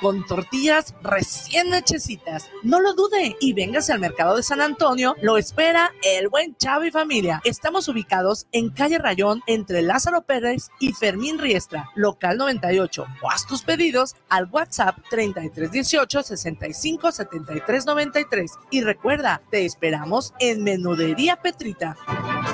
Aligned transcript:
con 0.00 0.24
tortillas 0.26 0.94
recién 1.02 1.74
hechecitas. 1.74 2.50
No 2.62 2.80
lo 2.80 2.94
dude 2.94 3.36
y 3.40 3.52
véngase 3.52 3.92
al 3.92 3.98
mercado 3.98 4.36
de 4.36 4.42
San 4.42 4.60
Antonio. 4.60 5.16
Lo 5.22 5.36
espera 5.36 5.92
el 6.02 6.28
buen 6.28 6.56
Chavo 6.56 6.84
y 6.84 6.90
familia. 6.92 7.40
Estamos 7.44 7.88
ubicados 7.88 8.46
en 8.52 8.70
calle 8.70 8.98
Rayón 8.98 9.42
entre 9.46 9.82
Lázaro 9.82 10.22
Pérez 10.22 10.68
y 10.78 10.92
Fermín 10.92 11.38
Riestra, 11.38 11.90
local 11.96 12.38
98. 12.38 13.06
O 13.22 13.30
haz 13.30 13.46
tus 13.46 13.62
pedidos 13.62 14.14
al 14.28 14.48
WhatsApp 14.50 14.98
3318 15.10 16.22
65 16.22 17.12
73 17.12 17.86
93. 17.86 18.52
Y 18.70 18.82
recuerda, 18.82 19.42
te 19.50 19.64
esperamos 19.64 20.32
en 20.38 20.62
Menudería 20.62 21.36
Petrita. 21.42 21.96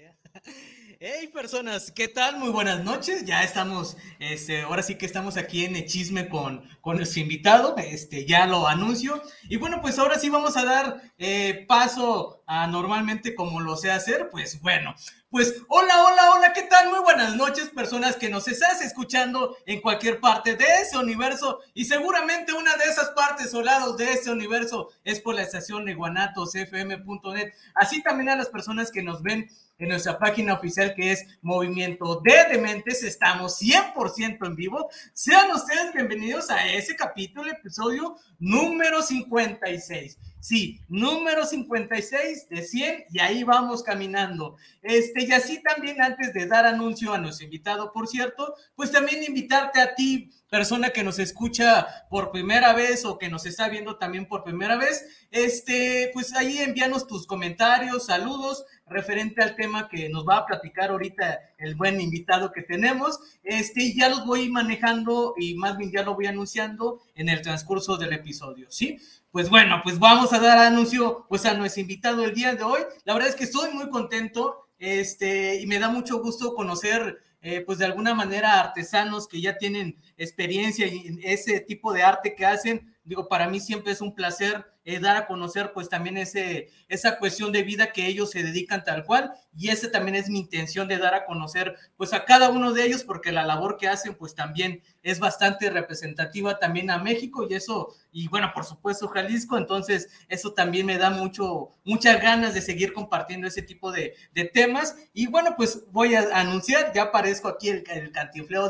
Hey 1.02 1.28
personas, 1.28 1.90
¿qué 1.90 2.08
tal? 2.08 2.38
Muy 2.38 2.50
buenas 2.50 2.84
noches. 2.84 3.24
Ya 3.24 3.42
estamos, 3.42 3.96
este, 4.18 4.62
ahora 4.62 4.82
sí 4.82 4.96
que 4.96 5.06
estamos 5.06 5.38
aquí 5.38 5.64
en 5.64 5.74
el 5.74 5.86
chisme 5.86 6.28
con, 6.28 6.62
con 6.82 6.98
nuestro 6.98 7.22
invitado, 7.22 7.74
este, 7.78 8.26
ya 8.26 8.46
lo 8.46 8.68
anuncio. 8.68 9.22
Y 9.48 9.56
bueno, 9.56 9.80
pues 9.80 9.98
ahora 9.98 10.18
sí 10.18 10.28
vamos 10.28 10.58
a 10.58 10.64
dar 10.66 11.00
eh, 11.16 11.64
paso 11.66 12.39
a 12.50 12.66
normalmente 12.66 13.36
como 13.36 13.60
lo 13.60 13.76
sé 13.76 13.92
hacer. 13.92 14.28
Pues 14.28 14.60
bueno, 14.60 14.92
pues 15.30 15.62
hola, 15.68 16.02
hola, 16.02 16.32
hola, 16.34 16.52
¿qué 16.52 16.62
tal? 16.62 16.90
Muy 16.90 16.98
buenas 16.98 17.36
noches, 17.36 17.70
personas 17.70 18.16
que 18.16 18.28
nos 18.28 18.48
estás 18.48 18.82
escuchando 18.82 19.56
en 19.66 19.80
cualquier 19.80 20.18
parte 20.18 20.56
de 20.56 20.64
ese 20.82 20.98
universo. 20.98 21.60
Y 21.74 21.84
seguramente 21.84 22.52
una 22.52 22.76
de 22.76 22.86
esas 22.86 23.10
partes 23.10 23.54
o 23.54 23.62
de 23.96 24.12
ese 24.12 24.32
universo 24.32 24.90
es 25.04 25.20
por 25.20 25.36
la 25.36 25.42
estación 25.42 25.84
de 25.84 25.94
guanatosfm.net. 25.94 27.52
Así 27.76 28.02
también 28.02 28.30
a 28.30 28.36
las 28.36 28.48
personas 28.48 28.90
que 28.90 29.04
nos 29.04 29.22
ven 29.22 29.48
en 29.78 29.88
nuestra 29.88 30.18
página 30.18 30.54
oficial 30.54 30.92
que 30.96 31.12
es 31.12 31.24
Movimiento 31.42 32.20
de 32.20 32.46
Dementes. 32.50 33.04
Estamos 33.04 33.62
100% 33.62 34.44
en 34.44 34.56
vivo. 34.56 34.90
Sean 35.12 35.52
ustedes 35.52 35.94
bienvenidos 35.94 36.50
a 36.50 36.66
ese 36.66 36.96
capítulo, 36.96 37.48
episodio 37.48 38.16
número 38.40 39.02
56. 39.02 40.18
Sí, 40.40 40.80
número 40.88 41.44
56 41.44 42.48
de 42.48 42.62
100 42.62 43.04
y 43.10 43.18
ahí 43.18 43.44
vamos 43.44 43.82
caminando. 43.82 44.56
Este, 44.82 45.24
y 45.24 45.32
así 45.32 45.62
también 45.62 46.00
antes 46.00 46.32
de 46.32 46.46
dar 46.46 46.64
anuncio 46.64 47.12
a 47.12 47.18
nuestro 47.18 47.44
invitado, 47.44 47.92
por 47.92 48.08
cierto, 48.08 48.54
pues 48.74 48.90
también 48.90 49.22
invitarte 49.22 49.80
a 49.80 49.94
ti, 49.94 50.30
persona 50.48 50.90
que 50.90 51.04
nos 51.04 51.18
escucha 51.18 51.86
por 52.08 52.32
primera 52.32 52.72
vez 52.72 53.04
o 53.04 53.18
que 53.18 53.28
nos 53.28 53.44
está 53.44 53.68
viendo 53.68 53.98
también 53.98 54.26
por 54.26 54.42
primera 54.42 54.76
vez, 54.76 55.06
este, 55.30 56.10
pues 56.14 56.34
ahí 56.34 56.58
envíanos 56.58 57.06
tus 57.06 57.26
comentarios, 57.26 58.06
saludos 58.06 58.64
referente 58.90 59.42
al 59.42 59.54
tema 59.54 59.88
que 59.88 60.08
nos 60.08 60.26
va 60.26 60.38
a 60.38 60.46
platicar 60.46 60.90
ahorita 60.90 61.38
el 61.58 61.76
buen 61.76 62.00
invitado 62.00 62.52
que 62.52 62.62
tenemos. 62.62 63.20
Este, 63.42 63.94
ya 63.94 64.08
los 64.08 64.26
voy 64.26 64.48
manejando 64.50 65.34
y 65.38 65.54
más 65.54 65.78
bien 65.78 65.92
ya 65.92 66.02
lo 66.02 66.14
voy 66.14 66.26
anunciando 66.26 67.00
en 67.14 67.28
el 67.28 67.40
transcurso 67.40 67.96
del 67.96 68.12
episodio, 68.12 68.66
¿sí? 68.70 68.98
Pues 69.32 69.48
bueno, 69.48 69.80
pues 69.84 70.00
vamos 70.00 70.32
a 70.32 70.40
dar 70.40 70.58
anuncio 70.58 71.24
pues 71.28 71.46
a 71.46 71.54
nuestro 71.54 71.82
invitado 71.82 72.24
el 72.24 72.34
día 72.34 72.56
de 72.56 72.64
hoy. 72.64 72.80
La 73.04 73.14
verdad 73.14 73.28
es 73.28 73.36
que 73.36 73.44
estoy 73.44 73.70
muy 73.72 73.88
contento 73.88 74.66
este, 74.76 75.60
y 75.60 75.66
me 75.68 75.78
da 75.78 75.88
mucho 75.88 76.20
gusto 76.20 76.52
conocer 76.52 77.20
eh, 77.40 77.60
pues 77.64 77.78
de 77.78 77.84
alguna 77.84 78.12
manera 78.12 78.58
artesanos 78.58 79.28
que 79.28 79.40
ya 79.40 79.56
tienen 79.56 79.96
experiencia 80.16 80.86
en 80.86 81.20
ese 81.22 81.60
tipo 81.60 81.92
de 81.92 82.02
arte 82.02 82.34
que 82.34 82.44
hacen. 82.44 82.92
Digo, 83.04 83.28
para 83.28 83.48
mí 83.48 83.60
siempre 83.60 83.92
es 83.92 84.00
un 84.00 84.16
placer 84.16 84.66
eh, 84.84 84.98
dar 84.98 85.16
a 85.16 85.26
conocer 85.26 85.72
pues 85.72 85.88
también 85.88 86.16
ese, 86.16 86.68
esa 86.88 87.18
cuestión 87.18 87.52
de 87.52 87.62
vida 87.62 87.92
que 87.92 88.06
ellos 88.06 88.30
se 88.30 88.42
dedican 88.42 88.84
tal 88.84 89.04
cual. 89.04 89.32
Y 89.56 89.68
ese 89.68 89.88
también 89.88 90.14
es 90.14 90.30
mi 90.30 90.38
intención 90.38 90.88
de 90.88 90.98
dar 90.98 91.14
a 91.14 91.26
conocer 91.26 91.76
pues 91.96 92.12
a 92.12 92.24
cada 92.24 92.50
uno 92.50 92.72
de 92.72 92.84
ellos 92.84 93.04
porque 93.04 93.32
la 93.32 93.44
labor 93.44 93.76
que 93.76 93.88
hacen 93.88 94.14
pues 94.14 94.34
también 94.34 94.82
es 95.02 95.18
bastante 95.18 95.68
representativa 95.70 96.58
también 96.58 96.90
a 96.90 96.98
México. 96.98 97.46
Y 97.48 97.54
eso 97.54 97.94
y 98.12 98.28
bueno 98.28 98.52
por 98.54 98.64
supuesto 98.64 99.08
Jalisco. 99.08 99.58
Entonces 99.58 100.08
eso 100.28 100.52
también 100.52 100.86
me 100.86 100.98
da 100.98 101.10
mucho 101.10 101.70
muchas 101.84 102.20
ganas 102.22 102.54
de 102.54 102.62
seguir 102.62 102.92
compartiendo 102.92 103.46
ese 103.46 103.62
tipo 103.62 103.92
de, 103.92 104.14
temas. 104.54 104.96
Y 105.12 105.26
bueno 105.26 105.54
pues 105.56 105.84
voy 105.92 106.14
a 106.14 106.28
anunciar 106.32 106.92
ya 106.94 107.04
aparezco 107.04 107.48
aquí 107.48 107.68
el, 107.68 107.84
el 107.88 108.12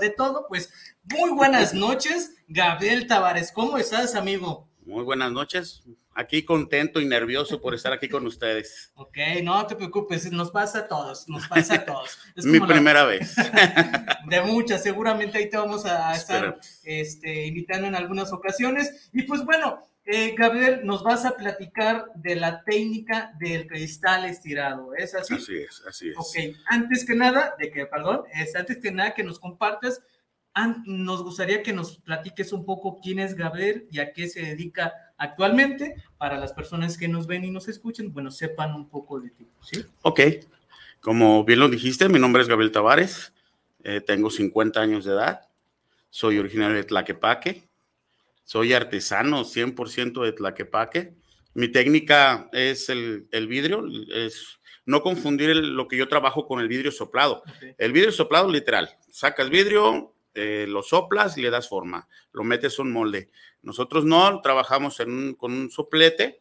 de 0.00 0.10
todo. 0.10 0.46
Pues 0.48 0.72
muy 1.04 1.30
buenas 1.30 1.72
noches 1.72 2.34
Gabriel 2.48 3.06
Tavares. 3.06 3.52
¿cómo 3.52 3.78
estás 3.78 4.14
amigo? 4.14 4.68
Muy 4.84 5.04
buenas 5.04 5.30
noches, 5.30 5.84
aquí 6.20 6.44
contento 6.44 7.00
y 7.00 7.06
nervioso 7.06 7.60
por 7.60 7.74
estar 7.74 7.92
aquí 7.92 8.08
con 8.08 8.26
ustedes. 8.26 8.92
Ok, 8.94 9.16
no 9.42 9.66
te 9.66 9.74
preocupes, 9.74 10.30
nos 10.30 10.50
pasa 10.50 10.80
a 10.80 10.88
todos, 10.88 11.28
nos 11.28 11.48
pasa 11.48 11.74
a 11.74 11.84
todos. 11.84 12.18
Es 12.36 12.44
Mi 12.44 12.60
primera 12.60 13.04
vez. 13.04 13.34
De 14.28 14.40
muchas, 14.42 14.82
seguramente 14.82 15.38
ahí 15.38 15.48
te 15.48 15.56
vamos 15.56 15.84
a 15.86 16.12
estar 16.14 16.58
este, 16.84 17.46
invitando 17.46 17.88
en 17.88 17.94
algunas 17.94 18.32
ocasiones. 18.32 19.10
Y 19.12 19.22
pues 19.22 19.44
bueno, 19.44 19.80
eh, 20.04 20.34
Gabriel, 20.36 20.80
nos 20.84 21.02
vas 21.02 21.24
a 21.24 21.36
platicar 21.36 22.06
de 22.14 22.36
la 22.36 22.62
técnica 22.62 23.32
del 23.38 23.66
cristal 23.66 24.24
estirado, 24.26 24.94
¿es 24.94 25.14
así? 25.14 25.34
Así 25.34 25.56
es, 25.58 25.82
así 25.86 26.08
es. 26.10 26.16
Ok, 26.16 26.56
antes 26.66 27.04
que 27.04 27.14
nada, 27.14 27.54
de 27.58 27.70
que, 27.70 27.86
perdón, 27.86 28.22
es 28.32 28.54
antes 28.54 28.78
que 28.78 28.92
nada 28.92 29.14
que 29.14 29.24
nos 29.24 29.38
compartas 29.38 30.02
nos 30.84 31.22
gustaría 31.22 31.62
que 31.62 31.72
nos 31.72 31.98
platiques 31.98 32.52
un 32.52 32.64
poco 32.64 33.00
quién 33.00 33.18
es 33.18 33.34
Gabriel 33.34 33.86
y 33.90 34.00
a 34.00 34.12
qué 34.12 34.28
se 34.28 34.42
dedica 34.42 34.92
actualmente, 35.20 35.94
para 36.18 36.38
las 36.38 36.52
personas 36.52 36.96
que 36.96 37.06
nos 37.06 37.26
ven 37.26 37.44
y 37.44 37.50
nos 37.50 37.68
escuchen, 37.68 38.12
bueno, 38.12 38.30
sepan 38.30 38.74
un 38.74 38.88
poco 38.88 39.20
de 39.20 39.30
ti. 39.30 39.46
¿sí? 39.62 39.84
Ok, 40.02 40.20
como 41.00 41.44
bien 41.44 41.60
lo 41.60 41.68
dijiste, 41.68 42.08
mi 42.08 42.18
nombre 42.18 42.42
es 42.42 42.48
Gabriel 42.48 42.72
Tavares, 42.72 43.32
eh, 43.84 44.00
tengo 44.00 44.30
50 44.30 44.80
años 44.80 45.04
de 45.04 45.12
edad, 45.12 45.42
soy 46.08 46.38
originario 46.38 46.76
de 46.76 46.84
Tlaquepaque, 46.84 47.68
soy 48.44 48.72
artesano 48.72 49.44
100% 49.44 50.24
de 50.24 50.32
Tlaquepaque. 50.32 51.14
Mi 51.52 51.68
técnica 51.68 52.48
es 52.52 52.88
el, 52.88 53.28
el 53.30 53.46
vidrio, 53.46 53.84
es 54.12 54.58
no 54.86 55.02
confundir 55.02 55.54
lo 55.54 55.86
que 55.86 55.96
yo 55.96 56.08
trabajo 56.08 56.46
con 56.46 56.60
el 56.60 56.68
vidrio 56.68 56.90
soplado. 56.90 57.42
El 57.76 57.92
vidrio 57.92 58.10
soplado, 58.10 58.50
literal, 58.50 58.88
sacas 59.10 59.50
vidrio, 59.50 60.14
eh, 60.34 60.66
lo 60.68 60.82
soplas 60.82 61.36
y 61.36 61.42
le 61.42 61.50
das 61.50 61.68
forma, 61.68 62.08
lo 62.32 62.44
metes 62.44 62.78
en 62.78 62.86
un 62.86 62.92
molde. 62.92 63.30
Nosotros 63.62 64.04
no, 64.04 64.40
trabajamos 64.40 64.98
con 65.36 65.52
un 65.52 65.70
soplete, 65.70 66.38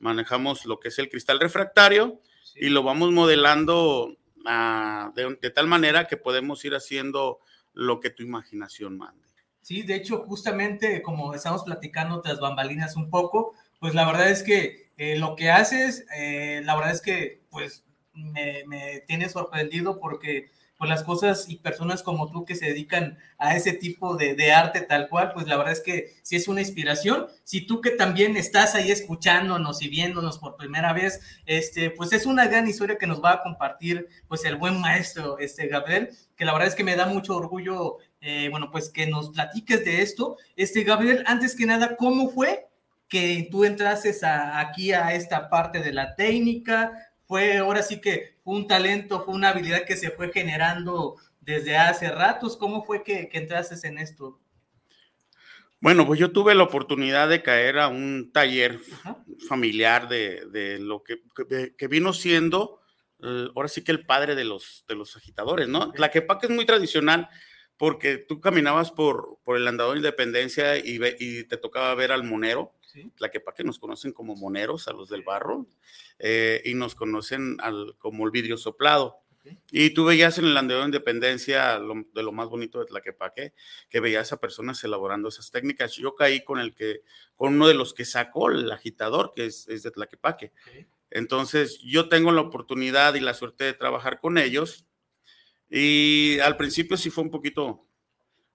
manejamos 0.00 0.66
lo 0.66 0.78
que 0.80 0.88
es 0.88 0.98
el 0.98 1.08
cristal 1.08 1.40
refractario 1.40 2.20
y 2.54 2.68
lo 2.68 2.82
vamos 2.82 3.10
modelando 3.10 4.16
ah, 4.46 5.12
de, 5.14 5.50
tal 5.50 5.66
manera 5.66 6.06
que 6.06 6.16
podemos 6.16 6.64
ir 6.64 6.74
haciendo 6.74 7.40
lo 7.72 8.00
que 8.00 8.10
tu 8.10 8.22
imaginación 8.22 8.96
mande. 8.96 9.26
Sí, 9.60 9.82
de 9.82 9.96
hecho, 9.96 10.24
justamente 10.24 11.02
como 11.02 11.34
estamos 11.34 11.64
platicando 11.64 12.20
tras 12.20 12.38
bambalinas 12.38 12.96
un 12.96 13.10
poco, 13.10 13.54
pues 13.80 13.94
la 13.94 14.06
verdad 14.06 14.30
es 14.30 14.42
que 14.42 14.92
eh, 14.96 15.18
lo 15.18 15.36
que 15.36 15.50
haces, 15.50 16.06
eh, 16.16 16.62
la 16.64 16.76
verdad 16.76 16.92
es 16.92 17.00
que 17.00 17.42
pues 17.50 17.84
me, 18.12 18.62
me 18.66 19.00
tiene 19.06 19.28
sorprendido 19.28 19.98
porque 19.98 20.50
pues 20.84 20.90
las 20.90 21.02
cosas 21.02 21.48
y 21.48 21.56
personas 21.56 22.02
como 22.02 22.30
tú 22.30 22.44
que 22.44 22.54
se 22.54 22.66
dedican 22.66 23.16
a 23.38 23.56
ese 23.56 23.72
tipo 23.72 24.16
de, 24.16 24.52
arte 24.52 24.82
tal 24.82 25.08
cual, 25.08 25.32
pues 25.32 25.46
la 25.46 25.56
verdad 25.56 25.72
es 25.72 25.80
que 25.80 26.12
sí 26.20 26.36
es 26.36 26.46
una 26.46 26.60
inspiración. 26.60 27.26
Si 27.42 27.66
tú 27.66 27.80
que 27.80 27.90
también 27.90 28.36
estás 28.36 28.74
ahí 28.74 28.90
escuchándonos 28.90 29.80
y 29.80 29.88
viéndonos 29.88 30.38
por 30.38 30.56
primera 30.56 30.92
vez, 30.92 31.20
este, 31.46 31.88
pues 31.88 32.12
es 32.12 32.26
una 32.26 32.48
gran 32.48 32.68
historia 32.68 32.98
que 32.98 33.06
nos 33.06 33.24
va 33.24 33.32
a 33.32 33.42
compartir 33.42 34.08
pues 34.28 34.44
el 34.44 34.56
buen 34.56 34.78
maestro, 34.78 35.38
este 35.38 35.68
Gabriel, 35.68 36.10
que 36.36 36.44
la 36.44 36.52
verdad 36.52 36.68
es 36.68 36.74
que 36.74 36.84
me 36.84 36.96
da 36.96 37.06
mucho 37.06 37.34
orgullo, 37.34 37.96
eh, 38.20 38.48
bueno, 38.50 38.70
pues 38.70 38.90
que 38.90 39.06
nos 39.06 39.30
platiques 39.30 39.86
de 39.86 40.02
esto. 40.02 40.36
Este 40.54 40.84
Gabriel, 40.84 41.24
antes 41.26 41.56
que 41.56 41.64
nada, 41.64 41.96
¿cómo 41.96 42.28
fue 42.28 42.68
que 43.08 43.48
tú 43.50 43.64
entrases 43.64 44.20
aquí 44.22 44.92
a 44.92 45.14
esta 45.14 45.48
parte 45.48 45.78
de 45.78 45.94
la 45.94 46.14
técnica? 46.14 46.92
Fue 47.26 47.56
ahora 47.56 47.82
sí 47.82 48.02
que 48.02 48.33
un 48.44 48.68
talento, 48.68 49.24
fue 49.24 49.34
una 49.34 49.48
habilidad 49.48 49.84
que 49.84 49.96
se 49.96 50.10
fue 50.10 50.30
generando 50.32 51.16
desde 51.40 51.76
hace 51.76 52.10
ratos. 52.10 52.56
¿Cómo 52.56 52.84
fue 52.84 53.02
que, 53.02 53.28
que 53.28 53.38
entrases 53.38 53.84
en 53.84 53.98
esto? 53.98 54.38
Bueno, 55.84 56.06
pues 56.06 56.18
yo 56.18 56.32
tuve 56.32 56.54
la 56.54 56.62
oportunidad 56.62 57.28
de 57.28 57.42
caer 57.42 57.78
a 57.78 57.88
un 57.88 58.30
taller 58.32 58.80
Ajá. 58.94 59.22
familiar 59.46 60.08
de, 60.08 60.46
de, 60.46 60.78
lo 60.78 61.02
que, 61.02 61.20
que, 61.76 61.88
vino 61.88 62.14
siendo, 62.14 62.80
uh, 63.18 63.50
ahora 63.54 63.68
sí 63.68 63.84
que 63.84 63.92
el 63.92 64.06
padre 64.06 64.34
de 64.34 64.44
los, 64.44 64.86
de 64.88 64.94
los 64.94 65.14
agitadores, 65.14 65.68
¿no? 65.68 65.92
La 65.96 66.10
quepaca 66.10 66.46
es 66.46 66.54
muy 66.54 66.64
tradicional 66.64 67.28
porque 67.76 68.16
tú 68.16 68.40
caminabas 68.40 68.92
por, 68.92 69.40
por 69.44 69.58
el 69.58 69.68
andador 69.68 69.92
de 69.92 69.98
Independencia 69.98 70.78
y, 70.78 70.96
ve, 70.96 71.16
y 71.20 71.44
te 71.44 71.58
tocaba 71.58 71.94
ver 71.94 72.12
al 72.12 72.24
monero, 72.24 72.72
¿Sí? 72.94 73.10
la 73.18 73.28
quepaca 73.28 73.64
nos 73.64 73.80
conocen 73.80 74.12
como 74.12 74.36
moneros, 74.36 74.86
a 74.86 74.92
los 74.92 75.08
del 75.08 75.22
barro, 75.22 75.66
eh, 76.20 76.62
y 76.64 76.74
nos 76.74 76.94
conocen 76.94 77.56
al, 77.60 77.96
como 77.98 78.24
el 78.24 78.30
vidrio 78.30 78.56
soplado. 78.56 79.18
Y 79.70 79.90
tú 79.90 80.04
veías 80.04 80.38
en 80.38 80.46
el 80.46 80.56
andador 80.56 80.84
de 80.84 80.88
Independencia 80.88 81.78
lo, 81.78 82.06
de 82.14 82.22
lo 82.22 82.32
más 82.32 82.48
bonito 82.48 82.78
de 82.78 82.86
Tlaquepaque, 82.86 83.52
que 83.90 84.00
veías 84.00 84.32
a 84.32 84.38
personas 84.38 84.82
elaborando 84.84 85.28
esas 85.28 85.50
técnicas. 85.50 85.96
Yo 85.96 86.14
caí 86.14 86.42
con 86.44 86.60
el 86.60 86.74
que, 86.74 87.02
con 87.34 87.54
uno 87.54 87.68
de 87.68 87.74
los 87.74 87.92
que 87.92 88.04
sacó 88.04 88.50
el 88.50 88.70
agitador, 88.70 89.32
que 89.34 89.46
es, 89.46 89.68
es 89.68 89.82
de 89.82 89.90
Tlaquepaque. 89.90 90.52
Entonces, 91.10 91.78
yo 91.80 92.08
tengo 92.08 92.32
la 92.32 92.40
oportunidad 92.40 93.16
y 93.16 93.20
la 93.20 93.34
suerte 93.34 93.64
de 93.64 93.74
trabajar 93.74 94.18
con 94.18 94.38
ellos. 94.38 94.86
Y 95.68 96.38
al 96.38 96.56
principio 96.56 96.96
sí 96.96 97.10
fue 97.10 97.24
un 97.24 97.30
poquito, 97.30 97.86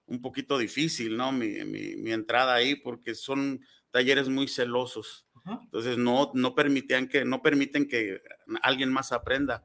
un 0.06 0.20
poquito 0.20 0.58
difícil, 0.58 1.16
¿no? 1.16 1.30
Mi, 1.30 1.64
mi, 1.64 1.94
mi 1.96 2.12
entrada 2.12 2.54
ahí, 2.54 2.74
porque 2.74 3.14
son 3.14 3.60
talleres 3.90 4.28
muy 4.28 4.48
celosos. 4.48 5.26
Entonces, 5.46 5.96
no, 5.96 6.30
no 6.34 6.54
permitían 6.54 7.08
que, 7.08 7.24
no 7.24 7.42
permiten 7.42 7.88
que 7.88 8.20
alguien 8.62 8.92
más 8.92 9.12
aprenda. 9.12 9.64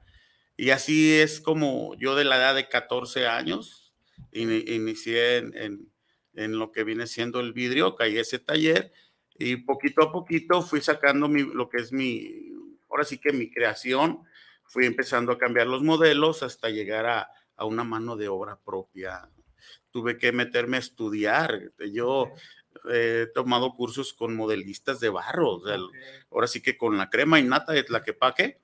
Y 0.57 0.69
así 0.69 1.13
es 1.13 1.41
como 1.41 1.95
yo 1.95 2.15
de 2.15 2.23
la 2.23 2.37
edad 2.37 2.55
de 2.55 2.69
14 2.69 3.27
años 3.27 3.93
in, 4.31 4.51
inicié 4.67 5.37
en, 5.37 5.57
en, 5.57 5.93
en, 6.33 6.57
lo 6.57 6.71
que 6.71 6.83
viene 6.83 7.07
siendo 7.07 7.41
el 7.41 7.51
vidrio, 7.51 7.95
caí 7.95 8.17
ese 8.17 8.39
taller 8.39 8.93
y 9.37 9.57
poquito 9.57 10.01
a 10.01 10.11
poquito 10.11 10.61
fui 10.61 10.79
sacando 10.79 11.27
mi, 11.27 11.41
lo 11.41 11.67
que 11.67 11.77
es 11.77 11.91
mi, 11.91 12.53
ahora 12.89 13.03
sí 13.03 13.17
que 13.17 13.33
mi 13.33 13.51
creación, 13.51 14.23
fui 14.63 14.85
empezando 14.85 15.33
a 15.33 15.37
cambiar 15.37 15.67
los 15.67 15.83
modelos 15.83 16.41
hasta 16.41 16.69
llegar 16.69 17.05
a, 17.05 17.29
a 17.55 17.65
una 17.65 17.83
mano 17.83 18.15
de 18.15 18.27
obra 18.27 18.59
propia. 18.59 19.29
Tuve 19.91 20.17
que 20.17 20.31
meterme 20.31 20.77
a 20.77 20.81
estudiar. 20.81 21.71
Yo 21.91 22.31
he 22.91 23.27
tomado 23.33 23.73
cursos 23.73 24.13
con 24.13 24.35
modelistas 24.35 24.99
de 24.99 25.09
barro, 25.09 25.55
o 25.55 25.65
sea, 25.65 25.77
okay. 25.77 26.01
ahora 26.31 26.47
sí 26.47 26.61
que 26.61 26.77
con 26.77 26.97
la 26.97 27.09
crema 27.09 27.39
innata 27.39 27.73
de 27.73 27.83
Tlaquepaque 27.83 28.61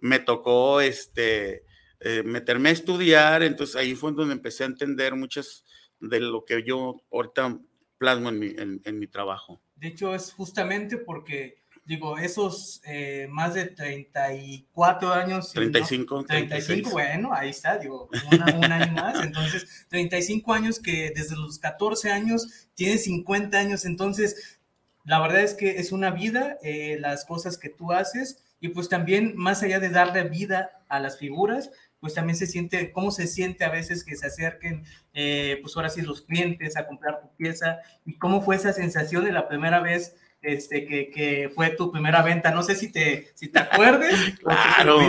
me 0.00 0.18
tocó 0.18 0.80
este, 0.80 1.64
eh, 2.00 2.22
meterme 2.24 2.70
a 2.70 2.72
estudiar, 2.72 3.42
entonces 3.42 3.76
ahí 3.76 3.94
fue 3.94 4.12
donde 4.12 4.34
empecé 4.34 4.64
a 4.64 4.68
entender 4.68 5.14
muchas 5.14 5.64
de 6.00 6.20
lo 6.20 6.44
que 6.44 6.62
yo 6.64 6.96
ahorita 7.12 7.60
plasmo 7.98 8.30
en 8.30 8.38
mi, 8.38 8.46
en, 8.48 8.80
en 8.84 8.98
mi 8.98 9.06
trabajo. 9.06 9.62
De 9.76 9.88
hecho, 9.88 10.14
es 10.14 10.32
justamente 10.32 10.96
porque, 10.96 11.59
digo, 11.84 12.18
esos 12.18 12.80
eh, 12.84 13.26
más 13.30 13.54
de 13.54 13.66
34 13.66 15.12
años. 15.12 15.52
35. 15.52 16.14
¿no? 16.14 16.24
35, 16.24 16.84
36. 16.84 16.92
bueno, 16.92 17.30
ahí 17.32 17.50
está, 17.50 17.78
digo, 17.78 18.08
una, 18.32 18.56
un 18.56 18.72
año 18.72 18.92
más. 18.92 19.24
Entonces, 19.24 19.86
35 19.88 20.52
años 20.52 20.80
que 20.80 21.12
desde 21.14 21.36
los 21.36 21.58
14 21.58 22.10
años 22.10 22.68
tienes 22.74 23.04
50 23.04 23.58
años, 23.58 23.84
entonces, 23.84 24.60
la 25.04 25.20
verdad 25.20 25.42
es 25.42 25.54
que 25.54 25.78
es 25.78 25.92
una 25.92 26.10
vida, 26.10 26.58
eh, 26.62 26.96
las 27.00 27.24
cosas 27.24 27.58
que 27.58 27.68
tú 27.68 27.92
haces 27.92 28.44
y 28.60 28.68
pues 28.68 28.88
también 28.88 29.34
más 29.36 29.62
allá 29.62 29.80
de 29.80 29.88
darle 29.88 30.24
vida 30.24 30.82
a 30.88 31.00
las 31.00 31.18
figuras, 31.18 31.70
pues 31.98 32.14
también 32.14 32.36
se 32.36 32.46
siente, 32.46 32.92
cómo 32.92 33.10
se 33.10 33.26
siente 33.26 33.64
a 33.64 33.70
veces 33.70 34.04
que 34.04 34.16
se 34.16 34.26
acerquen, 34.26 34.84
eh, 35.12 35.58
pues 35.62 35.76
ahora 35.76 35.88
sí 35.88 36.02
los 36.02 36.22
clientes 36.22 36.76
a 36.76 36.86
comprar 36.86 37.20
tu 37.20 37.34
pieza 37.36 37.78
y 38.04 38.18
cómo 38.18 38.42
fue 38.42 38.56
esa 38.56 38.72
sensación 38.72 39.24
de 39.24 39.32
la 39.32 39.48
primera 39.48 39.80
vez 39.80 40.16
este, 40.42 40.86
que, 40.86 41.10
que, 41.10 41.50
fue 41.54 41.70
tu 41.70 41.90
primera 41.92 42.22
venta. 42.22 42.50
No 42.50 42.62
sé 42.62 42.74
si 42.74 42.90
te, 42.90 43.30
si 43.34 43.48
te 43.48 43.58
acuerdes. 43.58 44.14
claro. 44.40 45.00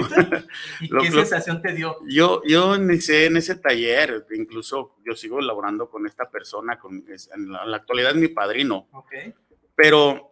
¿Y 0.81 0.87
lo, 0.87 1.01
qué 1.01 1.09
lo, 1.09 1.19
sensación 1.19 1.61
te 1.61 1.73
dio? 1.73 1.97
Yo, 2.07 2.41
yo 2.45 2.75
inicié 2.75 3.25
en 3.27 3.37
ese 3.37 3.55
taller, 3.55 4.25
incluso 4.35 4.97
yo 5.05 5.15
sigo 5.15 5.39
elaborando 5.39 5.89
con 5.89 6.05
esta 6.05 6.29
persona, 6.29 6.77
con, 6.79 7.05
en, 7.07 7.51
la, 7.51 7.63
en 7.63 7.71
la 7.71 7.77
actualidad 7.77 8.11
es 8.11 8.17
mi 8.17 8.27
padrino. 8.27 8.87
Okay. 8.91 9.33
Pero 9.75 10.31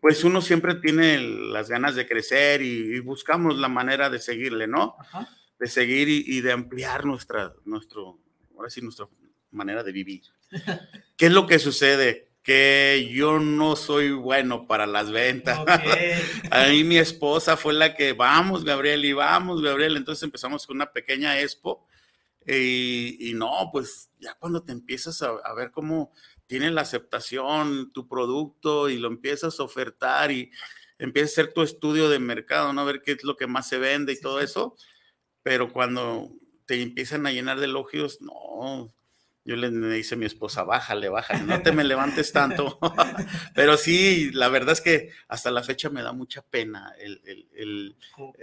pues 0.00 0.22
uno 0.24 0.40
siempre 0.40 0.76
tiene 0.76 1.18
las 1.18 1.68
ganas 1.68 1.94
de 1.94 2.06
crecer 2.06 2.62
y, 2.62 2.96
y 2.96 3.00
buscamos 3.00 3.56
la 3.56 3.68
manera 3.68 4.10
de 4.10 4.18
seguirle, 4.18 4.66
¿no? 4.66 4.96
Ajá. 4.98 5.28
De 5.58 5.66
seguir 5.66 6.08
y, 6.08 6.24
y, 6.24 6.40
de 6.40 6.52
ampliar 6.52 7.04
nuestra, 7.04 7.52
nuestro, 7.64 8.20
ahora 8.56 8.70
sí, 8.70 8.80
nuestra 8.80 9.06
manera 9.50 9.82
de 9.82 9.90
vivir. 9.92 10.22
¿Qué 11.16 11.26
es 11.26 11.32
lo 11.32 11.46
que 11.46 11.58
sucede? 11.58 12.27
Que 12.48 13.10
yo 13.12 13.38
no 13.40 13.76
soy 13.76 14.12
bueno 14.12 14.66
para 14.66 14.86
las 14.86 15.10
ventas. 15.10 15.58
Okay. 15.58 16.14
A 16.50 16.68
mí 16.68 16.82
mi 16.82 16.96
esposa 16.96 17.58
fue 17.58 17.74
la 17.74 17.94
que, 17.94 18.14
vamos, 18.14 18.64
Gabriel, 18.64 19.04
y 19.04 19.12
vamos, 19.12 19.60
Gabriel. 19.60 19.98
Entonces 19.98 20.22
empezamos 20.22 20.66
con 20.66 20.76
una 20.76 20.90
pequeña 20.90 21.38
expo. 21.42 21.86
Y, 22.46 23.18
y 23.20 23.34
no, 23.34 23.68
pues 23.70 24.08
ya 24.18 24.32
cuando 24.38 24.62
te 24.62 24.72
empiezas 24.72 25.20
a, 25.20 25.32
a 25.44 25.52
ver 25.52 25.70
cómo 25.70 26.10
tiene 26.46 26.70
la 26.70 26.80
aceptación 26.80 27.92
tu 27.92 28.08
producto 28.08 28.88
y 28.88 28.96
lo 28.96 29.08
empiezas 29.08 29.60
a 29.60 29.64
ofertar 29.64 30.32
y 30.32 30.50
empiezas 30.98 31.32
a 31.32 31.42
hacer 31.42 31.52
tu 31.52 31.60
estudio 31.60 32.08
de 32.08 32.18
mercado, 32.18 32.72
¿no? 32.72 32.80
A 32.80 32.84
ver 32.84 33.02
qué 33.02 33.12
es 33.12 33.24
lo 33.24 33.36
que 33.36 33.46
más 33.46 33.68
se 33.68 33.76
vende 33.76 34.14
y 34.14 34.16
sí, 34.16 34.22
todo 34.22 34.38
sí. 34.38 34.44
eso. 34.44 34.74
Pero 35.42 35.70
cuando 35.70 36.30
te 36.64 36.80
empiezan 36.80 37.26
a 37.26 37.30
llenar 37.32 37.60
de 37.60 37.66
elogios, 37.66 38.22
no. 38.22 38.90
Yo 39.48 39.56
le, 39.56 39.70
dice 39.70 40.14
a 40.14 40.18
mi 40.18 40.26
esposa, 40.26 40.62
bájale, 40.62 41.08
bájale, 41.08 41.44
no 41.44 41.62
te 41.62 41.72
me 41.72 41.82
levantes 41.82 42.34
tanto. 42.34 42.78
Pero 43.54 43.78
sí, 43.78 44.30
la 44.32 44.50
verdad 44.50 44.72
es 44.72 44.82
que 44.82 45.10
hasta 45.26 45.50
la 45.50 45.62
fecha 45.62 45.88
me 45.88 46.02
da 46.02 46.12
mucha 46.12 46.42
pena 46.42 46.92
el, 46.98 47.22
el, 47.54 47.96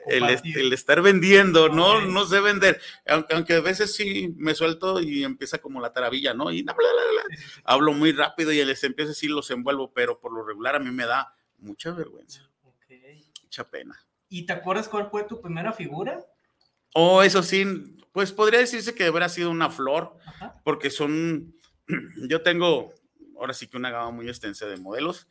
el, 0.07 0.73
estar 0.73 1.03
vendiendo. 1.03 1.69
¿no? 1.69 2.01
No 2.01 2.25
sé 2.25 2.39
vender. 2.39 2.81
Aunque, 3.05 3.35
aunque, 3.35 3.53
a 3.53 3.61
veces 3.61 3.93
sí 3.93 4.33
me 4.35 4.55
suelto 4.55 4.99
y 4.99 5.23
empieza 5.23 5.59
como 5.59 5.79
la 5.79 5.93
taravilla, 5.93 6.33
¿no? 6.33 6.51
Y 6.51 6.63
bla, 6.63 6.73
bla, 6.73 6.87
bla, 6.89 7.37
hablo 7.65 7.93
muy 7.93 8.11
rápido 8.11 8.51
y 8.51 8.65
les 8.65 8.83
empiezo 8.83 9.11
así, 9.11 9.27
los 9.27 9.51
envuelvo, 9.51 9.93
pero 9.93 10.19
por 10.19 10.33
lo 10.33 10.43
regular 10.43 10.75
a 10.75 10.79
mí 10.79 10.89
me 10.89 11.05
da 11.05 11.35
mucha 11.59 11.91
vergüenza. 11.91 12.49
Okay. 12.63 13.23
Mucha 13.43 13.69
pena. 13.69 13.95
¿Y 14.27 14.47
te 14.47 14.53
acuerdas 14.53 14.89
cuál 14.89 15.11
fue 15.11 15.25
tu 15.25 15.39
primera 15.39 15.71
figura? 15.71 16.25
Oh, 16.97 17.21
eso 17.21 17.43
sí, 17.43 17.65
pues 18.13 18.31
podría 18.31 18.61
decirse 18.61 18.95
que 18.95 19.03
habrá 19.03 19.27
sido 19.27 19.51
una 19.51 19.69
flor, 19.69 20.15
Ajá. 20.25 20.61
porque 20.63 20.89
son, 20.89 21.53
yo 22.29 22.41
tengo 22.41 22.93
ahora 23.37 23.53
sí 23.53 23.67
que 23.67 23.75
una 23.75 23.91
gama 23.91 24.11
muy 24.11 24.29
extensa 24.29 24.65
de 24.65 24.77
modelos. 24.77 25.27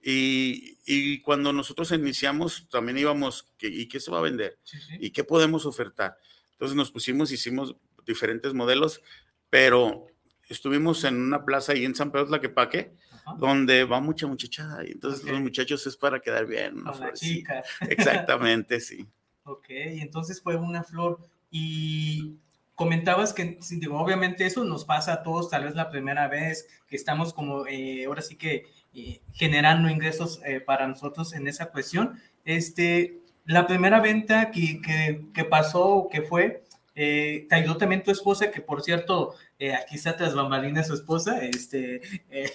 Y, 0.00 0.78
y 0.86 1.18
cuando 1.20 1.52
nosotros 1.52 1.90
iniciamos, 1.90 2.68
también 2.70 2.96
íbamos, 2.96 3.52
¿y 3.60 3.88
qué 3.88 3.98
se 3.98 4.12
va 4.12 4.18
a 4.18 4.22
vender? 4.22 4.56
Sí, 4.62 4.78
sí. 4.78 4.98
¿Y 5.00 5.10
qué 5.10 5.24
podemos 5.24 5.66
ofertar? 5.66 6.16
Entonces 6.52 6.76
nos 6.76 6.92
pusimos, 6.92 7.32
hicimos 7.32 7.74
diferentes 8.06 8.54
modelos, 8.54 9.02
pero 9.50 10.06
estuvimos 10.48 11.02
en 11.02 11.20
una 11.20 11.44
plaza 11.44 11.72
ahí 11.72 11.84
en 11.84 11.96
San 11.96 12.12
Pedro 12.12 12.28
Tlaquepaque, 12.28 12.94
Ajá. 13.10 13.34
donde 13.36 13.82
va 13.82 13.98
mucha 13.98 14.28
muchachada, 14.28 14.86
y 14.86 14.92
entonces 14.92 15.22
okay. 15.22 15.32
los 15.32 15.42
muchachos 15.42 15.84
es 15.88 15.96
para 15.96 16.20
quedar 16.20 16.46
bien. 16.46 16.78
Una 16.78 16.92
Con 16.92 17.00
la 17.00 17.12
chica. 17.14 17.64
Exactamente, 17.88 18.78
sí. 18.78 19.04
Ok, 19.50 19.66
entonces 19.68 20.40
fue 20.40 20.56
una 20.56 20.84
flor. 20.84 21.18
Y 21.50 22.36
comentabas 22.74 23.32
que, 23.32 23.58
digo, 23.70 24.00
obviamente 24.00 24.46
eso 24.46 24.64
nos 24.64 24.84
pasa 24.84 25.12
a 25.14 25.22
todos, 25.22 25.50
tal 25.50 25.64
vez 25.64 25.74
la 25.74 25.90
primera 25.90 26.28
vez 26.28 26.68
que 26.86 26.96
estamos 26.96 27.34
como, 27.34 27.66
eh, 27.66 28.04
ahora 28.06 28.22
sí 28.22 28.36
que 28.36 28.64
eh, 28.94 29.20
generando 29.32 29.90
ingresos 29.90 30.40
eh, 30.44 30.60
para 30.60 30.86
nosotros 30.86 31.32
en 31.34 31.48
esa 31.48 31.66
cuestión. 31.66 32.20
Este, 32.44 33.18
la 33.44 33.66
primera 33.66 34.00
venta 34.00 34.50
que, 34.50 34.80
que, 34.80 35.26
que 35.34 35.44
pasó, 35.44 36.08
que 36.10 36.22
fue, 36.22 36.64
eh, 37.02 37.46
te 37.48 37.54
ayudó 37.54 37.78
también 37.78 38.02
tu 38.02 38.10
esposa, 38.10 38.50
que 38.50 38.60
por 38.60 38.82
cierto, 38.82 39.34
eh, 39.58 39.74
aquí 39.74 39.94
está 39.96 40.18
tras 40.18 40.34
bambalinas 40.34 40.86
su 40.86 40.92
esposa, 40.92 41.42
este, 41.42 42.02
eh, 42.30 42.52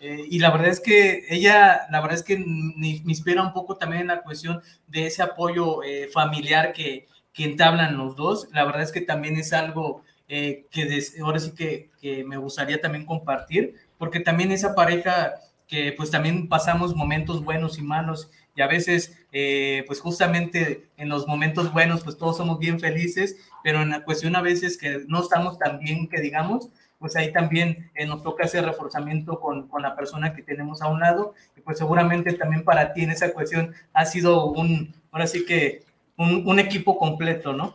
eh, 0.00 0.24
y 0.30 0.38
la 0.38 0.52
verdad 0.52 0.68
es 0.68 0.78
que 0.78 1.24
ella, 1.28 1.88
la 1.90 2.00
verdad 2.00 2.16
es 2.16 2.22
que 2.22 2.38
me, 2.38 3.02
inspira 3.04 3.42
un 3.42 3.52
poco 3.52 3.76
también 3.76 4.02
en 4.02 4.06
la 4.06 4.22
cuestión 4.22 4.62
de 4.86 5.06
ese 5.06 5.24
apoyo 5.24 5.82
eh, 5.82 6.08
familiar 6.12 6.72
que, 6.72 7.08
que 7.32 7.42
entablan 7.42 7.98
los 7.98 8.14
dos. 8.14 8.46
La 8.52 8.64
verdad 8.64 8.82
es 8.82 8.92
que 8.92 9.00
también 9.00 9.36
es 9.36 9.52
algo 9.52 10.04
eh, 10.28 10.66
que 10.70 11.02
ahora 11.20 11.40
sí 11.40 11.52
que, 11.56 11.90
que, 12.00 12.22
me 12.22 12.36
gustaría 12.36 12.80
también 12.80 13.04
compartir, 13.04 13.74
porque 13.98 14.20
también 14.20 14.52
esa 14.52 14.76
pareja 14.76 15.34
que 15.66 15.92
pues 15.96 16.12
también 16.12 16.48
pasamos 16.48 16.94
momentos 16.94 17.42
buenos 17.42 17.76
y 17.78 17.82
malos 17.82 18.30
y 18.60 18.62
a 18.62 18.66
veces 18.66 19.16
eh, 19.32 19.84
pues 19.86 20.00
justamente 20.00 20.90
en 20.98 21.08
los 21.08 21.26
momentos 21.26 21.72
buenos 21.72 22.02
pues 22.04 22.18
todos 22.18 22.36
somos 22.36 22.58
bien 22.58 22.78
felices, 22.78 23.38
pero 23.64 23.80
en 23.80 23.88
la 23.88 24.04
cuestión 24.04 24.36
a 24.36 24.42
veces 24.42 24.76
que 24.76 25.02
no 25.08 25.22
estamos 25.22 25.58
tan 25.58 25.78
bien 25.78 26.08
que 26.10 26.20
digamos, 26.20 26.68
pues 26.98 27.16
ahí 27.16 27.32
también 27.32 27.90
eh, 27.94 28.04
nos 28.04 28.22
toca 28.22 28.44
hacer 28.44 28.66
reforzamiento 28.66 29.40
con, 29.40 29.66
con, 29.68 29.80
la 29.80 29.96
persona 29.96 30.34
que 30.34 30.42
tenemos 30.42 30.82
a 30.82 30.88
un 30.88 31.00
lado, 31.00 31.32
y 31.56 31.62
pues 31.62 31.78
seguramente 31.78 32.34
también 32.34 32.62
para 32.62 32.92
ti 32.92 33.00
en 33.00 33.12
esa 33.12 33.32
cuestión 33.32 33.74
ha 33.94 34.04
sido 34.04 34.44
un, 34.44 34.94
ahora 35.10 35.26
sí 35.26 35.46
que 35.46 35.82
un, 36.18 36.46
un 36.46 36.58
equipo 36.58 36.98
completo, 36.98 37.54
¿no? 37.54 37.74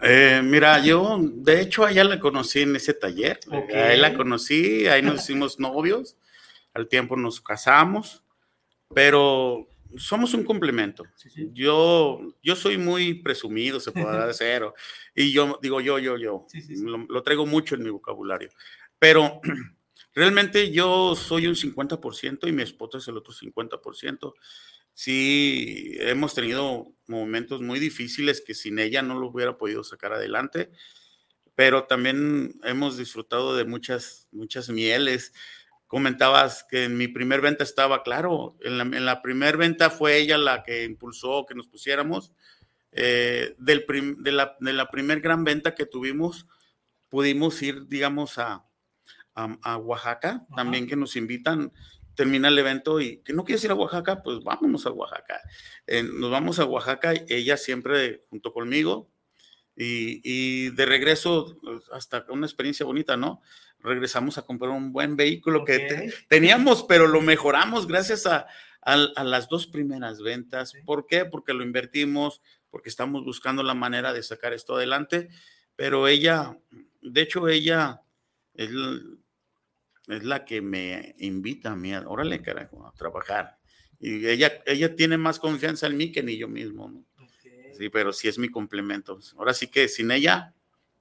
Eh, 0.00 0.40
mira, 0.42 0.78
yo 0.78 1.18
de 1.20 1.60
hecho 1.60 1.84
a 1.84 1.90
ella 1.90 2.04
la 2.04 2.18
conocí 2.18 2.62
en 2.62 2.74
ese 2.74 2.94
taller, 2.94 3.38
ahí 3.74 3.98
la 3.98 4.14
conocí, 4.14 4.86
ahí 4.86 5.02
nos 5.02 5.16
hicimos 5.24 5.60
novios, 5.60 6.16
al 6.72 6.88
tiempo 6.88 7.16
nos 7.16 7.38
casamos, 7.42 8.24
pero 8.94 9.68
somos 9.96 10.34
un 10.34 10.44
complemento. 10.44 11.04
Yo, 11.52 12.20
yo 12.42 12.56
soy 12.56 12.78
muy 12.78 13.14
presumido, 13.14 13.80
se 13.80 13.92
puede 13.92 14.26
decir, 14.26 14.62
y 15.14 15.32
yo 15.32 15.58
digo 15.62 15.80
yo, 15.80 15.98
yo, 15.98 16.16
yo, 16.16 16.46
lo, 17.08 17.22
traigo 17.22 17.46
mucho 17.46 17.74
en 17.74 17.82
mi 17.82 17.90
vocabulario, 17.90 18.50
pero 18.98 19.40
realmente 20.14 20.70
yo 20.70 21.14
soy 21.16 21.46
un 21.46 21.54
50% 21.54 22.48
y 22.48 22.52
mi 22.52 22.62
esposa 22.62 22.98
es 22.98 23.08
el 23.08 23.16
otro 23.16 23.32
50%. 23.32 24.34
Sí, 24.94 25.94
hemos 26.00 26.34
tenido 26.34 26.92
momentos 27.06 27.62
muy 27.62 27.78
difíciles 27.78 28.42
que 28.42 28.54
sin 28.54 28.78
ella 28.78 29.00
no 29.00 29.18
lo 29.18 29.28
hubiera 29.28 29.56
podido 29.56 29.84
sacar 29.84 30.12
adelante, 30.12 30.70
pero 31.54 31.84
también 31.84 32.60
hemos 32.62 32.98
disfrutado 32.98 33.56
de 33.56 33.64
muchas, 33.64 34.28
muchas 34.32 34.68
mieles 34.68 35.32
comentabas 35.92 36.64
que 36.64 36.84
en 36.84 36.96
mi 36.96 37.06
primer 37.06 37.42
venta 37.42 37.64
estaba 37.64 38.02
claro, 38.02 38.56
en 38.62 38.78
la, 38.78 39.14
en 39.14 39.22
primera 39.22 39.58
venta 39.58 39.90
fue 39.90 40.16
ella 40.16 40.38
la 40.38 40.62
que 40.62 40.84
impulsó 40.84 41.44
que 41.44 41.54
nos 41.54 41.68
pusiéramos. 41.68 42.32
Eh, 42.92 43.54
del 43.58 43.84
de, 44.20 44.32
la, 44.32 44.56
de 44.58 44.72
la 44.72 44.88
primer 44.88 45.20
gran 45.20 45.44
venta 45.44 45.74
que 45.74 45.84
tuvimos, 45.84 46.46
pudimos 47.10 47.60
ir, 47.60 47.88
digamos, 47.88 48.38
a, 48.38 48.64
a, 49.34 49.76
Oaxaca, 49.76 50.46
también 50.56 50.86
que 50.86 50.96
nos 50.96 51.14
invitan, 51.14 51.74
termina 52.14 52.48
el 52.48 52.58
evento 52.58 52.98
y 52.98 53.18
que 53.18 53.34
no 53.34 53.44
quieres 53.44 53.62
ir 53.64 53.72
a 53.72 53.74
Oaxaca, 53.74 54.22
pues 54.22 54.42
vámonos 54.42 54.86
a 54.86 54.92
Oaxaca. 54.92 55.42
nos 56.14 56.30
vamos 56.30 56.58
a 56.58 56.64
Oaxaca, 56.64 57.12
ella 57.28 57.58
siempre 57.58 58.24
junto 58.30 58.54
conmigo, 58.54 59.10
y, 59.76 60.20
y, 60.24 60.70
de 60.70 60.86
regreso, 60.86 61.58
pues, 61.62 61.82
hasta 61.92 62.24
una 62.30 62.46
experiencia 62.46 62.86
bonita, 62.86 63.18
¿no? 63.18 63.42
Regresamos 63.82 64.38
a 64.38 64.42
comprar 64.42 64.70
un 64.70 64.92
buen 64.92 65.16
vehículo 65.16 65.64
que 65.64 66.12
teníamos, 66.28 66.84
pero 66.84 67.06
lo 67.06 67.20
mejoramos 67.20 67.86
gracias 67.86 68.26
a, 68.26 68.46
las 68.84 69.48
dos 69.48 69.66
primeras 69.66 70.20
ventas. 70.20 70.72
¿Por 70.84 71.06
qué? 71.06 71.24
Porque 71.24 71.54
lo 71.54 71.62
invertimos, 71.62 72.40
porque 72.70 72.88
estamos 72.88 73.24
buscando 73.24 73.62
la 73.62 73.74
manera 73.74 74.12
de 74.12 74.22
sacar 74.22 74.52
esto 74.52 74.76
adelante, 74.76 75.28
pero 75.76 76.08
ella, 76.08 76.58
de 77.00 77.20
hecho, 77.20 77.48
ella 77.48 78.02
es, 78.54 78.70
es 80.08 80.24
la 80.24 80.44
que 80.44 80.60
me 80.60 81.14
invita 81.18 81.72
a 81.72 81.76
mí, 81.76 81.94
órale, 81.94 82.42
carajo, 82.42 82.86
a 82.86 82.92
trabajar. 82.92 83.58
Y 84.00 84.26
ella, 84.26 84.62
ella 84.66 84.96
tiene 84.96 85.16
más 85.16 85.38
confianza 85.38 85.86
en 85.86 85.96
mí 85.96 86.10
que 86.10 86.22
ni 86.22 86.36
yo 86.36 86.48
mismo, 86.48 87.04
Sí, 87.78 87.88
pero 87.88 88.12
sí 88.12 88.28
es 88.28 88.38
mi 88.38 88.50
complemento. 88.50 89.18
Ahora 89.38 89.54
sí 89.54 89.68
que 89.68 89.88
sin 89.88 90.10
ella, 90.10 90.54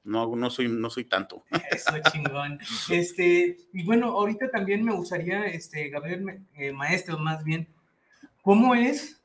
no, 0.03 0.36
no 0.36 0.50
soy, 0.50 0.67
no 0.67 0.89
soy 0.89 1.05
tanto. 1.05 1.43
Eso 1.72 1.93
chingón. 2.12 2.60
Este, 2.89 3.58
y 3.74 3.84
bueno, 3.84 4.08
ahorita 4.08 4.50
también 4.50 4.84
me 4.84 4.93
gustaría, 4.93 5.46
este, 5.46 5.89
Gabriel, 5.89 6.41
eh, 6.55 6.72
maestro, 6.74 7.17
más 7.20 7.43
bien, 7.43 7.67
¿cómo 8.41 8.75
es 8.75 9.22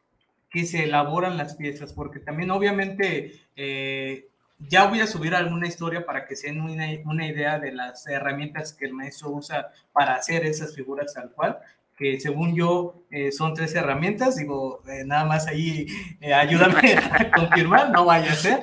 que 0.50 0.66
se 0.66 0.84
elaboran 0.84 1.36
las 1.36 1.56
piezas? 1.56 1.92
Porque 1.92 2.20
también, 2.20 2.50
obviamente, 2.50 3.40
eh, 3.56 4.28
ya 4.58 4.86
voy 4.86 5.00
a 5.00 5.06
subir 5.06 5.34
alguna 5.34 5.66
historia 5.66 6.06
para 6.06 6.26
que 6.26 6.36
se 6.36 6.48
den 6.48 6.60
una, 6.60 6.86
una, 7.04 7.26
idea 7.26 7.58
de 7.58 7.72
las 7.72 8.06
herramientas 8.06 8.72
que 8.72 8.86
el 8.86 8.94
maestro 8.94 9.30
usa 9.30 9.70
para 9.92 10.14
hacer 10.14 10.46
esas 10.46 10.74
figuras 10.74 11.12
tal 11.12 11.30
cual 11.32 11.58
que 11.96 12.20
según 12.20 12.54
yo 12.54 13.06
eh, 13.10 13.32
son 13.32 13.54
tres 13.54 13.74
herramientas, 13.74 14.36
digo, 14.36 14.82
eh, 14.86 15.04
nada 15.04 15.24
más 15.24 15.46
ahí 15.46 15.86
eh, 16.20 16.34
ayúdame 16.34 16.94
a 17.12 17.30
confirmar, 17.30 17.90
no 17.90 18.04
vaya 18.04 18.32
a 18.32 18.36
ser. 18.36 18.60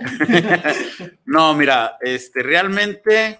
no, 1.25 1.53
mira, 1.55 1.97
este, 2.01 2.43
realmente 2.43 3.39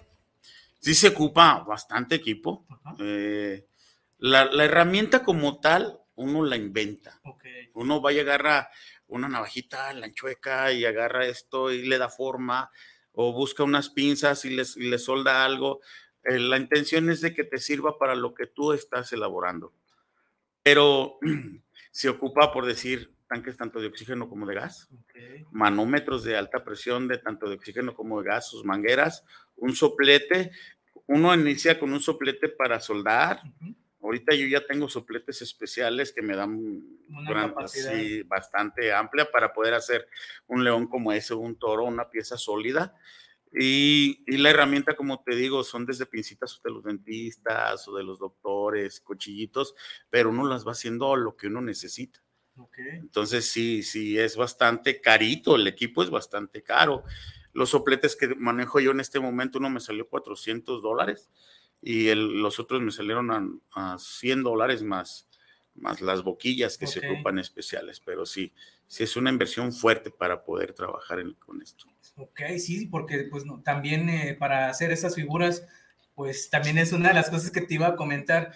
sí 0.80 0.94
se 0.94 1.08
ocupa 1.08 1.60
bastante 1.60 2.16
equipo. 2.16 2.66
La, 4.18 4.46
la, 4.46 4.64
herramienta 4.64 5.22
como 5.22 5.60
tal, 5.60 6.00
uno 6.16 6.44
la 6.44 6.56
inventa. 6.56 7.20
Uno 7.74 8.02
va 8.02 8.12
y 8.12 8.18
agarra 8.18 8.68
una 9.06 9.28
navajita, 9.28 9.92
la 9.92 10.06
enchueca 10.06 10.72
y 10.72 10.84
agarra 10.84 11.26
esto 11.26 11.70
y 11.70 11.86
le 11.86 11.98
da 11.98 12.08
forma, 12.08 12.70
o 13.12 13.32
busca 13.32 13.62
unas 13.62 13.90
pinzas 13.90 14.44
y 14.44 14.50
les, 14.50 14.76
y 14.76 14.88
le 14.88 14.98
solda 14.98 15.44
algo. 15.44 15.80
la 16.24 16.56
intención 16.56 17.10
es 17.10 17.20
de 17.20 17.32
que 17.32 17.44
te 17.44 17.58
sirva 17.58 17.98
para 17.98 18.14
lo 18.16 18.34
que 18.34 18.46
tú 18.46 18.72
estás 18.72 19.12
elaborando 19.12 19.72
pero 20.64 21.18
se 21.92 22.08
ocupa 22.08 22.52
por 22.52 22.66
decir 22.66 23.14
tanques 23.28 23.56
tanto 23.56 23.80
de 23.80 23.86
oxígeno 23.86 24.28
como 24.28 24.46
de 24.46 24.54
gas, 24.54 24.88
manómetros 25.50 26.24
de 26.24 26.36
alta 26.36 26.64
presión 26.64 27.06
de 27.06 27.18
tanto 27.18 27.48
de 27.48 27.54
oxígeno 27.54 27.94
como 27.94 28.20
de 28.20 28.28
gas, 28.28 28.48
sus 28.48 28.64
mangueras, 28.64 29.24
un 29.56 29.74
soplete. 29.76 30.50
Uno 31.06 31.34
inicia 31.34 31.78
con 31.78 31.92
un 31.92 32.00
soplete 32.00 32.48
para 32.48 32.80
soldar. 32.80 33.40
Ahorita 34.00 34.34
yo 34.34 34.46
ya 34.46 34.66
tengo 34.66 34.88
sopletes 34.88 35.42
especiales 35.42 36.12
que 36.12 36.22
me 36.22 36.36
dan 36.36 36.82
una 37.08 37.54
bastante 38.26 38.92
amplia 38.92 39.30
para 39.30 39.52
poder 39.52 39.74
hacer 39.74 40.06
un 40.46 40.62
león 40.62 40.86
como 40.86 41.12
ese, 41.12 41.34
un 41.34 41.58
toro, 41.58 41.84
una 41.84 42.10
pieza 42.10 42.36
sólida. 42.36 42.94
Y, 43.56 44.24
la 44.38 44.50
herramienta, 44.50 44.96
como 44.96 45.22
te 45.22 45.36
digo, 45.36 45.62
son 45.62 45.86
desde 45.86 46.06
pincitas 46.06 46.60
de 46.62 46.70
los 46.70 46.82
dentistas 46.82 47.86
o 47.86 47.96
de 47.96 48.02
los 48.02 48.18
doctores, 48.18 49.00
cuchillitos, 49.00 49.74
pero 50.10 50.30
uno 50.30 50.46
las 50.46 50.66
va 50.66 50.72
haciendo 50.72 51.14
lo 51.14 51.36
que 51.36 51.46
uno 51.46 51.60
necesita. 51.60 52.20
Entonces, 52.76 53.46
sí, 53.46 53.82
sí, 53.82 54.18
es 54.18 54.36
bastante 54.36 55.00
carito, 55.00 55.56
el 55.56 55.66
equipo 55.66 56.02
es 56.02 56.10
bastante 56.10 56.62
caro. 56.62 57.04
Los 57.52 57.70
sopletes 57.70 58.16
que 58.16 58.34
manejo 58.34 58.80
yo 58.80 58.90
en 58.90 59.00
este 59.00 59.20
momento, 59.20 59.58
uno 59.58 59.70
me 59.70 59.80
salió 59.80 60.08
400 60.08 60.82
dólares 60.82 61.30
y 61.80 62.12
los 62.14 62.58
otros 62.58 62.80
me 62.80 62.90
salieron 62.90 63.60
a, 63.72 63.98
100 63.98 64.42
dólares 64.42 64.82
más, 64.82 65.28
más 65.74 66.00
las 66.00 66.22
boquillas 66.22 66.78
que 66.78 66.86
se 66.86 67.06
ocupan 67.06 67.38
especiales, 67.38 68.00
pero 68.00 68.26
sí, 68.26 68.52
sí 68.86 69.04
es 69.04 69.16
una 69.16 69.30
inversión 69.30 69.72
fuerte 69.72 70.10
para 70.10 70.44
poder 70.44 70.72
trabajar 70.72 71.22
con 71.38 71.62
esto. 71.62 71.86
Ok, 72.16 72.40
sí, 72.58 72.86
porque 72.86 73.26
pues 73.30 73.44
no, 73.44 73.60
también 73.60 74.08
eh, 74.08 74.36
para 74.38 74.68
hacer 74.68 74.92
esas 74.92 75.16
figuras, 75.16 75.66
pues 76.14 76.48
también 76.48 76.78
es 76.78 76.92
una 76.92 77.08
de 77.08 77.14
las 77.14 77.28
cosas 77.28 77.50
que 77.50 77.60
te 77.60 77.74
iba 77.74 77.88
a 77.88 77.96
comentar. 77.96 78.52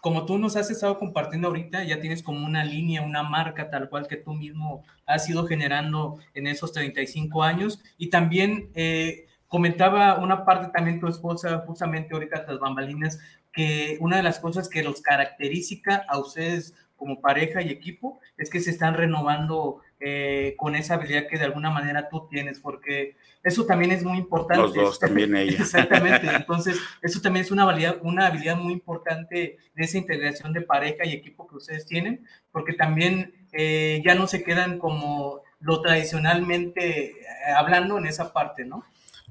Como 0.00 0.26
tú 0.26 0.38
nos 0.38 0.56
has 0.56 0.70
estado 0.70 0.98
compartiendo 0.98 1.48
ahorita, 1.48 1.84
ya 1.84 2.00
tienes 2.00 2.22
como 2.22 2.44
una 2.44 2.64
línea, 2.64 3.02
una 3.02 3.22
marca 3.22 3.70
tal 3.70 3.88
cual 3.88 4.08
que 4.08 4.16
tú 4.16 4.34
mismo 4.34 4.84
has 5.06 5.28
ido 5.30 5.46
generando 5.46 6.18
en 6.34 6.48
esos 6.48 6.72
35 6.72 7.42
años. 7.44 7.80
Y 7.96 8.10
también 8.10 8.70
eh, 8.74 9.26
comentaba 9.46 10.18
una 10.18 10.44
parte 10.44 10.72
también 10.72 11.00
tu 11.00 11.06
esposa, 11.06 11.62
justamente 11.66 12.12
ahorita 12.12 12.44
las 12.48 12.58
bambalinas, 12.58 13.20
que 13.52 13.98
una 14.00 14.16
de 14.16 14.24
las 14.24 14.40
cosas 14.40 14.68
que 14.68 14.82
los 14.82 15.00
caracteriza 15.00 16.04
a 16.08 16.18
ustedes 16.18 16.74
como 16.96 17.20
pareja 17.20 17.62
y 17.62 17.70
equipo 17.70 18.20
es 18.36 18.50
que 18.50 18.60
se 18.60 18.70
están 18.70 18.94
renovando 18.94 19.80
eh, 20.06 20.54
con 20.58 20.74
esa 20.74 20.94
habilidad 20.94 21.26
que 21.28 21.38
de 21.38 21.44
alguna 21.44 21.70
manera 21.70 22.10
tú 22.10 22.26
tienes, 22.28 22.60
porque 22.60 23.16
eso 23.42 23.64
también 23.64 23.90
es 23.90 24.04
muy 24.04 24.18
importante. 24.18 24.62
Los 24.62 24.74
dos, 24.74 24.98
también 24.98 25.34
ella. 25.34 25.56
Exactamente, 25.58 26.26
entonces 26.26 26.78
eso 27.00 27.22
también 27.22 27.46
es 27.46 27.50
una 27.50 27.62
habilidad, 27.62 27.96
una 28.02 28.26
habilidad 28.26 28.56
muy 28.56 28.74
importante 28.74 29.56
de 29.74 29.82
esa 29.82 29.96
integración 29.96 30.52
de 30.52 30.60
pareja 30.60 31.06
y 31.06 31.14
equipo 31.14 31.46
que 31.46 31.56
ustedes 31.56 31.86
tienen, 31.86 32.26
porque 32.52 32.74
también 32.74 33.46
eh, 33.52 34.02
ya 34.04 34.14
no 34.14 34.26
se 34.26 34.44
quedan 34.44 34.78
como 34.78 35.40
lo 35.60 35.80
tradicionalmente 35.80 37.12
eh, 37.12 37.14
hablando 37.56 37.96
en 37.96 38.06
esa 38.06 38.34
parte, 38.34 38.66
¿no? 38.66 38.84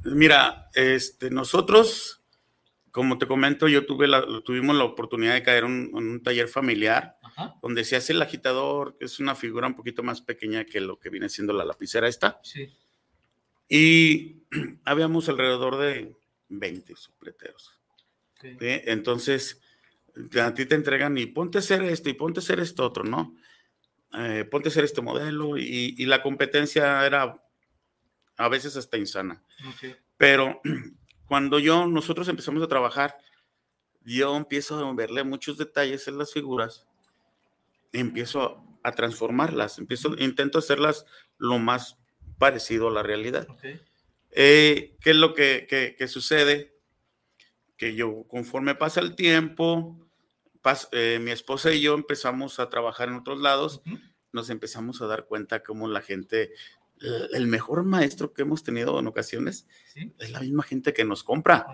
Mira, 0.03 0.71
este, 0.73 1.29
nosotros 1.29 2.23
como 2.93 3.17
te 3.17 3.25
comento, 3.25 3.67
yo 3.67 3.87
tuve 3.87 4.07
la, 4.07 4.23
tuvimos 4.45 4.75
la 4.75 4.83
oportunidad 4.83 5.33
de 5.33 5.41
caer 5.41 5.63
en 5.63 5.89
un, 5.93 6.21
taller 6.21 6.47
familiar 6.47 7.17
donde 7.61 7.83
se 7.83 7.95
hace 7.95 8.13
el 8.13 8.21
agitador, 8.21 8.97
que 8.97 9.05
es 9.05 9.19
una 9.19 9.35
figura 9.35 9.67
un 9.67 9.75
poquito 9.75 10.03
más 10.03 10.21
pequeña 10.21 10.65
que 10.65 10.81
lo 10.81 10.99
que 10.99 11.09
viene 11.09 11.29
siendo 11.29 11.53
la 11.53 11.65
lapicera 11.65 12.07
esta. 12.07 12.39
Sí. 12.43 12.73
Y 13.69 14.43
habíamos 14.85 15.29
alrededor 15.29 15.77
de 15.77 16.15
20 16.49 16.95
supleteros. 16.95 17.79
Entonces, 18.59 19.61
a 20.41 20.53
ti 20.53 20.65
te 20.65 20.75
entregan 20.75 21.17
y 21.17 21.27
ponte 21.27 21.57
a 21.57 21.59
hacer 21.59 21.81
esto 21.83 22.09
y 22.09 22.13
ponte 22.13 22.39
a 22.39 22.43
hacer 22.43 22.59
esto 22.59 22.85
otro, 22.85 23.03
¿no? 23.03 23.35
Eh, 24.13 24.45
ponte 24.49 24.67
a 24.67 24.71
hacer 24.71 24.83
este 24.83 25.01
modelo 25.01 25.57
y, 25.57 25.95
y 25.97 26.05
la 26.05 26.21
competencia 26.21 27.05
era 27.05 27.41
a 28.37 28.47
veces 28.49 28.75
hasta 28.75 28.97
insana. 28.97 29.41
Ok. 29.67 29.95
Pero 30.17 30.61
cuando 31.27 31.59
yo, 31.59 31.87
nosotros 31.87 32.27
empezamos 32.27 32.61
a 32.61 32.67
trabajar, 32.67 33.17
yo 34.01 34.35
empiezo 34.35 34.77
a 34.77 34.93
verle 34.93 35.23
muchos 35.23 35.57
detalles 35.57 36.07
en 36.07 36.17
las 36.17 36.33
figuras, 36.33 36.85
empiezo 37.93 38.63
a 38.83 38.91
transformarlas, 38.91 39.77
empiezo, 39.79 40.15
intento 40.17 40.59
hacerlas 40.59 41.05
lo 41.38 41.57
más 41.59 41.97
parecido 42.38 42.89
a 42.89 42.91
la 42.91 43.03
realidad. 43.03 43.47
Ok. 43.50 43.63
Eh, 44.31 44.95
¿Qué 45.00 45.12
es 45.12 45.15
lo 45.15 45.33
que, 45.33 45.65
que- 45.69 45.95
que 45.97 46.07
sucede? 46.07 46.73
Que 47.77 47.95
yo, 47.95 48.25
conforme 48.27 48.75
pasa 48.75 49.00
el 49.00 49.15
tiempo, 49.15 49.97
pas- 50.62 50.89
eh, 50.91 51.19
mi 51.21 51.31
esposa 51.31 51.71
y 51.71 51.81
yo 51.81 51.93
empezamos 51.93 52.59
a 52.59 52.69
trabajar 52.69 53.09
en 53.09 53.15
otros 53.15 53.39
lados, 53.39 53.81
Ujú. 53.85 53.97
nos 54.31 54.50
empezamos 54.50 55.01
a 55.01 55.07
dar 55.07 55.25
cuenta 55.25 55.63
cómo 55.63 55.88
la 55.88 56.01
gente, 56.01 56.51
el 57.33 57.48
mejor 57.48 57.83
maestro 57.83 58.31
que 58.33 58.43
hemos 58.43 58.63
tenido 58.63 59.00
en 59.00 59.07
ocasiones 59.07 59.67
Sí. 59.93 60.12
es 60.19 60.31
la 60.31 60.39
misma 60.39 60.63
gente 60.63 60.93
que 60.93 61.03
nos 61.05 61.24
compra. 61.24 61.65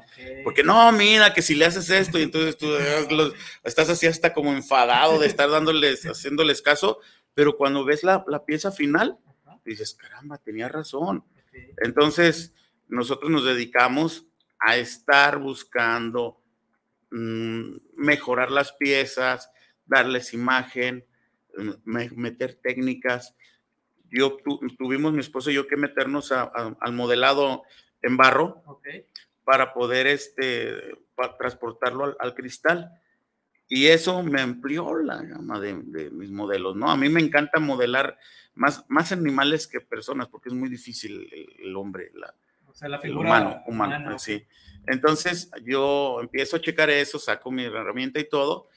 Porque 0.43 0.63
no, 0.63 0.91
mira, 0.91 1.33
que 1.33 1.41
si 1.41 1.55
le 1.55 1.65
haces 1.65 1.89
esto 1.89 2.17
y 2.19 2.23
entonces 2.23 2.57
tú 2.57 2.67
estás 3.63 3.89
así 3.89 4.07
hasta 4.07 4.33
como 4.33 4.51
enfadado 4.53 5.19
de 5.19 5.27
estar 5.27 5.49
dándoles, 5.49 6.03
haciéndoles 6.05 6.61
caso, 6.61 6.99
pero 7.33 7.55
cuando 7.57 7.85
ves 7.85 8.03
la, 8.03 8.23
la 8.27 8.43
pieza 8.45 8.71
final, 8.71 9.17
dices, 9.63 9.93
caramba, 9.93 10.37
tenía 10.39 10.67
razón. 10.67 11.23
Entonces, 11.77 12.53
nosotros 12.87 13.29
nos 13.29 13.45
dedicamos 13.45 14.25
a 14.59 14.77
estar 14.77 15.37
buscando 15.39 16.41
mm, 17.11 17.77
mejorar 17.95 18.51
las 18.51 18.73
piezas, 18.73 19.49
darles 19.85 20.33
imagen, 20.33 21.05
mm, 21.57 21.69
me- 21.85 22.09
meter 22.11 22.55
técnicas. 22.55 23.35
Yo 24.11 24.37
tu- 24.43 24.59
tuvimos 24.77 25.13
mi 25.13 25.19
esposo 25.19 25.51
y 25.51 25.55
yo 25.55 25.67
que 25.67 25.75
meternos 25.77 26.31
a- 26.31 26.43
a- 26.43 26.75
al 26.79 26.93
modelado 26.93 27.63
en 28.01 28.17
barro 28.17 28.61
Ok. 28.65 28.87
para 29.43 29.73
poder 29.73 30.07
este, 30.07 30.95
pa- 31.15 31.37
transportarlo 31.37 32.05
al, 32.05 32.17
al 32.19 32.33
cristal. 32.35 32.91
Y 33.67 33.87
eso 33.87 34.23
me 34.23 34.41
amplió 34.41 34.95
la 34.97 35.21
gama 35.21 35.59
de, 35.59 35.75
de 35.83 36.09
mis 36.09 36.31
modelos, 36.31 36.75
¿no? 36.75 36.89
A 36.89 36.97
mí 36.97 37.07
me 37.09 37.21
encanta 37.21 37.59
modelar 37.59 38.17
más, 38.55 38.83
más 38.89 39.11
animales 39.11 39.67
que 39.67 39.79
personas, 39.79 40.27
porque 40.27 40.49
es 40.49 40.55
muy 40.55 40.69
difícil 40.69 41.29
el, 41.31 41.67
el 41.67 41.75
hombre, 41.75 42.11
la, 42.15 42.33
O 42.65 42.73
sea, 42.73 42.89
la 42.89 42.95
el 42.97 43.03
figura 43.03 43.29
humano, 43.29 43.63
humano, 43.67 44.17
sí. 44.17 44.43
Entonces 44.87 45.51
yo 45.63 46.19
empiezo 46.19 46.55
a 46.55 46.61
checar 46.61 46.89
eso, 46.89 47.19
saco 47.19 47.51
mi 47.51 47.63
herramienta 47.65 48.19
y 48.19 48.27
todo, 48.27 48.69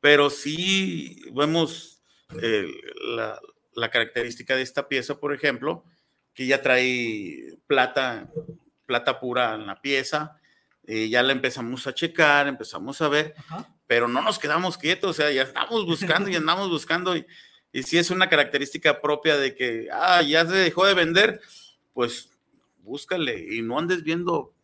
pero 0.00 0.30
sí 0.30 1.20
vemos 1.34 2.02
eh, 2.40 2.68
la, 3.16 3.40
la 3.76 3.90
característica 3.90 4.56
de 4.56 4.62
esta 4.62 4.88
pieza, 4.88 5.20
por 5.20 5.32
ejemplo, 5.32 5.84
que 6.34 6.46
ya 6.46 6.62
trae 6.62 7.56
plata, 7.66 8.28
plata 8.86 9.20
pura 9.20 9.54
en 9.54 9.66
la 9.66 9.80
pieza, 9.80 10.40
y 10.86 11.08
ya 11.08 11.22
la 11.22 11.32
empezamos 11.32 11.86
a 11.86 11.94
checar, 11.94 12.48
empezamos 12.48 13.00
a 13.00 13.08
ver, 13.08 13.34
Ajá. 13.36 13.68
pero 13.86 14.08
no 14.08 14.22
nos 14.22 14.38
quedamos 14.38 14.78
quietos, 14.78 15.10
o 15.10 15.14
sea, 15.14 15.30
ya 15.30 15.42
estamos 15.42 15.86
buscando 15.86 16.28
y 16.28 16.34
andamos 16.36 16.68
buscando, 16.68 17.16
y, 17.16 17.26
y 17.72 17.82
si 17.82 17.98
es 17.98 18.10
una 18.10 18.28
característica 18.28 19.00
propia 19.00 19.36
de 19.36 19.54
que, 19.54 19.88
ah, 19.92 20.22
ya 20.22 20.46
se 20.46 20.54
dejó 20.54 20.86
de 20.86 20.94
vender, 20.94 21.40
pues 21.92 22.30
búscale 22.86 23.54
y 23.54 23.60
no 23.60 23.78
andes 23.78 24.02
viendo. 24.02 24.54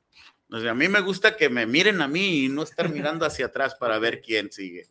O 0.50 0.60
sea, 0.60 0.70
a 0.70 0.74
mí 0.74 0.88
me 0.88 1.00
gusta 1.00 1.36
que 1.36 1.48
me 1.48 1.66
miren 1.66 2.00
a 2.00 2.08
mí 2.08 2.44
y 2.44 2.48
no 2.48 2.62
estar 2.62 2.88
mirando 2.88 3.26
hacia 3.26 3.46
atrás 3.46 3.74
para 3.74 3.98
ver 3.98 4.20
quién 4.24 4.50
sigue. 4.50 4.88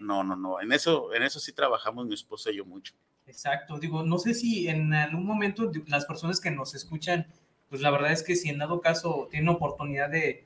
No, 0.00 0.24
no, 0.24 0.34
no. 0.34 0.60
En 0.60 0.72
eso, 0.72 1.12
en 1.14 1.22
eso 1.22 1.38
sí 1.38 1.52
trabajamos 1.52 2.06
mi 2.06 2.14
esposa 2.14 2.50
y 2.50 2.56
yo 2.56 2.64
mucho. 2.64 2.94
Exacto, 3.30 3.78
digo, 3.78 4.02
no 4.02 4.18
sé 4.18 4.34
si 4.34 4.68
en 4.68 4.92
algún 4.92 5.24
momento 5.24 5.70
las 5.86 6.04
personas 6.04 6.40
que 6.40 6.50
nos 6.50 6.74
escuchan, 6.74 7.28
pues 7.68 7.80
la 7.80 7.90
verdad 7.90 8.10
es 8.10 8.24
que 8.24 8.34
si 8.34 8.48
en 8.48 8.58
dado 8.58 8.80
caso 8.80 9.28
tienen 9.30 9.48
oportunidad 9.48 10.10
de, 10.10 10.44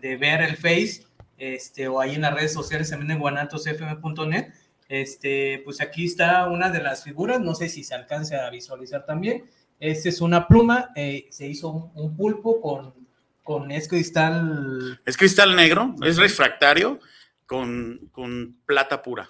de 0.00 0.16
ver 0.16 0.40
el 0.40 0.56
Face, 0.56 1.04
este, 1.38 1.88
o 1.88 2.00
ahí 2.00 2.14
en 2.14 2.22
las 2.22 2.32
redes 2.32 2.52
sociales 2.52 2.88
también 2.88 3.10
en 3.10 3.18
guanatosfm.net, 3.18 4.52
este, 4.88 5.60
pues 5.64 5.80
aquí 5.80 6.04
está 6.04 6.48
una 6.48 6.70
de 6.70 6.80
las 6.80 7.02
figuras, 7.02 7.40
no 7.40 7.56
sé 7.56 7.68
si 7.68 7.82
se 7.82 7.96
alcance 7.96 8.36
a 8.36 8.48
visualizar 8.48 9.04
también. 9.04 9.44
Esta 9.80 10.08
es 10.08 10.20
una 10.20 10.46
pluma, 10.46 10.90
eh, 10.94 11.26
se 11.30 11.48
hizo 11.48 11.68
un, 11.70 11.90
un 11.94 12.16
pulpo 12.16 12.60
con, 12.60 12.94
con 13.42 13.72
es 13.72 13.88
cristal. 13.88 15.00
Es 15.04 15.16
cristal 15.16 15.56
negro, 15.56 15.96
es 16.04 16.16
refractario 16.16 17.00
con, 17.46 18.08
con 18.12 18.56
plata 18.66 19.02
pura. 19.02 19.28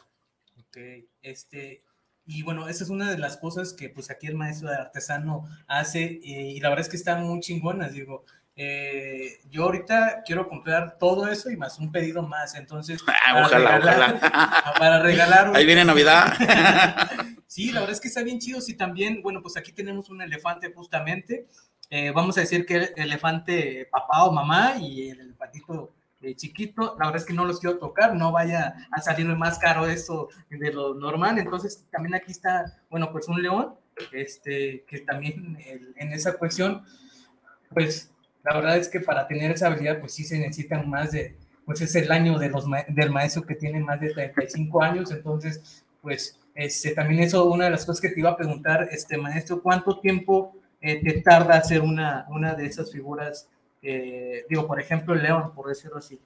Ok, 0.59 0.77
este, 1.23 1.83
y 2.39 2.43
bueno, 2.43 2.69
esa 2.69 2.85
es 2.85 2.91
una 2.91 3.11
de 3.11 3.19
las 3.19 3.37
cosas 3.37 3.73
que 3.73 3.89
pues 3.89 4.11
aquí 4.11 4.27
el 4.27 4.35
maestro 4.37 4.71
de 4.71 4.77
artesano 4.77 5.45
hace 5.67 6.05
eh, 6.25 6.53
y 6.57 6.61
la 6.61 6.69
verdad 6.71 6.85
es 6.87 6.91
que 6.91 6.97
están 6.97 7.25
muy 7.27 7.41
chingonas, 7.41 7.93
digo. 7.93 8.25
eh, 8.57 9.39
yo 9.51 9.65
ahorita 9.65 10.23
quiero 10.27 10.49
comprar 10.49 10.97
todo 10.99 11.29
eso 11.29 11.51
y 11.51 11.57
más 11.57 11.79
un 11.79 11.91
pedido 11.93 12.23
más, 12.23 12.55
entonces 12.55 13.01
Ah, 13.07 13.33
para 13.33 13.47
ojalá, 13.47 13.79
regalar- 13.79 14.15
ojalá. 14.17 14.75
para 14.79 15.01
regalar 15.03 15.53
Ahí 15.57 15.67
viene 15.67 15.85
Navidad. 15.85 16.33
Sí, 17.51 17.73
la 17.73 17.81
verdad 17.81 17.95
es 17.97 18.01
que 18.01 18.07
está 18.07 18.23
bien 18.23 18.39
chido. 18.39 18.61
Y 18.65 18.75
también, 18.75 19.23
bueno, 19.23 19.43
pues 19.43 19.57
aquí 19.57 19.73
tenemos 19.73 20.09
un 20.09 20.23
elefante 20.23 20.73
justamente. 20.73 21.49
Eh, 21.91 22.13
vamos 22.13 22.39
a 22.39 22.43
decir 22.43 22.65
que 22.65 22.77
el 22.77 22.93
elefante 22.95 23.89
papá 23.91 24.23
o 24.25 24.31
mamá 24.33 24.75
y 24.81 25.09
el 25.11 25.19
elefantito 25.21 25.93
chiquito. 26.37 26.97
La 26.99 27.07
verdad 27.07 27.17
es 27.17 27.25
que 27.25 27.33
no 27.33 27.45
los 27.45 27.61
quiero 27.61 27.79
tocar, 27.79 28.15
no 28.15 28.33
vaya 28.33 28.87
a 28.91 29.01
salirme 29.01 29.35
más 29.37 29.59
caro 29.59 29.87
esto 29.87 30.29
de 30.51 30.73
lo 30.73 30.95
normal. 30.95 31.39
Entonces, 31.39 31.87
también 31.91 32.15
aquí 32.15 32.33
está, 32.33 32.81
bueno, 32.91 33.11
pues 33.13 33.29
un 33.29 33.43
león, 33.43 33.75
este, 34.13 34.85
que 34.87 35.01
también 35.01 35.59
el- 35.67 35.93
en 35.97 36.13
esa 36.13 36.35
cuestión, 36.39 36.85
pues 37.75 38.11
la 38.45 38.55
verdad 38.55 38.77
es 38.79 38.89
que 38.89 39.01
para 39.01 39.27
tener 39.29 39.51
esa 39.51 39.67
habilidad, 39.69 40.01
pues 40.01 40.15
sí 40.15 40.25
se 40.25 40.39
necesitan 40.39 40.89
más 40.89 41.13
de, 41.13 41.37
pues 41.65 41.81
es 41.83 41.95
el 41.95 42.11
año 42.11 42.39
de 42.39 42.49
los 42.49 42.65
del 42.89 43.11
maestro 43.11 43.43
que 43.43 43.55
tiene 43.55 43.81
más 43.81 44.01
de 44.01 44.11
35 44.11 44.83
años. 44.83 45.11
Entonces, 45.11 45.85
pues 46.03 46.39
este, 46.55 46.93
también 46.95 47.23
eso, 47.23 47.45
una 47.45 47.67
de 47.67 47.71
las 47.71 47.85
cosas 47.87 48.01
que 48.01 48.09
te 48.11 48.21
iba 48.21 48.31
a 48.31 48.37
preguntar, 48.37 48.89
este 48.91 49.17
maestro, 49.19 49.63
¿cuánto 49.63 50.01
tiempo 50.01 50.55
eh, 50.81 51.03
te 51.03 51.21
tarda 51.21 51.57
hacer 51.59 51.83
una, 51.83 52.27
una 52.31 52.55
de 52.55 52.67
esas 52.67 52.91
figuras? 52.93 53.49
Eh, 53.83 54.45
digo, 54.49 54.67
por 54.67 54.81
ejemplo, 54.81 55.15
el 55.15 55.23
león, 55.23 55.55
por 55.55 55.69
decirlo 55.69 55.99
así. 55.99 56.21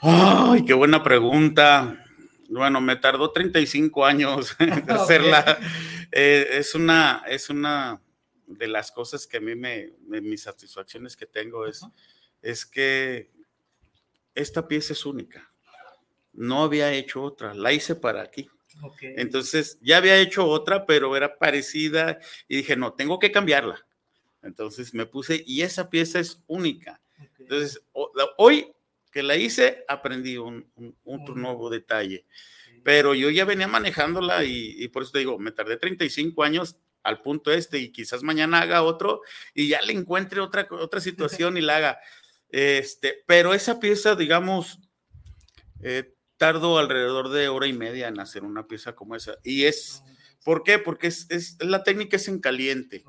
Ay, 0.00 0.64
qué 0.64 0.74
buena 0.74 1.02
pregunta. 1.02 2.04
Bueno, 2.48 2.80
me 2.80 2.96
tardó 2.96 3.30
35 3.30 4.04
años 4.06 4.56
en 4.58 4.72
hacerla. 4.90 5.58
Eh, 6.10 6.48
es, 6.52 6.74
una, 6.74 7.22
es 7.26 7.50
una 7.50 8.00
de 8.46 8.68
las 8.68 8.90
cosas 8.90 9.26
que 9.26 9.38
a 9.38 9.40
mí 9.40 9.54
me, 9.54 9.92
de 10.00 10.20
mis 10.20 10.42
satisfacciones 10.42 11.16
que 11.16 11.26
tengo 11.26 11.66
es, 11.66 11.84
es 12.40 12.64
que 12.64 13.30
esta 14.34 14.66
pieza 14.66 14.92
es 14.92 15.04
única. 15.04 15.50
No 16.32 16.62
había 16.62 16.92
hecho 16.92 17.22
otra, 17.22 17.52
la 17.54 17.72
hice 17.72 17.96
para 17.96 18.22
aquí. 18.22 18.48
Entonces, 19.00 19.78
ya 19.80 19.96
había 19.96 20.18
hecho 20.18 20.46
otra, 20.46 20.86
pero 20.86 21.16
era 21.16 21.36
parecida 21.36 22.20
y 22.46 22.58
dije, 22.58 22.76
no, 22.76 22.92
tengo 22.92 23.18
que 23.18 23.32
cambiarla. 23.32 23.84
Entonces 24.48 24.92
me 24.94 25.06
puse, 25.06 25.42
y 25.46 25.62
esa 25.62 25.88
pieza 25.90 26.18
es 26.18 26.42
única. 26.48 27.00
ok. 27.20 27.40
Entonces, 27.40 27.80
hoy 28.36 28.72
que 29.12 29.22
la 29.22 29.36
hice, 29.36 29.84
aprendí 29.88 30.36
un, 30.36 30.70
un- 30.76 30.96
Un- 31.04 31.40
nuevo 31.40 31.70
detalle. 31.70 32.24
Pero 32.84 33.14
yo 33.14 33.30
ya 33.30 33.44
venía 33.44 33.66
manejándola 33.68 34.44
y, 34.44 34.74
y 34.82 34.88
por 34.88 35.02
eso 35.02 35.12
te 35.12 35.18
digo, 35.20 35.38
me 35.38 35.52
tardé 35.52 35.76
35 35.76 36.42
años 36.42 36.76
al 37.02 37.22
punto 37.22 37.50
este 37.52 37.78
y 37.78 37.90
quizás 37.92 38.22
mañana 38.22 38.60
haga 38.60 38.82
otro 38.82 39.22
y 39.54 39.68
ya 39.68 39.80
le 39.82 39.92
encuentre 39.92 40.40
otra, 40.40 40.66
otra 40.70 41.00
situación 41.00 41.56
y 41.56 41.60
la 41.60 41.76
haga. 41.76 41.98
Este, 42.50 43.22
pero 43.26 43.52
esa 43.52 43.78
pieza, 43.78 44.14
digamos, 44.14 44.78
eh, 45.82 46.14
tardo 46.38 46.78
alrededor 46.78 47.28
de 47.30 47.48
hora 47.48 47.66
y 47.66 47.72
media 47.74 48.08
en 48.08 48.18
hacer 48.20 48.42
una 48.44 48.66
pieza 48.66 48.94
como 48.94 49.14
esa. 49.16 49.36
Y 49.44 49.64
es, 49.64 50.02
¿por 50.44 50.62
qué? 50.62 50.78
Porque 50.78 51.06
es, 51.08 51.26
es- 51.30 51.56
la 51.60 51.82
técnica 51.82 52.16
es 52.16 52.28
en 52.28 52.40
caliente. 52.40 53.04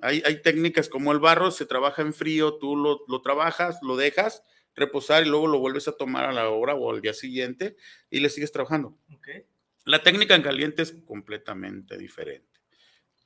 Hay, 0.00 0.22
hay 0.24 0.42
técnicas 0.42 0.88
como 0.88 1.12
el 1.12 1.18
barro, 1.18 1.50
se 1.50 1.66
trabaja 1.66 2.02
en 2.02 2.14
frío, 2.14 2.54
tú 2.58 2.76
lo, 2.76 3.00
lo 3.08 3.20
trabajas, 3.22 3.78
lo 3.82 3.96
dejas 3.96 4.42
reposar 4.74 5.24
y 5.26 5.28
luego 5.30 5.46
lo 5.46 5.58
vuelves 5.58 5.88
a 5.88 5.96
tomar 5.96 6.24
a 6.26 6.32
la 6.32 6.50
hora 6.50 6.74
o 6.74 6.90
al 6.92 7.00
día 7.00 7.14
siguiente 7.14 7.76
y 8.10 8.20
le 8.20 8.28
sigues 8.28 8.52
trabajando. 8.52 8.98
La 9.86 10.02
técnica 10.02 10.34
en 10.34 10.42
caliente 10.42 10.82
es 10.82 10.92
completamente 11.06 11.96
diferente. 11.96 12.60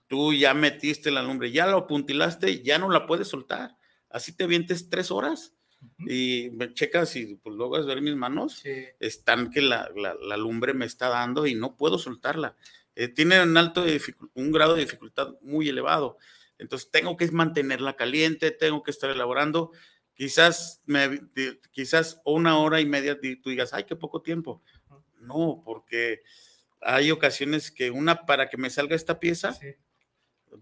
Tú 0.06 0.32
ya 0.32 0.54
metiste 0.54 1.10
la 1.10 1.22
lumbre, 1.22 1.50
ya 1.52 1.66
lo 1.66 1.86
puntilaste, 1.86 2.62
ya 2.62 2.78
no 2.78 2.88
la 2.90 3.06
puedes 3.06 3.28
soltar. 3.28 3.76
Así 4.08 4.36
te 4.36 4.46
vientes 4.46 4.88
tres 4.90 5.10
horas 5.10 5.54
y 6.06 6.50
me 6.52 6.74
checas 6.74 7.16
y 7.16 7.36
pues 7.36 7.56
logras 7.56 7.86
ver 7.86 8.02
mis 8.02 8.14
manos 8.16 8.58
Sí. 8.58 8.84
están 8.98 9.50
que 9.50 9.62
la, 9.62 9.90
la- 9.96 10.14
la 10.20 10.36
lumbre 10.36 10.74
me 10.74 10.84
está 10.84 11.08
dando 11.08 11.46
y 11.46 11.54
no 11.54 11.76
puedo 11.76 11.98
soltarla. 11.98 12.56
Eh, 12.96 13.08
tiene 13.08 13.42
un, 13.42 13.56
alto 13.56 13.84
de 13.84 14.00
un 14.34 14.52
grado 14.52 14.74
de 14.74 14.82
dificultad 14.82 15.28
muy 15.42 15.68
elevado. 15.68 16.18
Entonces 16.58 16.90
tengo 16.90 17.16
que 17.16 17.30
mantenerla 17.30 17.96
caliente, 17.96 18.50
tengo 18.50 18.82
que 18.82 18.90
estar 18.90 19.10
elaborando. 19.10 19.72
Quizás, 20.14 20.82
me, 20.84 21.20
quizás 21.70 22.20
una 22.24 22.58
hora 22.58 22.80
y 22.80 22.86
media 22.86 23.14
di- 23.14 23.36
tú 23.36 23.50
digas, 23.50 23.72
ay, 23.72 23.84
qué 23.84 23.96
poco 23.96 24.20
tiempo. 24.22 24.62
No, 25.18 25.62
porque 25.64 26.22
hay 26.80 27.10
ocasiones 27.10 27.70
que 27.70 27.90
una, 27.90 28.26
para 28.26 28.48
que 28.48 28.56
me 28.56 28.68
salga 28.70 28.96
esta 28.96 29.18
pieza, 29.20 29.52
Sí. 29.54 29.74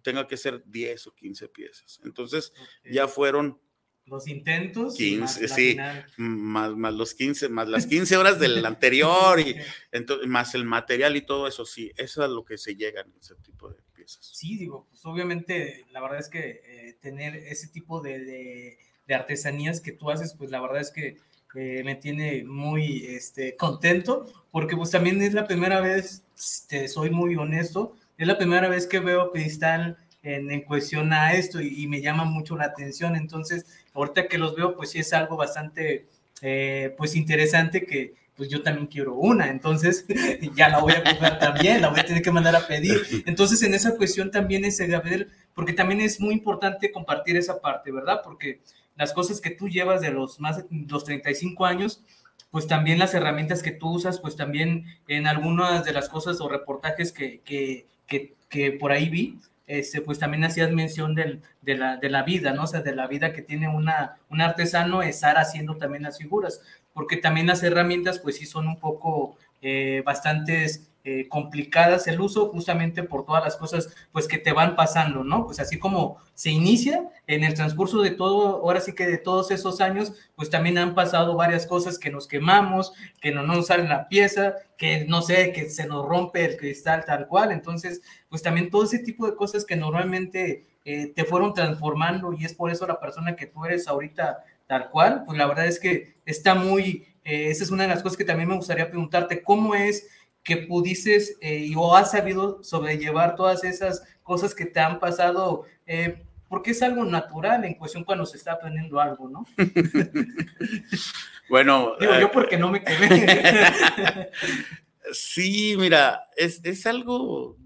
tenga 0.03 0.27
que 0.27 0.37
ser 0.37 0.63
10 0.67 1.07
o 1.07 1.15
15 1.15 1.49
piezas. 1.49 2.01
Entonces, 2.05 2.53
ya 2.85 3.09
fueron 3.09 3.61
los 4.09 4.27
intentos. 4.29 4.97
15, 4.97 5.49
sí, 5.49 5.77
más, 6.17 6.77
más, 6.77 6.95
los 6.95 7.15
15, 7.15 7.49
más 7.49 7.69
las 7.69 7.87
15 7.87 8.17
horas 8.17 8.39
del 8.41 8.65
anterior 8.67 9.41
y 9.41 9.57
entonces, 9.93 10.27
más 10.27 10.55
el 10.55 10.65
material 10.65 11.17
y 11.17 11.23
todo 11.23 11.47
eso, 11.47 11.65
sí, 11.65 11.93
eso 11.97 12.25
es 12.25 12.31
lo 12.31 12.45
que 12.45 12.59
se 12.59 12.75
llega 12.75 13.03
en 13.03 13.13
ese 13.21 13.35
tipo 13.37 13.69
de 13.69 13.77
piezas. 13.95 14.25
Sí, 14.33 14.57
digo, 14.57 14.87
pues 14.91 15.05
obviamente 15.07 15.87
la 15.91 16.01
verdad 16.01 16.19
es 16.19 16.29
que 16.29 16.61
eh, 16.65 16.97
tener 17.01 17.37
ese 17.37 17.69
tipo 17.69 18.01
de, 18.01 18.19
de, 18.21 18.79
de, 19.07 19.15
artesanías 19.15 19.81
que 19.81 19.93
tú 19.93 20.11
haces, 20.11 20.35
pues 20.35 20.51
la 20.51 20.61
verdad 20.61 20.81
es 20.81 20.91
que 20.91 21.17
eh, 21.55 21.83
me 21.85 21.95
tiene 21.95 22.45
muy 22.45 23.07
este, 23.07 23.57
contento, 23.57 24.27
porque 24.51 24.77
pues 24.77 24.91
también 24.91 25.21
es 25.23 25.35
la 25.35 25.47
primera 25.47 25.81
vez, 25.81 26.25
te 26.69 26.89
soy 26.89 27.11
muy 27.11 27.37
honesto, 27.37 27.97
es 28.17 28.27
la 28.27 28.37
primera 28.37 28.69
vez 28.69 28.87
que 28.87 29.01
veo 29.01 29.33
cristal 29.33 29.97
en, 30.23 30.51
en 30.51 30.63
cuestión 30.63 31.13
a 31.13 31.33
esto 31.33 31.61
y, 31.61 31.83
y, 31.83 31.87
me 31.87 32.01
llama 32.01 32.25
mucho 32.25 32.57
la 32.57 32.65
atención. 32.65 33.17
Entonces, 33.17 33.67
ahorita 33.99 34.29
que 34.29 34.39
los 34.39 34.55
veo, 34.55 34.77
pues 34.77 34.91
sí 34.91 35.01
es 35.01 35.13
algo 35.13 35.37
bastante, 35.37 36.07
eh, 36.43 36.95
pues 36.97 37.17
interesante 37.17 37.85
que 37.85 38.15
pues 38.39 38.49
yo 38.49 38.63
también 38.63 38.87
quiero 38.87 39.15
una, 39.15 39.49
entonces 39.49 40.07
ya 40.55 40.69
la 40.69 40.79
voy 40.79 40.93
a 40.93 41.03
comprar 41.03 41.41
también, 41.41 41.83
la 41.83 41.89
voy 41.89 41.99
a 41.99 42.07
tener 42.07 42.23
que 42.23 42.31
mandar 42.31 42.55
a 42.55 42.69
pedir. 42.69 43.25
Entonces, 43.27 43.61
en 43.65 43.75
esa 43.75 43.97
cuestión 43.97 44.31
también 44.31 44.65
es 44.65 44.79
ver, 44.79 45.29
porque 45.55 45.73
también 45.73 46.01
es 46.01 46.21
muy 46.21 46.35
importante 46.35 46.93
compartir 46.93 47.37
esa 47.37 47.61
parte, 47.61 47.91
¿verdad? 47.91 48.21
Porque 48.23 48.61
las 48.97 49.13
cosas 49.13 49.41
que 49.41 49.51
tú 49.51 49.69
llevas 49.69 50.01
de 50.01 50.13
los 50.13 50.39
más 50.39 50.59
de 50.59 50.65
los 50.89 51.05
35 51.05 51.67
años, 51.67 52.05
pues 52.53 52.69
también 52.69 53.01
las 53.01 53.13
herramientas 53.13 53.61
que 53.61 53.73
tú 53.73 53.91
usas, 53.91 54.21
pues 54.21 54.37
también 54.37 54.85
en 55.09 55.27
algunas 55.27 55.85
de 55.85 55.93
las 55.93 56.09
cosas 56.09 56.41
o 56.41 56.49
reportajes 56.49 57.11
que, 57.11 57.41
que, 57.41 57.87
que, 58.07 58.35
que 58.49 58.71
por 58.71 58.93
ahí 58.93 59.09
vi, 59.09 59.41
este, 59.69 60.01
pues 60.01 60.19
también 60.19 60.45
hacías 60.45 60.73
mención 60.73 61.15
del, 61.15 61.43
de, 61.63 61.77
la, 61.77 61.97
de, 61.99 62.09
la, 62.09 62.23
vida, 62.25 62.53
¿no? 62.53 62.65
O 62.65 62.67
sea, 62.67 62.81
de 62.81 62.95
la 62.95 63.07
vida 63.07 63.33
que 63.33 63.43
tiene 63.43 63.69
una, 63.69 64.17
un 64.31 64.41
artesano 64.41 65.03
estar 65.03 65.37
haciendo 65.39 65.77
también 65.77 66.03
las 66.03 66.19
figuras, 66.19 66.61
porque 66.95 67.19
también 67.19 67.47
las 67.47 67.63
herramientas, 67.63 68.19
pues 68.19 68.37
sí 68.37 68.47
son 68.47 68.67
un 68.67 68.81
poco 68.81 69.37
eh, 69.61 70.03
bastantes 70.05 70.91
eh, 71.05 71.29
complicadas 71.29 72.07
el 72.07 72.21
uso, 72.21 72.49
justamente 72.49 73.03
por 73.03 73.25
todas 73.25 73.43
las 73.43 73.57
cosas, 73.57 73.89
pues 74.13 74.29
que 74.29 74.37
te 74.37 74.53
van 74.53 74.77
pasando, 74.77 75.25
¿no? 75.25 75.47
Pues 75.47 75.61
así 75.61 75.79
como 75.79 76.19
se 76.35 76.51
inicia 76.51 77.09
en 77.27 77.45
el 77.45 77.55
transcurso 77.55 78.03
de 78.03 78.11
todo, 78.11 78.57
ahora 78.57 78.81
sí 78.81 78.95
que 78.95 79.07
de 79.07 79.19
todos 79.19 79.51
esos 79.51 79.81
años, 79.81 80.13
pues 80.37 80.51
también 80.51 80.77
han 80.77 80.95
pasado 80.95 81.35
varias 81.35 81.67
cosas 81.67 81.99
que 81.99 82.11
nos 82.11 82.27
quemamos, 82.27 82.93
que 83.21 83.33
no 83.33 83.43
nos 83.43 83.69
sale 83.69 83.89
la 83.89 84.09
pieza, 84.09 84.55
que 84.77 85.05
no 85.07 85.23
sé, 85.23 85.53
que 85.53 85.71
se 85.71 85.87
nos 85.87 86.07
rompe 86.07 86.45
el 86.45 86.57
cristal 86.57 87.05
tal 87.07 87.27
cual, 87.27 87.53
entonces, 87.53 88.03
pues 88.29 88.43
también 88.43 88.69
todo 88.69 88.85
ese 88.85 88.99
tipo 88.99 89.27
de 89.27 89.35
cosas 89.35 89.65
que 89.65 89.77
normalmente 89.77 90.67
eh, 90.85 91.13
te 91.15 91.25
fueron 91.25 91.55
transformando 91.55 92.33
y 92.33 92.45
es 92.45 92.55
por 92.55 92.71
eso 92.71 92.87
la 92.87 93.01
persona 93.01 93.37
que 93.37 93.47
tú 93.47 93.65
eres 93.65 93.89
ahorita 93.89 94.45
tal 94.67 94.91
cual, 94.91 95.25
pues 95.25 95.37
la 95.37 95.47
verdad 95.47 95.67
es 95.67 95.81
que 95.81 96.15
está 96.25 96.55
muy, 96.55 97.07
eh, 97.25 97.51
esa 97.51 97.65
es 97.65 97.71
una 97.71 97.85
de 97.85 97.89
las 97.89 98.03
cosas 98.03 98.17
que 98.17 98.25
también 98.25 98.49
me 98.49 98.57
gustaría 98.57 98.89
preguntarte, 98.89 99.43
¿cómo 99.43 99.75
es 99.75 100.09
que 100.49 100.57
pudieses 100.57 101.37
eh, 101.43 101.71
o 101.77 101.95
has 101.95 102.13
sabido 102.13 102.65
sobrellevar 102.65 103.37
todas 103.37 103.65
esas 103.65 104.03
cosas 104.23 104.55
que 104.55 104.65
te 104.65 104.81
han 104.81 104.99
pasado? 104.99 105.67
Eh, 105.87 106.25
porque 106.49 106.71
es 106.71 106.81
algo 106.81 107.05
natural 107.05 107.67
en 107.67 107.75
cuestión 107.75 108.03
cuando 108.03 108.25
se 108.25 108.39
está 108.39 108.53
aprendiendo 108.53 108.99
algo, 108.99 109.29
¿no? 109.29 109.47
bueno. 111.51 111.97
Digo, 112.01 112.19
yo 112.19 112.33
porque 112.33 112.57
no 112.57 112.71
me 112.71 112.83
quedé. 112.83 114.31
sí, 115.13 115.77
mira, 115.79 116.27
es, 116.35 116.65
es 116.65 116.87
algo, 116.87 117.59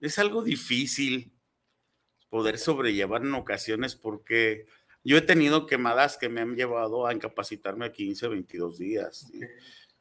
es 0.00 0.18
algo 0.18 0.42
difícil 0.42 1.32
poder 2.28 2.58
sobrellevar 2.58 3.22
en 3.22 3.32
ocasiones 3.32 3.96
porque 3.96 4.66
yo 5.02 5.16
he 5.16 5.22
tenido 5.22 5.64
quemadas 5.64 6.18
que 6.18 6.28
me 6.28 6.42
han 6.42 6.56
llevado 6.56 7.06
a 7.06 7.14
incapacitarme 7.14 7.90
15, 7.90 8.28
22 8.28 8.78
días. 8.78 9.26
Okay. 9.34 9.48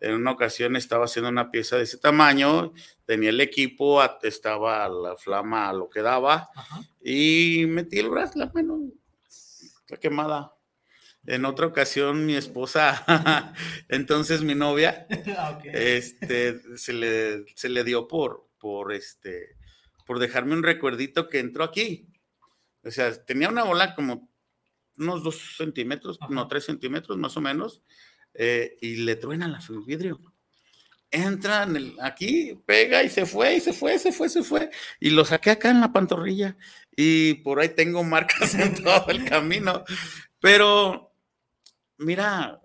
En 0.03 0.15
una 0.15 0.31
ocasión 0.31 0.75
estaba 0.75 1.05
haciendo 1.05 1.29
una 1.29 1.49
pieza 1.49 1.77
de 1.77 1.83
ese 1.83 1.97
tamaño, 1.97 2.73
tenía 3.05 3.29
el 3.29 3.39
equipo, 3.39 4.03
estaba 4.21 4.89
la 4.89 5.15
flama 5.15 5.71
lo 5.71 5.89
que 5.89 6.01
daba 6.01 6.49
Ajá. 6.53 6.81
y 7.01 7.63
metí 7.69 7.99
el 7.99 8.09
brazo, 8.09 8.37
la 8.37 8.51
mano, 8.53 8.91
la 9.87 9.97
quemada. 9.97 10.53
En 11.25 11.45
otra 11.45 11.67
ocasión, 11.67 12.25
mi 12.25 12.35
esposa, 12.35 13.05
entonces 13.87 14.41
mi 14.41 14.55
novia, 14.55 15.07
okay. 15.57 15.71
este, 15.73 16.59
se 16.77 16.91
le, 16.91 17.45
se 17.55 17.69
le 17.69 17.85
dio 17.85 18.05
por, 18.09 18.49
por, 18.59 18.91
este, 18.91 19.55
por 20.05 20.19
dejarme 20.19 20.53
un 20.53 20.63
recuerdito 20.63 21.29
que 21.29 21.39
entró 21.39 21.63
aquí. 21.63 22.09
O 22.83 22.91
sea, 22.91 23.23
tenía 23.23 23.47
una 23.47 23.63
bola 23.63 23.95
como 23.95 24.29
unos 24.97 25.23
dos 25.23 25.55
centímetros, 25.55 26.17
Ajá. 26.19 26.33
no 26.33 26.45
tres 26.49 26.65
centímetros 26.65 27.17
más 27.17 27.37
o 27.37 27.41
menos, 27.41 27.81
eh, 28.34 28.78
y 28.82 28.98
le 28.98 29.15
truena 29.15 29.48
la 29.48 29.62
vidrio. 29.86 30.19
Entra 31.12 31.63
en 31.63 31.76
el, 31.76 31.96
aquí, 32.02 32.60
pega 32.65 33.04
y 33.04 33.10
se 33.10 33.26
fue, 33.28 33.58
y 33.58 33.60
se 33.60 33.72
fue, 33.72 34.00
se 34.00 34.12
fue, 34.12 34.30
se 34.30 34.43
fue. 34.43 34.72
Y 35.00 35.12
lo 35.12 35.26
saqué 35.26 35.52
acá 35.52 35.69
en 35.69 35.80
la 35.80 35.93
pantorrilla. 35.93 36.58
Y 36.96 37.36
por 37.36 37.60
ahí 37.60 37.69
tengo 37.69 38.04
marcas 38.04 38.56
en 38.56 38.74
todo 38.84 39.08
el 39.10 39.24
camino. 39.26 39.84
Pero, 40.39 41.13
mira, 41.98 42.62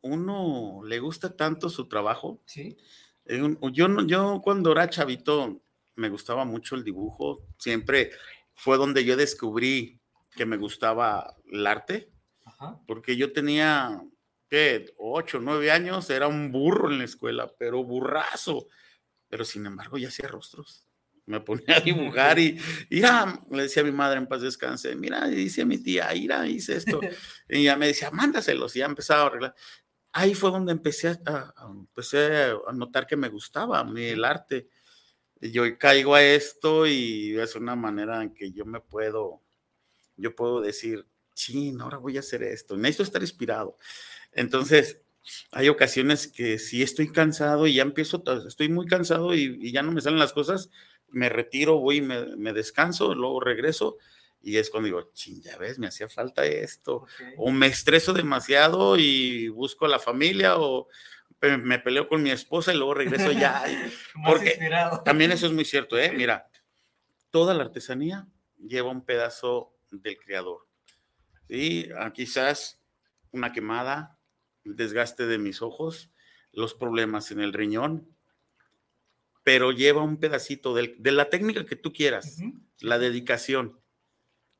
uno 0.00 0.80
le 0.84 0.98
gusta 0.98 1.36
tanto 1.36 1.70
su 1.70 1.86
trabajo. 1.88 2.42
Sí. 2.46 2.76
Eh, 3.26 3.56
yo, 3.72 4.06
yo 4.06 4.40
cuando 4.42 4.72
era 4.72 4.90
chavito 4.90 5.62
me 5.94 6.08
gustaba 6.08 6.44
mucho 6.44 6.74
el 6.74 6.82
dibujo. 6.82 7.46
Siempre 7.58 8.10
fue 8.54 8.76
donde 8.76 9.04
yo 9.04 9.16
descubrí 9.16 10.00
que 10.34 10.46
me 10.46 10.56
gustaba 10.56 11.36
el 11.50 11.64
arte. 11.64 12.10
Ajá. 12.44 12.80
Porque 12.88 13.16
yo 13.16 13.32
tenía 13.32 14.02
que 14.48 14.94
ocho, 14.96 15.40
nueve 15.40 15.70
años, 15.70 16.08
era 16.10 16.26
un 16.26 16.50
burro 16.50 16.90
en 16.90 16.98
la 16.98 17.04
escuela, 17.04 17.52
pero 17.58 17.84
burrazo. 17.84 18.68
Pero 19.28 19.44
sin 19.44 19.66
embargo, 19.66 19.98
ya 19.98 20.08
hacía 20.08 20.28
rostros. 20.28 20.86
Me 21.26 21.40
ponía 21.40 21.76
a 21.76 21.80
dibujar 21.80 22.38
y, 22.38 22.58
mira, 22.90 23.42
le 23.50 23.64
decía 23.64 23.82
a 23.82 23.86
mi 23.86 23.92
madre 23.92 24.18
en 24.18 24.26
paz 24.26 24.40
descanse, 24.40 24.96
mira, 24.96 25.26
dice 25.26 25.62
a 25.62 25.66
mi 25.66 25.76
tía, 25.76 26.08
mira, 26.14 26.46
hice 26.46 26.76
esto. 26.76 27.00
Y 27.50 27.60
ella 27.60 27.76
me 27.76 27.88
decía, 27.88 28.10
mándaselos, 28.10 28.74
y 28.76 28.78
ya 28.78 28.86
empezaba 28.86 29.22
a 29.22 29.26
arreglar. 29.26 29.54
Ahí 30.12 30.34
fue 30.34 30.50
donde 30.50 30.72
empecé 30.72 31.08
a, 31.08 31.20
a, 31.26 31.54
empecé 31.70 32.52
a 32.66 32.72
notar 32.72 33.06
que 33.06 33.16
me 33.16 33.28
gustaba 33.28 33.78
a 33.78 33.84
mí 33.84 34.04
el 34.04 34.24
arte. 34.24 34.68
Yo 35.40 35.62
caigo 35.78 36.14
a 36.14 36.22
esto 36.22 36.86
y 36.86 37.38
es 37.38 37.54
una 37.54 37.76
manera 37.76 38.22
en 38.22 38.32
que 38.32 38.50
yo 38.50 38.64
me 38.64 38.80
puedo, 38.80 39.42
yo 40.16 40.34
puedo 40.34 40.62
decir, 40.62 41.06
sí, 41.34 41.74
ahora 41.78 41.98
voy 41.98 42.16
a 42.16 42.20
hacer 42.20 42.42
esto. 42.42 42.76
Necesito 42.76 43.04
estar 43.04 43.22
inspirado. 43.22 43.76
Entonces, 44.38 45.00
hay 45.52 45.68
ocasiones 45.68 46.28
que 46.28 46.58
si 46.58 46.82
estoy 46.82 47.10
cansado 47.12 47.66
y 47.66 47.74
ya 47.74 47.82
empiezo, 47.82 48.22
estoy 48.46 48.68
muy 48.68 48.86
cansado 48.86 49.34
y, 49.34 49.58
y 49.60 49.72
ya 49.72 49.82
no 49.82 49.92
me 49.92 50.00
salen 50.00 50.18
las 50.18 50.32
cosas, 50.32 50.70
me 51.08 51.28
retiro, 51.28 51.78
voy, 51.78 52.00
me, 52.00 52.36
me, 52.36 52.52
descanso, 52.52 53.14
luego 53.14 53.40
regreso 53.40 53.98
y 54.40 54.56
es 54.56 54.70
cuando 54.70 54.86
digo, 54.86 55.10
ching, 55.12 55.42
ya 55.42 55.56
ves, 55.56 55.78
me 55.78 55.88
hacía 55.88 56.08
falta 56.08 56.46
esto. 56.46 57.06
Okay. 57.14 57.34
O 57.36 57.50
me 57.50 57.66
estreso 57.66 58.12
demasiado 58.12 58.96
y 58.96 59.48
busco 59.48 59.86
a 59.86 59.88
la 59.88 59.98
familia 59.98 60.56
o 60.58 60.88
me 61.40 61.78
peleo 61.78 62.08
con 62.08 62.22
mi 62.22 62.30
esposa 62.30 62.72
y 62.72 62.76
luego 62.76 62.94
regreso 62.94 63.32
ya. 63.32 63.64
porque 64.26 64.50
inspirado. 64.50 65.02
también 65.02 65.32
eso 65.32 65.46
es 65.46 65.52
muy 65.52 65.64
cierto, 65.64 65.98
¿eh? 65.98 66.12
Mira, 66.12 66.48
toda 67.30 67.54
la 67.54 67.64
artesanía 67.64 68.26
lleva 68.58 68.90
un 68.90 69.04
pedazo 69.04 69.74
del 69.90 70.16
creador. 70.18 70.66
Y 71.48 71.90
ah, 71.92 72.12
quizás 72.12 72.80
una 73.32 73.52
quemada, 73.52 74.17
el 74.68 74.76
desgaste 74.76 75.26
de 75.26 75.38
mis 75.38 75.62
ojos, 75.62 76.10
los 76.52 76.74
problemas 76.74 77.30
en 77.30 77.40
el 77.40 77.52
riñón, 77.52 78.16
pero 79.42 79.72
lleva 79.72 80.02
un 80.02 80.18
pedacito 80.18 80.74
de, 80.74 80.94
de 80.98 81.12
la 81.12 81.30
técnica 81.30 81.64
que 81.64 81.76
tú 81.76 81.92
quieras, 81.92 82.38
uh 82.38 82.44
-huh. 82.44 82.60
la 82.80 82.98
dedicación. 82.98 83.80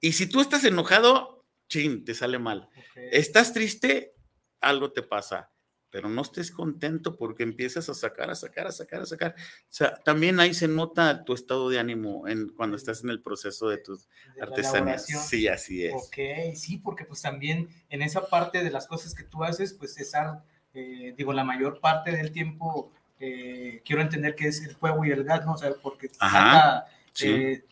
Y 0.00 0.12
si 0.12 0.28
tú 0.28 0.40
estás 0.40 0.64
enojado, 0.64 1.46
chin, 1.68 2.04
te 2.04 2.14
sale 2.14 2.38
mal. 2.38 2.68
Okay. 2.90 3.08
Estás 3.12 3.52
triste, 3.52 4.14
algo 4.60 4.92
te 4.92 5.02
pasa, 5.02 5.52
pero 5.90 6.08
no 6.08 6.22
estés 6.22 6.50
contento 6.50 7.16
porque 7.16 7.42
empiezas 7.42 7.88
a 7.88 7.94
sacar, 7.94 8.30
a 8.30 8.34
sacar, 8.34 8.66
a 8.66 8.72
sacar, 8.72 9.02
a 9.02 9.06
sacar. 9.06 9.34
O 9.38 9.66
sea, 9.68 9.94
también 9.96 10.38
ahí 10.40 10.52
se 10.54 10.68
nota 10.68 11.24
tu 11.24 11.34
estado 11.34 11.70
de 11.70 11.78
ánimo 11.78 12.28
en, 12.28 12.50
cuando 12.50 12.76
estás 12.76 13.02
en 13.02 13.10
el 13.10 13.22
proceso 13.22 13.68
de 13.68 13.78
tus 13.78 14.08
de 14.34 14.42
artesanías. 14.42 15.06
Sí, 15.06 15.48
así 15.48 15.86
es. 15.86 15.94
Ok, 15.94 16.54
sí, 16.54 16.78
porque 16.78 17.04
pues 17.04 17.22
también 17.22 17.68
en 17.88 18.02
esa 18.02 18.26
parte 18.28 18.62
de 18.62 18.70
las 18.70 18.86
cosas 18.86 19.14
que 19.14 19.24
tú 19.24 19.44
haces, 19.44 19.72
pues 19.72 19.94
César, 19.94 20.42
eh, 20.74 21.14
digo, 21.16 21.32
la 21.32 21.44
mayor 21.44 21.80
parte 21.80 22.12
del 22.12 22.32
tiempo, 22.32 22.92
eh, 23.18 23.82
quiero 23.84 24.02
entender 24.02 24.34
que 24.34 24.48
es 24.48 24.62
el 24.62 24.76
fuego 24.76 25.04
y 25.04 25.10
el 25.10 25.24
gas, 25.24 25.44
¿no? 25.46 25.54
O 25.54 25.58
sea, 25.58 25.72
porque 25.82 26.10
Ajá, 26.18 26.38
saca, 26.38 26.86
sí. 27.12 27.28
eh, 27.28 27.64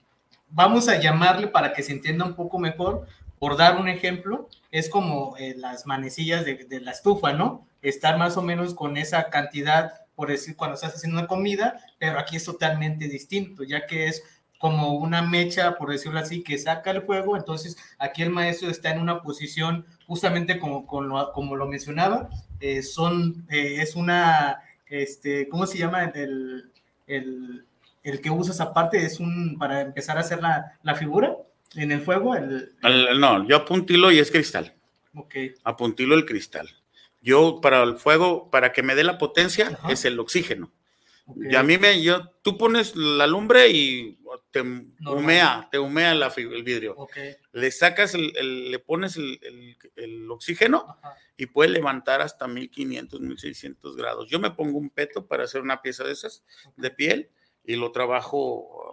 vamos 0.51 0.89
a 0.89 0.99
llamarle 0.99 1.49
para 1.49 1.73
que 1.73 1.83
se 1.83 1.93
entienda 1.93 2.25
un 2.25 2.35
poco 2.35 2.59
mejor, 2.59 3.07
por 3.39 3.57
dar 3.57 3.77
un 3.77 3.89
ejemplo, 3.89 4.49
es 4.71 4.89
como 4.89 5.37
eh, 5.37 5.55
las 5.57 5.87
manecillas 5.87 6.45
de, 6.45 6.65
de, 6.65 6.81
la 6.81 6.93
estufa, 6.93 7.33
¿no? 7.33 7.67
Estar 7.89 8.19
más 8.19 8.37
o 8.37 8.43
menos 8.43 8.75
con 8.75 8.97
esa 8.97 9.31
cantidad, 9.31 9.93
por 10.15 10.29
decir, 10.29 10.57
cuando 10.57 10.75
estás 10.75 10.95
haciendo 10.95 11.19
una 11.19 11.29
comida, 11.29 11.81
pero 11.99 12.19
aquí 12.19 12.37
es 12.37 12.45
totalmente 12.45 13.09
distinto, 13.09 13.63
ya 13.63 13.87
que 13.87 14.09
es 14.09 14.23
como 14.59 14.95
una 14.95 15.23
mecha, 15.23 15.77
por 15.77 15.91
decirlo 15.91 16.19
así, 16.19 16.43
que 16.43 16.59
saca 16.59 16.91
el 16.91 17.03
fuego. 17.03 17.37
Entonces, 17.37 17.77
aquí 17.99 18.23
el 18.23 18.31
maestro 18.31 18.71
está 18.71 18.91
en 18.91 19.01
una 19.01 19.23
posición, 19.23 19.87
justamente 20.07 20.59
como, 20.59 20.87
como 20.87 21.57
lo 21.57 21.67
mencionaba, 21.67 22.31
eh, 22.61 22.83
son, 22.83 23.47
eh, 23.51 23.83
es 23.83 23.97
una, 23.97 24.61
este, 24.87 25.49
¿cómo 25.49 25.67
se 25.67 25.79
llama? 25.79 26.05
El, 26.05 26.73
el, 27.07 27.67
el, 28.03 28.21
que 28.21 28.31
usas 28.31 28.61
aparte 28.61 29.05
es 29.05 29.21
un, 29.21 29.59
para 29.59 29.81
empezar 29.81 30.17
a 30.17 30.21
hacer 30.21 30.41
la, 30.41 30.79
la 30.83 30.95
figura 30.95 31.37
en 31.75 31.93
el 31.93 32.01
fuego. 32.01 32.35
El, 32.35 32.75
no, 33.21 33.47
yo 33.47 33.57
apuntilo 33.57 34.11
y 34.11 34.19
es 34.19 34.31
cristal. 34.31 34.75
Ok. 35.15 35.35
Apuntilo 35.65 36.15
el 36.15 36.25
cristal. 36.25 36.69
Yo 37.27 37.61
para 37.61 37.83
el 37.83 37.97
fuego, 37.97 38.53
para 38.53 38.73
que 38.73 38.85
me 38.85 38.95
dé 38.95 39.03
la 39.03 39.19
potencia, 39.19 39.81
es 39.89 40.05
el 40.05 40.21
oxígeno. 40.21 40.73
Y 41.35 41.57
a 41.57 41.65
mí 41.65 41.77
me, 41.77 42.01
yo, 42.01 42.31
tú 42.41 42.57
pones 42.57 42.95
la 42.95 43.27
lumbre 43.27 43.69
y 43.69 44.17
te 44.53 44.61
humea, 44.61 45.69
te 45.73 45.81
humea 45.81 46.13
el 46.13 46.63
vidrio. 46.63 47.09
Le 47.51 47.73
sacas, 47.73 48.15
el, 48.15 48.71
le 48.71 48.79
pones 48.79 49.17
el, 49.17 49.77
el 49.97 50.31
oxígeno 50.31 50.99
y 51.37 51.47
puede 51.47 51.71
levantar 51.71 52.21
hasta 52.21 52.47
1500, 52.47 53.21
1600 53.21 53.97
grados. 53.97 54.31
Yo 54.31 54.39
me 54.39 54.53
pongo 54.53 54.79
un 54.79 54.91
peto 54.91 55.27
para 55.27 55.43
hacer 55.43 55.63
una 55.63 55.83
pieza 55.83 56.05
de 56.05 56.13
esas 56.13 56.45
de 56.77 56.93
piel 56.93 57.31
y 57.65 57.75
lo 57.75 57.91
trabajo 57.91 58.86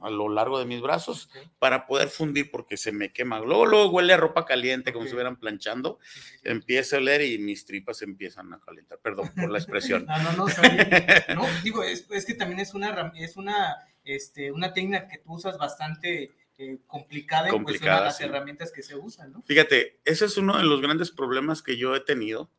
a 0.00 0.10
lo 0.10 0.28
largo 0.28 0.58
de 0.58 0.64
mis 0.64 0.80
brazos 0.80 1.28
para 1.58 1.86
poder 1.86 2.08
fundir 2.08 2.50
porque 2.50 2.76
se 2.76 2.92
me 2.92 3.12
quema. 3.12 3.40
Luego, 3.40 3.90
huele 3.90 4.12
a 4.12 4.16
ropa 4.16 4.44
caliente 4.44 4.92
como 4.92 5.04
si 5.04 5.08
estuvieran 5.08 5.36
planchando. 5.36 5.98
Empieza 6.44 6.96
a 6.96 6.98
oler 7.00 7.22
y 7.22 7.38
mis 7.38 7.64
tripas 7.64 8.02
empiezan 8.02 8.52
a 8.52 8.60
calentar. 8.60 8.98
Perdón 8.98 9.30
por 9.34 9.50
la 9.50 9.58
expresión. 9.58 10.06
no, 10.08 10.18
no, 10.22 10.32
no, 10.32 10.46
no, 11.34 11.46
digo, 11.62 11.82
es, 11.82 12.06
que 12.26 12.34
también 12.34 12.60
es 12.60 12.74
una, 12.74 13.12
es 13.16 13.36
una, 13.36 13.76
este, 14.04 14.52
una 14.52 14.72
técnica 14.72 15.08
que 15.08 15.18
tú 15.18 15.34
usas 15.34 15.58
bastante 15.58 16.32
eh, 16.58 16.78
complicada, 16.86 17.48
en 17.48 17.62
cuestión 17.64 17.92
las 17.92 18.20
herramientas 18.20 18.72
que 18.72 18.82
se 18.82 18.96
usan, 18.96 19.32
¿no? 19.32 19.42
Fíjate, 19.42 20.00
ese 20.04 20.26
es 20.26 20.36
uno 20.36 20.56
de 20.56 20.64
los 20.64 20.80
grandes 20.80 21.10
problemas 21.10 21.62
que 21.62 21.76
yo 21.76 21.94
he 21.94 22.00
tenido. 22.00 22.50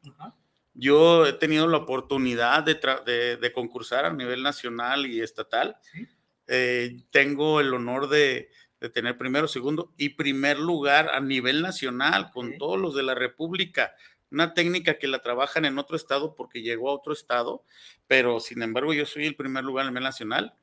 Yo 0.73 1.25
he 1.25 1.34
tenido 1.34 1.67
la 1.67 1.78
oportunidad 1.78 2.63
de, 2.63 2.80
de, 3.06 3.36
de, 3.36 3.52
concursar 3.52 4.06
a 4.06 4.13
nivel 4.13 4.43
nacional 4.43 5.06
y 5.06 5.19
estatal. 5.19 5.78
¿Sí? 5.91 6.08
Eh, 6.52 7.04
tengo 7.12 7.60
el 7.60 7.72
honor 7.76 8.10
de, 8.10 8.50
tener 8.92 9.18
primero, 9.18 9.48
segundo 9.48 9.94
y 9.98 10.10
primer 10.10 10.58
lugar 10.58 11.10
a 11.10 11.20
nivel 11.20 11.62
nacional 11.62 12.32
con 12.32 12.58
todos 12.58 12.80
los 12.80 12.96
de 12.96 13.04
la 13.04 13.14
República. 13.14 13.94
Una 14.32 14.56
técnica 14.56 14.98
que 14.98 15.08
la 15.08 15.22
trabajan 15.22 15.66
en 15.66 15.78
otro 15.78 15.96
estado 15.96 16.34
porque 16.34 16.64
llegó 16.64 16.90
a 16.90 16.96
otro 16.96 17.14
estado, 17.14 17.64
pero 18.08 18.40
sin 18.40 18.64
embargo 18.64 18.94
yo 18.94 19.06
soy 19.06 19.28
el 19.28 19.36
primer 19.36 19.64
lugar 19.64 19.86
a 19.86 19.90
nivel 19.90 20.04
nacional. 20.04 20.54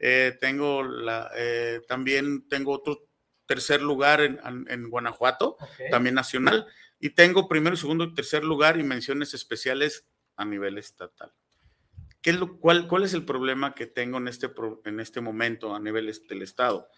Eh, 0.00 0.36
tengo 0.40 0.82
la, 0.82 1.30
eh, 1.36 1.82
también 1.86 2.48
tengo 2.48 2.72
otro 2.72 3.06
tercer 3.46 3.80
lugar 3.80 4.20
en, 4.20 4.90
Guanajuato, 4.90 5.56
también 5.90 6.14
nacional, 6.14 6.66
y 7.00 7.10
tengo 7.10 7.48
primero, 7.48 7.76
segundo 7.76 8.04
y 8.04 8.14
tercer 8.14 8.44
lugar 8.44 8.78
y 8.78 8.82
menciones 8.82 9.34
especiales 9.34 10.04
a 10.36 10.44
nivel 10.44 10.78
estatal. 10.78 11.32
¿Qué 12.20 12.30
es 12.30 12.38
lo, 12.38 12.58
cuál, 12.58 12.88
¿Cuál 12.88 13.04
es 13.04 13.14
el 13.14 13.24
problema 13.24 13.74
que 13.74 13.86
tengo 13.86 14.18
en 14.18 14.28
este, 14.28 14.50
en 14.84 15.00
este 15.00 15.20
momento 15.20 15.74
a 15.74 15.80
nivel 15.80 16.12
del 16.28 16.42
Estado? 16.42 16.88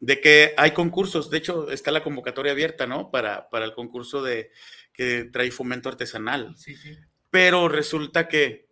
De 0.00 0.20
que 0.20 0.54
hay 0.56 0.72
concursos, 0.72 1.30
de 1.30 1.38
hecho 1.38 1.70
está 1.70 1.90
la 1.90 2.02
convocatoria 2.02 2.52
abierta, 2.52 2.86
¿no? 2.86 3.10
Para, 3.10 3.48
para 3.48 3.64
el 3.64 3.74
concurso 3.74 4.22
de 4.22 4.50
que 4.92 5.24
trae 5.24 5.50
fomento 5.50 5.88
artesanal. 5.88 6.54
Sí, 6.56 6.76
sí. 6.76 6.96
Pero 7.30 7.68
resulta 7.68 8.28
que, 8.28 8.68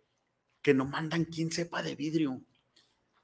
que 0.61 0.73
no 0.73 0.85
mandan 0.85 1.25
quien 1.25 1.51
sepa 1.51 1.81
de 1.81 1.95
vidrio. 1.95 2.41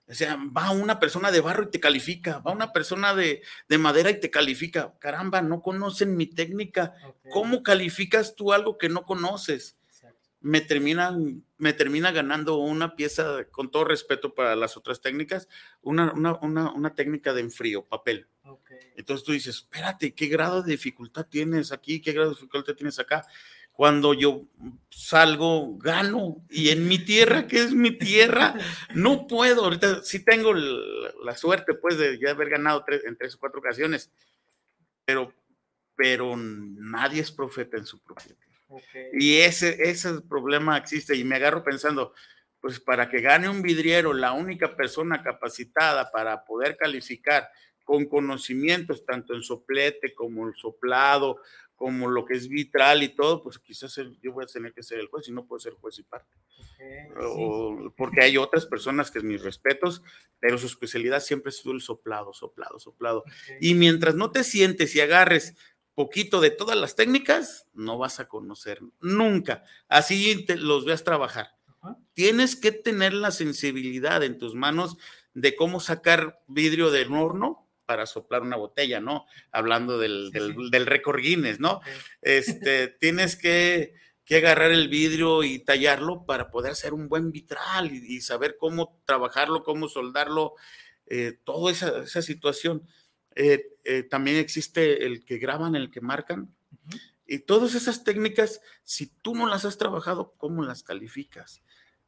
O 0.08 0.14
sea, 0.16 0.40
va 0.58 0.72
una 0.72 1.00
persona 1.00 1.32
de 1.32 1.40
barro 1.40 1.66
y 1.66 1.70
te 1.70 1.80
califica, 1.80 2.40
va 2.40 2.52
una 2.52 2.74
persona 2.74 3.14
de, 3.14 3.44
de 3.68 3.78
madera 3.78 4.10
y 4.10 4.20
te 4.20 4.32
califica. 4.32 4.96
Caramba, 4.98 5.44
no 5.44 5.62
conocen 5.62 6.18
mi 6.18 6.26
técnica. 6.26 6.96
¿Cómo 7.32 7.62
calificas 7.62 8.34
tú 8.36 8.52
algo 8.52 8.80
que 8.80 8.90
no 8.90 9.06
conoces? 9.06 9.78
me 10.42 10.62
termina, 10.62 11.18
me 11.60 11.74
termina 11.74 12.12
ganando 12.12 12.58
una 12.58 12.96
pieza, 12.96 13.44
con 13.52 13.70
todo 13.70 13.84
respeto 13.84 14.34
para 14.34 14.56
las 14.56 14.78
otras 14.78 15.02
técnicas, 15.02 15.50
una, 15.82 16.14
una, 16.14 16.96
técnica 16.96 17.34
de 17.34 17.42
enfrío, 17.42 17.86
papel. 17.86 18.28
Entonces 18.96 19.26
tú 19.26 19.34
dices, 19.34 19.58
espérate, 19.58 20.16
¿qué 20.16 20.28
grado 20.28 20.64
de 20.64 20.72
dificultad 20.72 21.28
tienes 21.28 21.74
aquí? 21.74 22.02
¿Qué 22.02 22.14
grado 22.14 22.30
de 22.30 22.36
dificultad 22.36 22.76
tienes 22.76 22.98
acá? 22.98 23.26
Cuando 23.74 24.14
yo 24.14 24.46
salgo, 24.90 25.78
gano. 25.78 26.46
Y 26.50 26.70
en 26.70 26.88
mi 26.88 26.98
tierra, 26.98 27.46
que 27.46 27.62
es 27.62 27.74
mi 27.74 27.92
tierra, 27.92 28.56
no 28.96 29.28
puedo. 29.28 29.66
Ahorita 29.66 30.02
sí 30.02 30.24
tengo 30.24 30.54
la, 30.54 31.36
suerte, 31.36 31.74
pues, 31.74 31.98
de 31.98 32.18
ya 32.20 32.32
haber 32.32 32.50
ganado 32.50 32.86
en 32.88 33.18
tres 33.18 33.36
o 33.36 33.40
cuatro 33.40 33.60
ocasiones. 33.60 34.12
Pero, 35.04 35.34
pero 35.96 36.38
nadie 36.38 37.22
es 37.22 37.32
profeta 37.32 37.76
en 37.76 37.86
su 37.86 38.00
propia 38.00 38.34
tierra. 38.34 38.49
Y 39.14 39.38
ese, 39.38 39.90
ese 39.90 40.22
problema 40.22 40.78
existe 40.78 41.16
y 41.16 41.24
me 41.24 41.36
agarro 41.36 41.64
pensando, 41.64 42.14
pues 42.62 42.80
para 42.80 43.10
que 43.10 43.22
gane 43.22 43.50
un 43.50 43.62
vidriero, 43.62 44.14
la 44.14 44.34
única 44.34 44.76
persona 44.76 45.24
capacitada 45.24 46.12
para 46.12 46.44
poder 46.46 46.78
calificar 46.78 47.50
con 47.84 48.06
conocimientos 48.06 49.06
tanto 49.06 49.34
en 49.34 49.42
soplete 49.42 50.14
como 50.14 50.48
en 50.48 50.54
soplado, 50.54 51.42
como 51.80 52.10
lo 52.10 52.26
que 52.26 52.34
es 52.34 52.50
vitral 52.50 53.04
y 53.04 53.16
todo, 53.16 53.42
pues 53.42 53.58
quizás 53.58 53.96
yo 54.22 54.34
voy 54.34 54.44
a 54.44 54.48
tener 54.48 54.74
que 54.74 54.84
ser 54.84 55.00
el 55.00 55.08
juez 55.08 55.30
y 55.30 55.32
no 55.32 55.48
puedo 55.48 55.62
ser 55.62 55.74
juez 55.74 55.98
y 55.98 56.04
parte. 56.04 56.36
porque 57.98 58.22
hay 58.22 58.38
otras 58.38 58.66
personas 58.66 59.10
que 59.10 59.22
mis 59.22 59.42
respetos, 59.42 60.04
pero 60.40 60.58
su 60.58 60.68
especialidad 60.68 61.22
siempre 61.22 61.52
es 61.52 61.66
el 61.66 61.80
soplado, 61.80 62.34
soplado, 62.34 62.80
soplado. 62.80 63.24
Y 63.62 63.76
mientras 63.76 64.14
no 64.16 64.30
te 64.30 64.44
sientes 64.44 64.94
y 64.96 65.00
agarres 65.00 65.56
poquito 66.00 66.40
de 66.40 66.50
todas 66.50 66.78
las 66.78 66.96
técnicas, 66.96 67.68
no 67.74 67.98
vas 67.98 68.22
a 68.22 68.30
conocer 68.30 68.80
nunca. 69.02 69.66
Así 69.90 70.46
te 70.46 70.56
los 70.56 70.86
veas 70.86 71.04
trabajar. 71.04 71.58
Tienes 72.14 72.56
que 72.56 72.72
tener 72.72 73.12
la 73.12 73.32
sensibilidad 73.32 74.24
en 74.24 74.38
tus 74.38 74.56
manos 74.56 74.96
de 75.34 75.58
cómo 75.58 75.82
sacar 75.82 76.40
vidrio 76.48 76.90
del 76.90 77.12
horno 77.12 77.68
para 77.86 78.06
soplar 78.06 78.44
una 78.44 78.56
botella, 78.56 79.02
¿no? 79.02 79.26
Hablando 79.52 80.00
del, 80.00 80.32
del, 80.32 80.86
récord 80.86 81.20
Guinness, 81.20 81.60
¿no? 81.60 81.82
Este, 82.22 82.88
tienes 83.02 83.36
que, 83.36 83.94
agarrar 84.32 84.72
el 84.72 84.88
vidrio 84.88 85.44
y 85.44 85.60
tallarlo 85.60 86.26
para 86.26 86.50
poder 86.50 86.72
hacer 86.72 86.94
un 86.94 87.10
buen 87.10 87.34
vitral 87.34 87.92
y, 87.92 88.22
saber 88.22 88.56
cómo 88.58 89.02
trabajarlo, 89.04 89.66
cómo 89.66 89.90
soldarlo, 89.90 90.54
eh, 91.08 91.38
toda 91.44 91.74
esa, 91.74 92.04
esa 92.04 92.22
situación. 92.22 92.88
Eh, 93.36 93.78
eh, 93.84 94.04
también 94.04 94.38
existe 94.38 95.06
el 95.06 95.24
que 95.24 95.38
graban, 95.38 95.76
el 95.76 95.92
que 95.92 96.02
marcan. 96.02 96.54
Y 97.26 97.40
todas 97.40 97.76
esas 97.76 98.04
técnicas, 98.04 98.62
si 98.84 99.08
tú 99.08 99.36
no 99.36 99.48
las 99.48 99.66
has 99.66 99.78
trabajado, 99.78 100.34
¿cómo 100.38 100.64
las 100.64 100.84
calificas? 100.84 101.62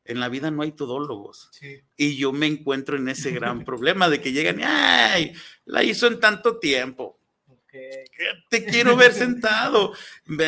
En 0.03 0.19
la 0.19 0.29
vida 0.29 0.49
no 0.49 0.63
hay 0.63 0.71
todólogos. 0.71 1.51
Y 1.95 2.17
yo 2.17 2.31
me 2.31 2.47
encuentro 2.47 2.97
en 2.97 3.07
ese 3.07 3.31
gran 3.31 3.63
problema 3.65 4.10
de 4.10 4.19
que 4.19 4.31
llegan 4.31 4.60
y, 4.60 4.63
¡ay! 4.63 5.34
La 5.65 5.84
hizo 5.84 6.07
en 6.07 6.19
tanto 6.19 6.57
tiempo. 6.57 7.19
Te 8.49 8.65
quiero 8.65 8.97
ver 8.97 9.13
sentado. 9.13 9.93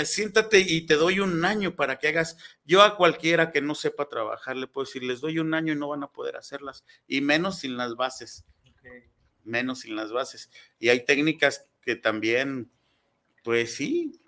siéntate 0.03 0.59
y 0.59 0.85
te 0.85 0.95
doy 0.95 1.21
un 1.21 1.45
año 1.45 1.75
para 1.75 1.97
que 1.97 2.09
hagas. 2.09 2.37
Yo 2.65 2.81
a 2.81 2.97
cualquiera 2.97 3.51
que 3.51 3.61
no 3.61 3.75
sepa 3.75 4.09
trabajar 4.09 4.57
le 4.57 4.67
puedo 4.67 4.85
decir, 4.85 5.03
les 5.03 5.21
doy 5.21 5.39
un 5.39 5.53
año 5.53 5.73
y 5.73 5.77
no 5.77 5.87
van 5.87 6.03
a 6.03 6.11
poder 6.11 6.35
hacerlas, 6.35 6.83
y 7.07 7.21
menos 7.21 7.59
sin 7.59 7.77
las 7.77 7.95
bases 7.95 8.45
menos 9.43 9.81
sin 9.81 9.95
las 9.95 10.11
bases. 10.11 10.49
Y 10.79 10.89
hay 10.89 11.05
técnicas 11.05 11.67
que 11.81 11.95
también, 11.95 12.69
pues 13.43 13.75
sí, 13.75 14.19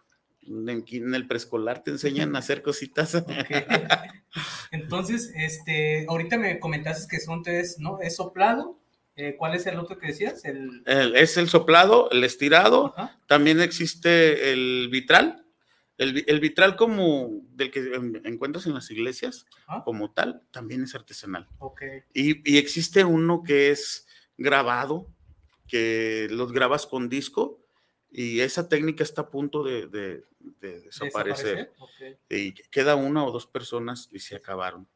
en, 0.47 1.15
el 1.15 1.28
preescolar 1.28 1.84
te 1.84 1.91
enseñan 1.91 2.36
a 2.36 2.39
hacer 2.39 2.62
cositas. 2.62 3.15
Entonces, 4.71 5.32
este, 5.36 6.06
ahorita 6.08 6.38
me 6.38 6.60
comentaste 6.60 7.08
que 7.10 7.21
son 7.21 7.43
tres, 7.43 7.78
¿no? 7.80 7.99
Es 8.01 8.17
soplado. 8.17 8.80
Eh, 9.15 9.36
¿Cuál 9.38 9.56
es 9.56 9.65
el 9.65 9.80
otro 9.80 9.97
que 9.97 10.08
decías? 10.08 10.43
El... 10.43 10.84
es 10.86 11.38
el 11.38 11.47
soplado, 11.47 12.12
el 12.12 12.23
estirado. 12.23 12.93
También 13.28 13.62
existe 13.62 14.51
el 14.51 14.89
vitral. 14.91 15.45
El, 15.97 16.41
vitral 16.41 16.75
como 16.75 17.30
del 17.54 17.71
que 17.71 17.80
encuentras 18.25 18.65
en 18.65 18.73
las 18.73 18.91
iglesias, 18.91 19.45
como 19.86 20.12
tal, 20.12 20.41
también 20.51 20.84
es 20.84 20.93
artesanal. 20.93 21.47
Y, 22.13 22.54
y, 22.54 22.58
existe 22.58 23.06
uno 23.06 23.43
que 23.43 23.71
es 23.71 24.05
grabado, 24.38 25.08
que 25.67 26.28
los 26.30 26.52
grabas 26.52 26.86
con 26.86 27.10
disco 27.10 27.65
y 28.12 28.39
esa 28.39 28.69
técnica 28.69 29.04
está 29.04 29.24
a 29.24 29.30
punto 29.30 29.62
de, 29.62 30.24
desaparecer. 30.62 31.74
Y 32.30 32.54
queda 32.54 32.95
una 32.95 33.26
o 33.26 33.32
dos 33.32 33.45
personas 33.45 34.08
y 34.12 34.19
se 34.19 34.36
acabaron. 34.36 34.88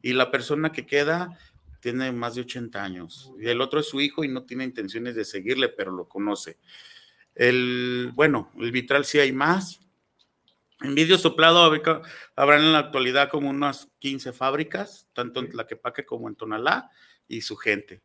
Y 0.00 0.12
la 0.12 0.30
persona 0.30 0.70
que 0.70 0.86
queda 0.86 1.36
tiene 1.80 2.12
más 2.12 2.36
de 2.36 2.42
80 2.42 2.82
años. 2.82 3.32
Y 3.40 3.48
el 3.48 3.60
otro 3.60 3.80
es 3.80 3.88
su 3.88 4.00
hijo 4.00 4.22
y 4.22 4.28
no 4.28 4.44
tiene 4.44 4.62
intenciones 4.62 5.16
de 5.16 5.24
seguirle, 5.24 5.68
pero 5.68 5.90
lo 5.90 6.08
conoce. 6.08 6.58
El, 7.34 8.12
bueno, 8.14 8.52
el 8.58 8.70
vitral 8.70 9.04
sí 9.04 9.18
hay 9.18 9.32
más. 9.32 9.80
En 10.80 10.94
vidrio 10.94 11.18
soplado 11.18 11.64
habrán 12.36 12.60
en 12.62 12.72
la 12.72 12.78
actualidad 12.78 13.28
como 13.28 13.50
unas 13.50 13.88
15 13.98 14.32
fábricas, 14.32 15.08
tanto 15.12 15.40
en 15.40 15.50
Tlaquepaque 15.50 16.06
como 16.06 16.28
en 16.28 16.36
Tonalá, 16.36 16.90
y 17.26 17.40
su 17.40 17.56
gente. 17.56 18.02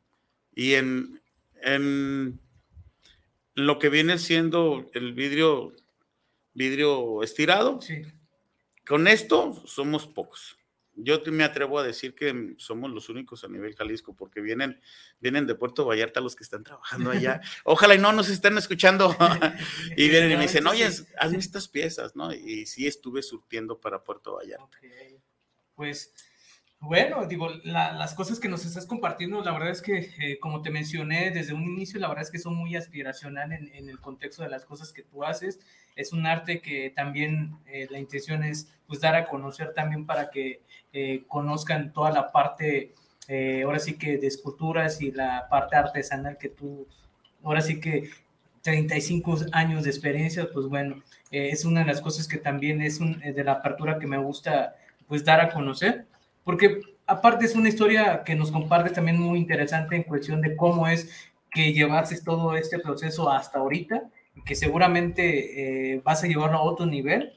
Y 0.56 0.74
en, 0.74 1.22
en 1.62 2.40
lo 3.56 3.80
que 3.80 3.90
viene 3.90 4.18
siendo 4.20 4.90
el 4.94 5.14
vidrio, 5.14 5.76
vidrio 6.54 7.24
estirado, 7.24 7.82
Sí. 7.82 8.02
con 8.88 9.08
esto 9.08 9.64
somos 9.66 10.08
pocos. 10.08 10.58
Yo 10.96 11.24
te- 11.24 11.32
me 11.32 11.44
atrevo 11.44 11.80
a 11.80 11.84
decir 11.84 12.14
que 12.14 12.54
somos 12.60 12.92
los 12.92 13.10
únicos 13.10 13.44
a 13.44 13.48
nivel 13.48 13.76
Jalisco, 13.76 14.16
porque 14.16 14.42
vienen, 14.42 14.80
vienen 15.20 15.48
de 15.48 15.56
Puerto 15.56 15.86
Vallarta 15.86 16.22
los 16.22 16.36
que 16.36 16.44
están 16.44 16.64
trabajando 16.64 17.10
allá. 17.10 17.42
Ojalá 17.64 17.96
y 17.96 17.98
no 18.00 18.14
nos 18.14 18.30
estén 18.30 18.58
escuchando. 18.60 19.16
y 19.98 20.08
vienen 20.10 20.32
y 20.34 20.36
me 20.36 20.44
dicen, 20.44 20.68
oye, 20.68 20.86
hazme 21.18 21.38
estas 21.40 21.68
piezas, 21.68 22.16
¿no? 22.16 22.32
Y 22.32 22.68
sí 22.68 22.86
estuve 22.86 23.24
surtiendo 23.24 23.80
para 23.82 24.04
Puerto 24.04 24.36
Vallarta. 24.36 24.66
Ok. 24.66 25.20
Pues 25.74 26.14
bueno, 26.84 27.26
digo, 27.26 27.50
la- 27.64 27.94
las 27.94 28.14
cosas 28.14 28.40
que 28.42 28.50
nos 28.50 28.66
estás 28.66 28.86
compartiendo, 28.86 29.42
la 29.42 29.54
verdad 29.54 29.70
es 29.70 29.82
que, 29.82 30.12
eh, 30.20 30.38
como 30.40 30.62
te 30.62 30.70
mencioné 30.70 31.32
desde 31.32 31.54
un 31.54 31.64
inicio, 31.64 31.98
la 32.00 32.10
verdad 32.10 32.24
es 32.24 32.32
que 32.32 32.40
son 32.40 32.56
muy 32.56 32.76
aspiracional 32.76 33.54
en, 33.54 33.90
el 33.90 34.00
contexto 34.02 34.44
de 34.44 34.50
las 34.50 34.66
cosas 34.66 34.92
que 34.92 35.02
tú 35.04 35.24
haces. 35.24 35.60
Es 35.96 36.12
un 36.12 36.26
arte 36.26 36.60
que 36.62 36.90
también 36.90 37.56
eh, 37.68 37.88
la 37.90 38.00
intención 38.00 38.44
es 38.44 38.68
pues 38.86 39.00
dar 39.00 39.16
a 39.16 39.28
conocer 39.28 39.74
también 39.74 40.06
para 40.06 40.30
que 40.30 40.62
eh, 40.92 41.24
conozcan 41.28 41.94
toda 41.94 42.12
la 42.12 42.32
parte, 42.32 42.94
ahora 43.64 43.80
sí 43.80 43.98
que 43.98 44.18
de 44.18 44.28
esculturas 44.28 45.02
y 45.02 45.12
la 45.12 45.48
parte 45.50 45.78
artesanal 45.78 46.38
que 46.38 46.50
tú, 46.50 46.86
ahora 47.44 47.62
sí 47.62 47.80
que 47.80 48.10
35 48.62 49.38
años 49.54 49.86
de 49.86 49.90
experiencia, 49.90 50.50
pues 50.54 50.68
bueno, 50.68 51.02
es 51.32 51.64
una 51.64 51.82
de 51.82 51.86
las 51.88 52.02
cosas 52.02 52.28
que 52.28 52.38
también 52.38 52.82
es 52.82 53.00
de 53.00 53.44
la 53.44 53.54
apertura 53.54 53.98
que 54.00 54.08
me 54.08 54.18
gusta 54.18 54.76
pues 55.08 55.24
dar 55.24 55.40
a 55.42 55.50
conocer, 55.50 56.06
porque 56.44 56.82
aparte 57.06 57.46
es 57.46 57.56
una 57.56 57.70
historia 57.70 58.24
que 58.26 58.36
nos 58.36 58.52
comparte 58.52 58.90
también 58.92 59.20
muy 59.20 59.40
interesante 59.40 59.96
en 59.96 60.04
cuestión 60.04 60.42
de 60.42 60.56
cómo 60.56 60.88
es 60.88 61.10
que 61.52 61.74
llevaste 61.74 62.20
todo 62.22 62.56
este 62.56 62.80
proceso 62.80 63.30
hasta 63.32 63.60
ahorita 63.60 64.04
que 64.46 64.56
seguramente 64.56 65.94
eh, 65.96 66.02
vas 66.04 66.24
a 66.24 66.28
llevarlo 66.28 66.58
a 66.58 66.62
otro 66.64 66.86
nivel. 66.88 67.34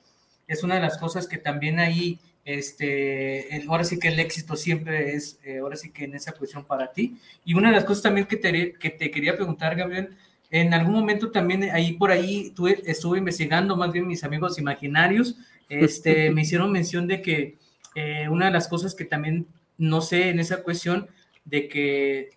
Es 0.49 0.63
una 0.63 0.77
de 0.77 0.81
las 0.81 0.97
cosas 0.99 1.27
que 1.29 1.37
también 1.39 1.79
ahí, 1.79 2.19
este, 2.45 3.55
el- 3.57 3.69
ahora 3.69 3.85
sí 3.85 3.99
que 3.99 4.09
el 4.09 4.19
éxito 4.21 4.57
siempre 4.57 5.15
es, 5.15 5.39
eh, 5.45 5.59
ahora 5.59 5.77
sí 5.77 5.91
que 5.91 6.05
en 6.05 6.15
esa 6.15 6.33
cuestión 6.33 6.65
para 6.65 6.93
ti. 6.93 7.19
Y 7.45 7.55
una 7.55 7.69
de 7.69 7.75
las 7.77 7.85
cosas 7.85 8.05
también 8.05 8.27
que 8.27 8.37
te, 8.37 8.73
que 8.75 8.91
te 8.91 9.11
quería 9.11 9.37
preguntar, 9.37 9.77
Gabriel, 9.77 10.17
en 10.51 10.73
algún 10.75 10.95
momento 10.95 11.31
también 11.31 11.65
ahí 11.65 11.93
por 11.95 12.11
ahí 12.11 12.51
tuve, 12.55 12.81
estuve 12.87 13.19
investigando, 13.19 13.77
más 13.77 13.93
bien 13.93 14.07
mis 14.07 14.25
amigos 14.25 14.59
imaginarios, 14.59 15.37
este, 15.69 16.31
me 16.31 16.43
hicieron 16.43 16.71
mención 16.73 17.07
de 17.09 17.21
que 17.23 17.57
eh, 17.97 18.29
una 18.29 18.45
de 18.47 18.53
las 18.53 18.69
cosas 18.69 18.95
que 18.95 19.07
también 19.07 19.47
no 19.79 20.03
sé 20.03 20.29
en 20.29 20.39
esa 20.39 20.63
cuestión 20.63 21.09
de 21.47 21.67
que 21.67 22.31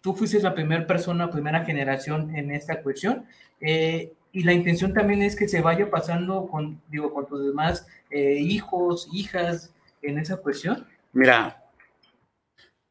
tú 0.00 0.14
fuiste 0.14 0.40
la 0.40 0.52
primera 0.52 0.84
persona, 0.86 1.30
primera 1.30 1.64
generación 1.64 2.34
en 2.34 2.50
esta 2.50 2.82
cuestión, 2.82 3.24
eh, 3.60 4.12
y 4.32 4.42
la 4.42 4.52
intención 4.52 4.92
también 4.92 5.22
es 5.22 5.36
que 5.36 5.46
se 5.46 5.60
vaya 5.60 5.90
pasando 5.90 6.48
con, 6.48 6.82
digo, 6.88 7.14
con 7.14 7.26
tus 7.26 7.44
demás 7.44 7.86
eh, 8.10 8.38
hijos, 8.40 9.08
hijas 9.12 9.72
en 10.02 10.18
esa 10.18 10.38
cuestión. 10.38 10.84
Mira, 11.12 11.62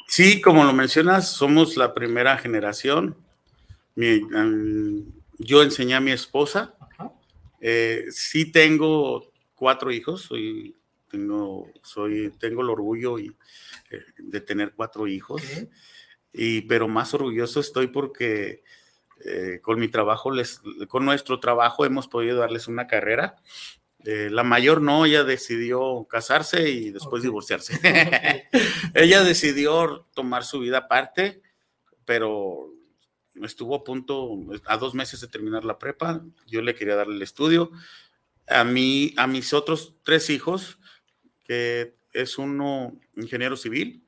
sí, 0.07 0.39
como 0.39 0.63
lo 0.63 0.71
mencionas, 0.71 1.29
somos 1.29 1.75
la 1.75 1.93
primera 1.93 2.37
generación. 2.37 3.17
Mi, 3.95 4.21
um, 4.23 5.05
yo 5.37 5.63
enseñé 5.63 5.95
a 5.95 6.01
mi 6.01 6.11
esposa. 6.11 6.73
Eh, 7.59 8.05
sí 8.09 8.51
tengo 8.51 9.31
cuatro 9.55 9.91
hijos. 9.91 10.21
Soy, 10.23 10.75
tengo, 11.09 11.67
soy, 11.81 12.31
tengo 12.39 12.61
el 12.61 12.69
orgullo 12.69 13.19
y, 13.19 13.35
eh, 13.89 14.03
de 14.17 14.41
tener 14.41 14.73
cuatro 14.73 15.07
hijos. 15.07 15.41
Y, 16.31 16.61
pero 16.61 16.87
más 16.87 17.13
orgulloso 17.13 17.59
estoy 17.59 17.87
porque 17.87 18.63
eh, 19.25 19.59
con 19.61 19.79
mi 19.79 19.87
trabajo, 19.87 20.31
les, 20.31 20.61
con 20.87 21.05
nuestro 21.05 21.39
trabajo 21.39 21.85
hemos 21.85 22.07
podido 22.07 22.37
darles 22.37 22.67
una 22.67 22.87
carrera. 22.87 23.35
Eh, 24.05 24.29
la 24.31 24.43
mayor 24.43 24.81
no, 24.81 25.05
ella 25.05 25.25
decidió 25.25 26.05
casarse 26.09 26.69
y 26.69 26.91
después 26.91 27.21
divorciarse. 27.21 27.79
Ella 28.93 29.23
decidió 29.23 30.07
tomar 30.13 30.45
su 30.45 30.59
vida 30.59 30.79
aparte, 30.79 31.41
pero 32.05 32.73
estuvo 33.35 33.75
a 33.75 33.83
punto, 33.83 34.37
a 34.65 34.77
dos 34.77 34.93
meses 34.93 35.19
de 35.19 35.27
terminar 35.27 35.65
la 35.65 35.77
prepa. 35.77 36.23
Yo 36.47 36.61
le 36.61 36.75
quería 36.75 36.95
darle 36.95 37.15
el 37.15 37.21
estudio. 37.21 37.71
A 38.47 38.63
mí, 38.63 39.13
a 39.17 39.27
mis 39.27 39.53
otros 39.53 39.95
tres 40.03 40.29
hijos, 40.29 40.78
que 41.49 41.95
es 42.13 42.37
uno 42.37 42.95
ingeniero 43.15 43.57
civil, 43.57 44.03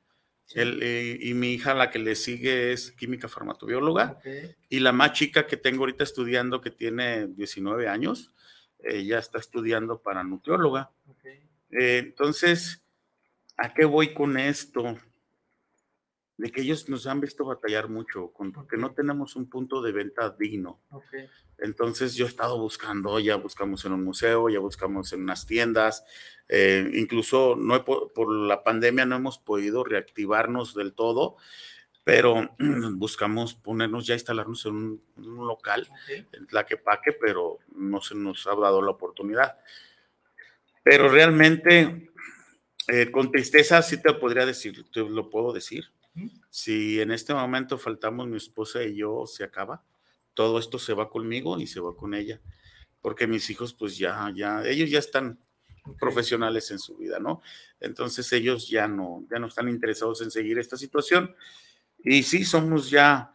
el, 0.54 0.80
eh, 0.80 1.18
y 1.20 1.34
mi 1.34 1.54
hija, 1.54 1.74
la 1.74 1.90
que 1.90 1.98
le 1.98 2.14
sigue, 2.14 2.72
es 2.72 2.92
química 2.92 3.26
farmacobióloga. 3.26 4.20
Y 4.68 4.78
la 4.78 4.92
más 4.92 5.14
chica 5.14 5.48
que 5.48 5.56
tengo 5.56 5.80
ahorita 5.80 6.04
estudiando, 6.04 6.60
que 6.60 6.70
tiene 6.70 7.26
19 7.26 7.88
años, 7.88 8.32
ella 8.78 9.18
está 9.18 9.40
estudiando 9.40 10.00
para 10.02 10.22
nutrióloga. 10.22 10.92
Ok. 11.08 11.24
Eh, 11.24 11.98
entonces, 11.98 12.84
¿a 13.56 13.74
qué 13.74 13.86
voy 13.86 14.14
con 14.14 14.38
esto? 14.38 14.96
De 16.42 16.50
que 16.50 16.62
ellos 16.62 16.88
nos 16.88 17.06
han 17.06 17.20
visto 17.20 17.44
batallar 17.44 17.88
mucho, 17.88 18.32
con, 18.32 18.50
porque 18.52 18.76
no 18.76 18.92
tenemos 18.92 19.36
un 19.36 19.48
punto 19.48 19.80
de 19.80 19.92
venta 19.92 20.30
digno. 20.30 20.80
Ok. 20.90 21.04
Entonces 21.58 22.16
yo 22.16 22.26
he 22.26 22.28
estado 22.28 22.58
buscando, 22.58 23.20
ya 23.20 23.36
buscamos 23.36 23.84
en 23.84 23.92
un 23.92 24.02
museo, 24.02 24.48
ya 24.48 24.58
buscamos 24.58 25.12
en 25.12 25.20
unas 25.22 25.46
tiendas, 25.46 26.04
eh, 26.48 26.90
incluso 26.94 27.54
no 27.56 27.76
he 27.76 27.80
po- 27.80 28.12
por 28.12 28.28
la 28.34 28.64
pandemia 28.64 29.06
no 29.06 29.14
hemos 29.16 29.38
podido 29.38 29.84
reactivarnos 29.84 30.74
del 30.74 30.92
todo, 30.94 31.36
pero 32.02 32.50
buscamos 32.94 33.54
ponernos 33.54 34.06
ya, 34.08 34.14
instalarnos 34.14 34.66
en 34.66 34.74
un, 34.74 35.02
en 35.18 35.24
un 35.38 35.46
local 35.46 35.86
Ok. 35.92 36.26
en 36.32 36.46
Tlaquepaque, 36.48 37.12
pero 37.12 37.58
no 37.76 38.00
se 38.00 38.16
nos 38.16 38.44
ha 38.48 38.56
dado 38.56 38.82
la 38.82 38.90
oportunidad. 38.90 39.58
Pero 40.82 41.08
realmente, 41.08 42.10
eh, 42.88 43.10
con 43.12 43.30
tristeza, 43.30 43.80
sí 43.82 44.02
te 44.02 44.12
podría 44.14 44.44
decir, 44.44 44.84
te 44.90 45.00
lo 45.08 45.30
puedo 45.30 45.52
decir. 45.52 45.84
Si 46.52 47.00
en 47.00 47.10
este 47.12 47.32
momento 47.32 47.78
faltamos 47.78 48.28
mi 48.28 48.36
esposa 48.36 48.84
y 48.84 48.96
yo, 48.96 49.24
se 49.26 49.42
acaba. 49.44 49.82
Todo 50.34 50.58
esto 50.58 50.78
se 50.78 50.92
va 50.94 51.08
conmigo 51.08 51.58
y 51.58 51.66
se 51.66 51.80
va 51.80 51.96
con 51.96 52.12
ella. 52.14 52.40
Porque 53.00 53.26
mis 53.26 53.48
hijos, 53.50 53.72
pues 53.74 53.96
ya, 53.98 54.30
ya, 54.36 54.62
ellos 54.66 54.90
ya 54.90 54.98
están 54.98 55.40
Ok. 55.84 55.98
profesionales 55.98 56.70
en 56.70 56.78
su 56.78 56.96
vida, 56.98 57.18
¿no? 57.18 57.42
Entonces 57.80 58.32
ellos 58.34 58.68
ya 58.68 58.86
no, 58.88 59.26
ya 59.30 59.38
no 59.38 59.46
están 59.48 59.68
interesados 59.68 60.22
en 60.22 60.30
seguir 60.30 60.58
esta 60.58 60.76
situación. 60.76 61.34
Y 62.04 62.22
sí, 62.24 62.44
somos 62.44 62.90
ya, 62.90 63.34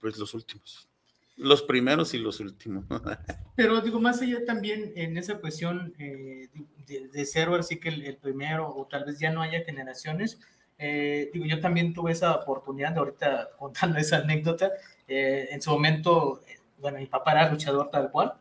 pues 0.00 0.18
los 0.18 0.34
últimos. 0.34 0.88
Los 1.36 1.62
primeros 1.62 2.14
y 2.14 2.18
los 2.18 2.40
últimos. 2.40 2.84
Pero 3.56 3.80
digo, 3.80 4.00
más 4.00 4.22
allá 4.22 4.44
también 4.44 4.92
en 4.96 5.16
esa 5.16 5.40
cuestión 5.40 5.94
eh, 5.98 6.48
de, 6.86 7.08
de 7.08 7.24
ser 7.26 7.48
ahora 7.48 7.62
sí 7.62 7.78
que 7.80 7.88
el, 7.88 8.02
el 8.02 8.16
primero 8.16 8.68
o 8.74 8.86
tal 8.86 9.04
vez 9.04 9.18
ya 9.18 9.30
no 9.30 9.42
haya 9.42 9.64
generaciones, 9.64 10.40
eh, 10.78 11.30
digo, 11.32 11.44
yo 11.44 11.60
también 11.60 11.92
tuve 11.92 12.12
esa 12.12 12.36
oportunidad 12.36 12.92
de 12.92 13.00
ahorita 13.00 13.50
contando 13.58 13.98
esa 13.98 14.18
anécdota. 14.18 14.70
eh, 15.08 15.48
en 15.50 15.62
su 15.62 15.70
momento, 15.70 16.42
eh, 16.46 16.58
bueno, 16.78 16.98
mi 16.98 17.06
papá 17.06 17.32
era 17.32 17.50
luchador 17.50 17.90
tal 17.90 18.10
cual. 18.10 18.34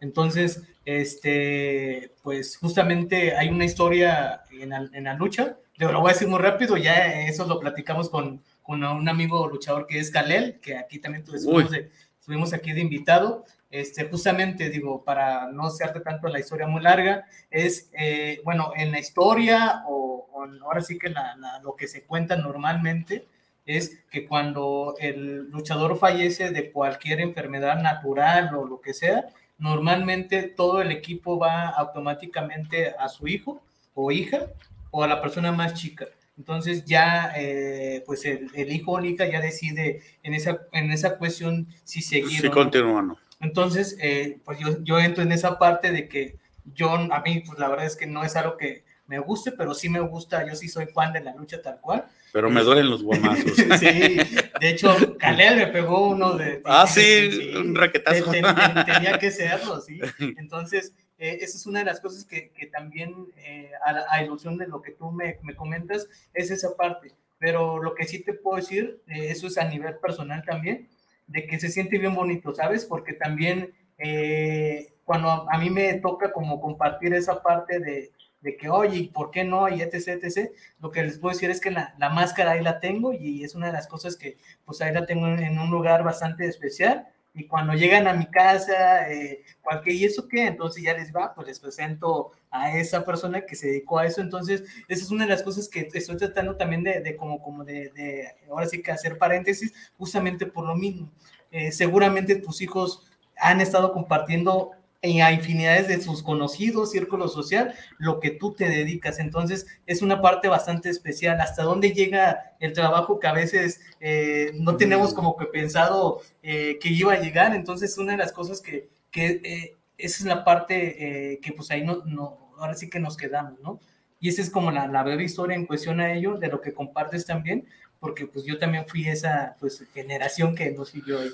Entonces, 0.00 0.62
este, 0.84 2.12
pues 2.22 2.56
justamente 2.56 3.36
hay 3.36 3.48
una 3.48 3.64
historia 3.64 4.42
en 4.50 4.70
la, 4.70 4.88
en 4.92 5.04
la 5.04 5.14
lucha. 5.14 5.56
Digo, 5.78 5.92
lo 5.92 6.00
voy 6.00 6.10
a 6.10 6.12
decir 6.12 6.28
muy 6.28 6.38
rápido, 6.38 6.76
ya 6.76 7.22
eso 7.22 7.46
lo 7.46 7.60
platicamos 7.60 8.08
con, 8.08 8.42
con 8.62 8.82
un 8.84 9.08
amigo 9.08 9.46
luchador 9.48 9.86
que 9.86 9.98
es 9.98 10.10
Kalel, 10.10 10.58
que 10.60 10.76
aquí 10.76 10.98
también 10.98 11.24
tuvimos, 11.24 11.70
de, 11.70 11.90
estuvimos 12.18 12.52
aquí 12.52 12.72
de 12.72 12.80
invitado. 12.80 13.44
Este, 13.72 14.04
justamente, 14.04 14.68
digo, 14.68 15.02
para 15.02 15.50
no 15.50 15.68
hacerte 15.68 16.00
tanto 16.00 16.28
la 16.28 16.38
historia 16.38 16.66
muy 16.66 16.82
larga, 16.82 17.24
es, 17.50 17.90
eh, 17.94 18.42
bueno, 18.44 18.72
en 18.76 18.92
la 18.92 19.00
historia 19.00 19.82
o, 19.88 20.28
o 20.30 20.44
ahora 20.62 20.82
sí 20.82 20.98
que 20.98 21.08
la, 21.08 21.34
la, 21.36 21.58
lo 21.60 21.74
que 21.74 21.88
se 21.88 22.04
cuenta 22.04 22.36
normalmente 22.36 23.26
es 23.64 24.04
que 24.10 24.28
cuando 24.28 24.94
el 24.98 25.50
luchador 25.50 25.96
fallece 25.96 26.50
de 26.50 26.70
cualquier 26.70 27.20
enfermedad 27.20 27.80
natural 27.80 28.54
o 28.54 28.66
lo 28.66 28.82
que 28.82 28.92
sea, 28.92 29.24
normalmente 29.56 30.42
todo 30.42 30.82
el 30.82 30.92
equipo 30.92 31.38
va 31.38 31.68
automáticamente 31.70 32.90
a 32.98 33.08
su 33.08 33.26
hijo 33.26 33.62
o 33.94 34.12
hija 34.12 34.48
o 34.90 35.02
a 35.02 35.08
la 35.08 35.22
persona 35.22 35.50
más 35.50 35.72
chica. 35.72 36.06
Entonces 36.36 36.84
ya, 36.84 37.32
eh, 37.36 38.02
pues 38.04 38.26
el, 38.26 38.50
el, 38.54 38.70
hijo 38.70 38.92
o 38.92 39.00
hija 39.02 39.24
ya 39.24 39.40
decide 39.40 40.02
en 40.22 40.34
esa, 40.34 40.60
en 40.72 40.90
esa 40.90 41.16
cuestión 41.16 41.68
si 41.84 42.02
seguir. 42.02 42.38
Si 42.42 42.50
continúa 42.50 43.00
no. 43.00 43.16
Entonces, 43.42 43.96
eh, 44.00 44.38
pues 44.44 44.58
yo, 44.58 44.82
yo 44.82 44.98
entro 44.98 45.22
en 45.22 45.32
esa 45.32 45.58
parte 45.58 45.92
de 45.92 46.08
que 46.08 46.36
yo, 46.74 46.90
a 46.90 47.20
mí, 47.20 47.42
pues 47.46 47.58
la 47.58 47.68
verdad 47.68 47.86
es 47.86 47.96
que 47.96 48.06
no 48.06 48.24
es 48.24 48.36
algo 48.36 48.56
que 48.56 48.84
me 49.06 49.18
guste, 49.18 49.52
pero 49.52 49.74
sí 49.74 49.88
me 49.88 50.00
gusta, 50.00 50.46
yo 50.46 50.54
sí 50.54 50.68
soy 50.68 50.86
fan 50.86 51.12
de 51.12 51.20
la 51.20 51.34
lucha 51.34 51.60
tal 51.60 51.80
cual. 51.80 52.06
Pero 52.32 52.48
me 52.48 52.62
duelen 52.62 52.88
los 52.88 53.02
guamazos. 53.02 53.52
sí, 53.78 54.16
de 54.60 54.68
hecho, 54.70 54.96
Calel 55.18 55.56
me 55.56 55.66
pegó 55.66 56.08
uno 56.08 56.34
de... 56.34 56.62
Ah, 56.64 56.86
sí, 56.86 57.30
sí 57.30 57.54
un 57.54 57.74
raquetazo. 57.74 58.30
Ten, 58.30 58.44
ten, 58.44 58.84
tenía 58.86 59.18
que 59.18 59.30
serlo, 59.32 59.80
sí. 59.80 60.00
Entonces, 60.38 60.94
eh, 61.18 61.38
esa 61.42 61.56
es 61.56 61.66
una 61.66 61.80
de 61.80 61.84
las 61.84 62.00
cosas 62.00 62.24
que, 62.24 62.50
que 62.50 62.66
también, 62.66 63.26
eh, 63.36 63.70
a, 63.84 64.16
a, 64.16 64.24
ilusión 64.24 64.56
de 64.56 64.66
lo 64.66 64.80
que 64.80 64.92
tú 64.92 65.10
me, 65.10 65.38
me, 65.42 65.54
comentas, 65.54 66.08
es 66.32 66.50
esa 66.50 66.74
parte. 66.76 67.12
pero 67.38 67.82
lo 67.82 67.94
que 67.94 68.04
sí 68.04 68.20
te 68.20 68.32
puedo 68.32 68.56
decir, 68.56 69.02
eh, 69.08 69.26
eso 69.30 69.46
es 69.46 69.58
a 69.58 69.64
nivel 69.64 69.96
personal 69.96 70.42
también, 70.44 70.88
de 71.32 71.46
que 71.46 71.58
se 71.58 71.70
siente 71.70 71.98
bien 71.98 72.14
bonito, 72.14 72.54
¿sabes? 72.54 72.84
Porque 72.84 73.14
también 73.14 73.72
eh, 73.98 74.92
cuando 75.04 75.50
a, 75.50 75.58
mí 75.58 75.70
me 75.70 75.94
toca 75.94 76.32
como 76.32 76.60
compartir 76.60 77.14
esa 77.14 77.42
parte 77.42 77.80
de, 77.80 78.12
de 78.42 78.56
que, 78.56 78.68
oye, 78.68 78.98
¿y 78.98 79.08
por 79.08 79.30
qué 79.30 79.42
no? 79.42 79.68
Y 79.68 79.80
etc, 79.80 80.22
etc. 80.22 80.50
Lo 80.80 80.90
que 80.90 81.02
les 81.02 81.18
puedo 81.18 81.32
decir 81.34 81.50
es 81.50 81.60
que 81.60 81.70
la, 81.70 81.94
la, 81.98 82.10
máscara 82.10 82.52
ahí 82.52 82.62
la 82.62 82.80
tengo 82.80 83.12
y 83.14 83.44
es 83.44 83.54
una 83.54 83.68
de 83.68 83.72
las 83.72 83.88
cosas 83.88 84.16
que, 84.16 84.36
pues 84.64 84.80
ahí 84.82 84.92
la 84.92 85.06
tengo 85.06 85.26
en, 85.26 85.38
en 85.40 85.58
un 85.58 85.70
lugar 85.70 86.04
bastante 86.04 86.46
especial. 86.46 87.08
Y 87.34 87.46
cuando 87.46 87.72
llegan 87.72 88.06
a 88.06 88.12
mi 88.12 88.26
casa, 88.26 89.10
eh, 89.10 89.42
cualquier, 89.62 89.96
¿y 89.96 90.04
eso 90.04 90.28
qué? 90.28 90.46
Entonces 90.46 90.82
ya 90.82 90.92
les 90.92 91.14
va, 91.14 91.34
pues 91.34 91.46
les 91.46 91.60
presento 91.60 92.32
a 92.50 92.76
esa 92.76 93.06
persona 93.06 93.46
que 93.46 93.56
se 93.56 93.68
dedicó 93.68 93.98
a 93.98 94.06
eso. 94.06 94.20
Entonces, 94.20 94.64
esa 94.86 95.02
es 95.02 95.10
una 95.10 95.24
de 95.24 95.30
las 95.30 95.42
cosas 95.42 95.68
que 95.68 95.88
estoy 95.94 96.16
tratando 96.18 96.56
también 96.56 96.84
de, 96.84 97.16
como, 97.16 97.42
como 97.42 97.64
de, 97.64 97.90
de, 97.90 98.28
ahora 98.50 98.66
sí 98.66 98.82
que 98.82 98.92
hacer 98.92 99.16
paréntesis, 99.16 99.72
justamente 99.96 100.44
por 100.44 100.66
lo 100.66 100.74
mismo. 100.74 101.10
Eh, 101.50 101.72
seguramente 101.72 102.36
tus 102.36 102.60
hijos 102.60 103.10
han 103.36 103.62
estado 103.62 103.92
compartiendo 103.92 104.72
en 105.02 105.34
infinidades 105.34 105.88
de 105.88 106.00
sus 106.00 106.22
conocidos, 106.22 106.92
círculo 106.92 107.26
social, 107.26 107.74
lo 107.98 108.20
que 108.20 108.30
tú 108.30 108.54
te 108.54 108.68
dedicas. 108.68 109.18
Entonces, 109.18 109.66
es 109.84 110.00
una 110.00 110.22
parte 110.22 110.46
bastante 110.48 110.88
especial. 110.88 111.40
¿Hasta 111.40 111.64
dónde 111.64 111.92
llega 111.92 112.54
el 112.60 112.72
trabajo 112.72 113.18
que 113.18 113.26
a 113.26 113.32
veces 113.32 113.80
eh, 114.00 114.52
no 114.54 114.76
tenemos 114.76 115.12
como 115.12 115.36
que 115.36 115.46
pensado 115.46 116.22
eh, 116.42 116.78
que 116.80 116.88
iba 116.90 117.12
a 117.14 117.20
llegar? 117.20 117.54
Entonces, 117.54 117.98
una 117.98 118.12
de 118.12 118.18
las 118.18 118.32
cosas 118.32 118.60
que, 118.60 118.88
que 119.10 119.40
eh, 119.42 119.76
esa 119.98 120.18
es 120.18 120.24
la 120.24 120.44
parte 120.44 121.32
eh, 121.32 121.40
que 121.40 121.52
pues 121.52 121.70
ahí 121.72 121.84
no, 121.84 122.04
no, 122.04 122.52
ahora 122.58 122.74
sí 122.74 122.88
que 122.88 123.00
nos 123.00 123.16
quedamos, 123.16 123.58
¿no? 123.60 123.80
Y 124.20 124.28
esa 124.28 124.40
es 124.40 124.50
como 124.50 124.70
la, 124.70 124.86
la 124.86 125.02
breve 125.02 125.24
historia 125.24 125.56
en 125.56 125.66
cuestión 125.66 125.98
a 125.98 126.12
ello, 126.12 126.36
de 126.36 126.46
lo 126.46 126.60
que 126.60 126.72
compartes 126.72 127.26
también, 127.26 127.66
porque 127.98 128.26
pues 128.26 128.44
yo 128.44 128.56
también 128.56 128.86
fui 128.86 129.08
esa 129.08 129.56
pues 129.58 129.84
generación 129.92 130.54
que 130.54 130.70
nos 130.70 130.90
siguió 130.90 131.18
ahí. 131.18 131.30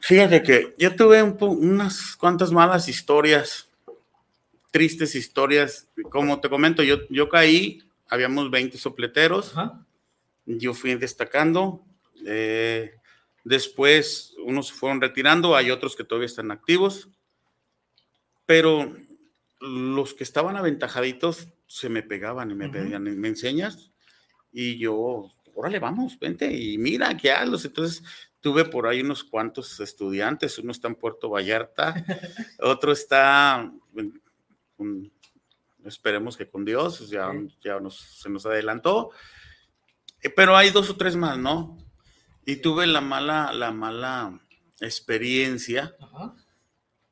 Fíjate 0.00 0.42
que 0.42 0.74
yo 0.78 0.96
tuve 0.96 1.22
un 1.22 1.36
unas 1.40 2.16
cuantas 2.16 2.50
malas 2.50 2.88
historias, 2.88 3.68
tristes 4.70 5.14
historias. 5.14 5.88
Como 6.10 6.40
te 6.40 6.48
comento, 6.48 6.82
yo, 6.82 6.98
yo 7.10 7.28
caí, 7.28 7.82
habíamos 8.08 8.50
20 8.50 8.78
sopleteros, 8.78 9.50
Ajá. 9.56 9.84
yo 10.46 10.74
fui 10.74 10.94
destacando. 10.94 11.84
Eh, 12.26 12.94
después, 13.44 14.34
unos 14.44 14.68
se 14.68 14.74
fueron 14.74 15.00
retirando, 15.00 15.54
hay 15.54 15.70
otros 15.70 15.96
que 15.96 16.04
todavía 16.04 16.26
están 16.26 16.50
activos, 16.50 17.08
pero 18.46 18.96
los 19.60 20.14
que 20.14 20.24
estaban 20.24 20.56
aventajaditos 20.56 21.48
se 21.66 21.88
me 21.88 22.02
pegaban 22.02 22.50
y 22.50 22.54
me 22.54 22.68
pedían, 22.68 23.04
¿me 23.04 23.28
enseñas? 23.28 23.90
Y 24.52 24.78
yo, 24.78 25.30
órale, 25.54 25.78
vamos, 25.78 26.18
vente 26.18 26.50
y 26.52 26.78
mira, 26.78 27.16
¿qué 27.16 27.30
hazlos? 27.30 27.64
Entonces, 27.64 28.02
tuve 28.40 28.64
por 28.64 28.86
ahí 28.86 29.02
unos 29.02 29.24
cuantos 29.24 29.78
estudiantes, 29.80 30.58
uno 30.58 30.72
está 30.72 30.88
en 30.88 30.94
Puerto 30.94 31.28
Vallarta, 31.30 31.94
otro 32.60 32.92
está, 32.92 33.70
esperemos 35.84 36.36
que 36.36 36.48
con 36.48 36.64
Dios, 36.64 37.08
ya, 37.10 37.32
ya 37.62 37.80
nos, 37.80 37.98
se 37.98 38.28
nos 38.28 38.46
adelantó, 38.46 39.10
eh, 40.22 40.30
pero 40.30 40.56
hay 40.56 40.70
dos 40.70 40.90
o 40.90 40.96
tres 40.96 41.16
más, 41.16 41.38
¿no? 41.38 41.76
Y 42.46 42.56
tuve 42.56 42.86
la 42.86 43.00
mala, 43.00 43.52
la 43.52 43.70
mala 43.70 44.40
experiencia 44.80 45.94
Ajá. 46.00 46.34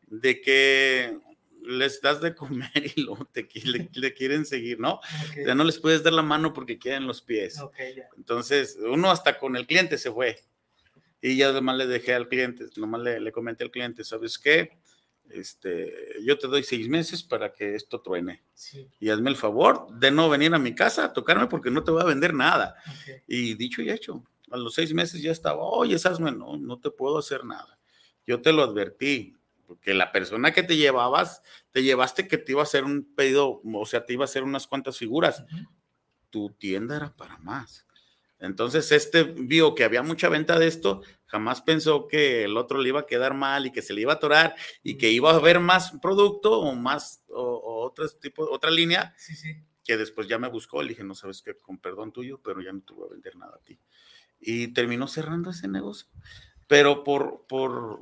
de 0.07 0.41
que 0.41 1.19
les 1.63 2.01
das 2.01 2.23
de 2.23 2.35
comer 2.35 2.71
y 2.97 3.03
luego 3.03 3.27
te, 3.27 3.47
le, 3.65 3.91
le, 3.93 4.15
quieren 4.15 4.47
seguir, 4.47 4.81
¿no? 4.81 5.01
Okay. 5.29 5.45
Ya 5.47 5.55
no 5.55 5.65
les 5.65 5.79
puedes 5.79 6.03
dar 6.03 6.15
la 6.15 6.23
mano 6.23 6.55
porque 6.55 6.79
quieren 6.79 7.07
los 7.07 7.21
pies. 7.21 7.61
Okay, 7.61 7.95
yeah. 7.95 8.09
Entonces, 8.17 8.79
uno 8.81 9.11
hasta 9.11 9.39
con 9.39 9.55
el 9.55 9.67
cliente 9.67 9.99
se 9.99 10.11
fue. 10.11 10.41
Y 11.21 11.37
ya 11.37 11.49
además 11.49 11.77
le 11.77 11.87
dejé 11.87 12.15
al 12.15 12.29
cliente, 12.29 12.67
nomás 12.77 13.03
le, 13.03 13.21
le 13.21 13.33
comenté 13.33 13.65
al 13.65 13.71
cliente, 13.71 14.05
¿sabes 14.05 14.39
qué? 14.39 14.79
Este, 15.31 16.15
yo 16.25 16.39
te 16.39 16.47
doy 16.47 16.63
seis 16.63 16.89
meses 16.89 17.23
para 17.23 17.53
que 17.53 17.75
esto 17.75 18.01
truene. 18.01 18.43
Sí. 18.55 18.89
Y 18.99 19.11
hazme 19.11 19.31
el 19.31 19.37
favor 19.37 19.89
de 19.93 20.11
no 20.11 20.29
venir 20.29 20.55
a 20.55 20.59
mi 20.59 20.75
casa 20.75 21.05
a 21.05 21.13
tocarme 21.13 21.47
porque 21.47 21.71
no 21.71 21.85
te 21.85 21.91
voy 21.91 22.03
a 22.03 22.07
vender 22.07 22.33
nada. 22.35 22.77
Okay. 23.03 23.23
Y 23.27 23.55
dicho 23.55 23.83
y 23.83 23.91
hecho, 23.91 24.25
a 24.51 24.57
los 24.57 24.75
seis 24.75 24.95
meses 24.95 25.21
ya 25.21 25.33
estaba, 25.33 25.63
oye, 25.63 25.97
hazme, 25.97 26.33
no, 26.33 26.57
no 26.57 26.79
te 26.79 26.91
puedo 26.91 27.19
hacer 27.19 27.45
nada. 27.45 27.79
Yo 28.27 28.41
te 28.41 28.53
lo 28.53 28.63
advertí, 28.63 29.37
porque 29.67 29.93
la 29.93 30.13
persona 30.13 30.53
que 30.53 30.63
te 30.63 30.77
llevabas, 30.77 31.43
te 31.73 31.83
llevaste 31.83 32.27
que 32.27 32.39
te 32.39 32.53
iba 32.53 32.63
a 32.63 32.65
hacer 32.65 32.85
un 32.85 33.15
pedido, 33.15 33.61
o 33.63 33.87
sea, 33.87 34.07
te 34.07 34.15
iba 34.15 34.25
a 34.25 34.27
hacer 34.27 34.43
unas 34.43 34.67
cuantas 34.67 34.97
figuras. 34.97 35.41
Uh 35.41 35.45
-huh. 35.45 35.69
Tu 36.31 36.51
tienda 36.53 36.97
era 36.97 37.15
para 37.15 37.39
más. 37.39 37.87
Entonces, 38.41 38.93
este 38.93 39.25
vio 39.25 39.75
que 39.75 39.85
había 39.85 40.03
mucha 40.03 40.29
venta 40.29 40.59
de 40.59 40.69
esto, 40.69 41.03
jamás 41.27 41.61
pensó 41.61 42.07
que 42.07 42.45
el 42.45 42.57
otro 42.57 42.81
le 42.81 42.89
iba 42.89 43.01
a 43.01 43.07
quedar 43.07 43.35
mal 43.35 43.67
y 43.67 43.73
que 43.73 43.83
se 43.83 43.93
le 43.93 44.03
iba 44.03 44.13
a 44.13 44.17
atorar 44.17 44.55
y 44.83 44.97
que 44.97 45.11
iba 45.11 45.33
a 45.33 45.37
haber 45.37 45.61
más 45.61 45.93
producto 46.01 46.61
o 46.61 46.75
más, 46.75 47.23
o, 47.29 47.43
o 47.43 47.87
otro 47.87 48.09
tipo, 48.09 48.49
otra 48.51 48.71
línea, 48.71 49.15
sí, 49.17 49.35
sí. 49.35 49.57
que 49.85 49.97
después 49.97 50.29
ya 50.29 50.39
me 50.39 50.49
buscó, 50.49 50.83
le 50.83 50.91
dije, 50.91 51.05
no 51.05 51.15
sabes 51.15 51.43
qué, 51.43 51.55
con 51.55 51.79
perdón 51.79 52.13
tuyo, 52.13 52.41
pero 52.43 52.63
ya 52.63 52.73
no 52.73 52.81
te 52.81 52.95
voy 52.95 53.09
a 53.09 53.13
vender 53.13 53.37
nada 53.37 53.57
a 53.57 53.65
ti. 53.65 53.79
Y 54.41 54.69
terminó 54.69 55.09
cerrando 55.09 55.51
ese 55.51 55.67
negocio, 55.67 56.09
pero 56.69 57.03
por, 57.03 57.45
por, 57.49 58.01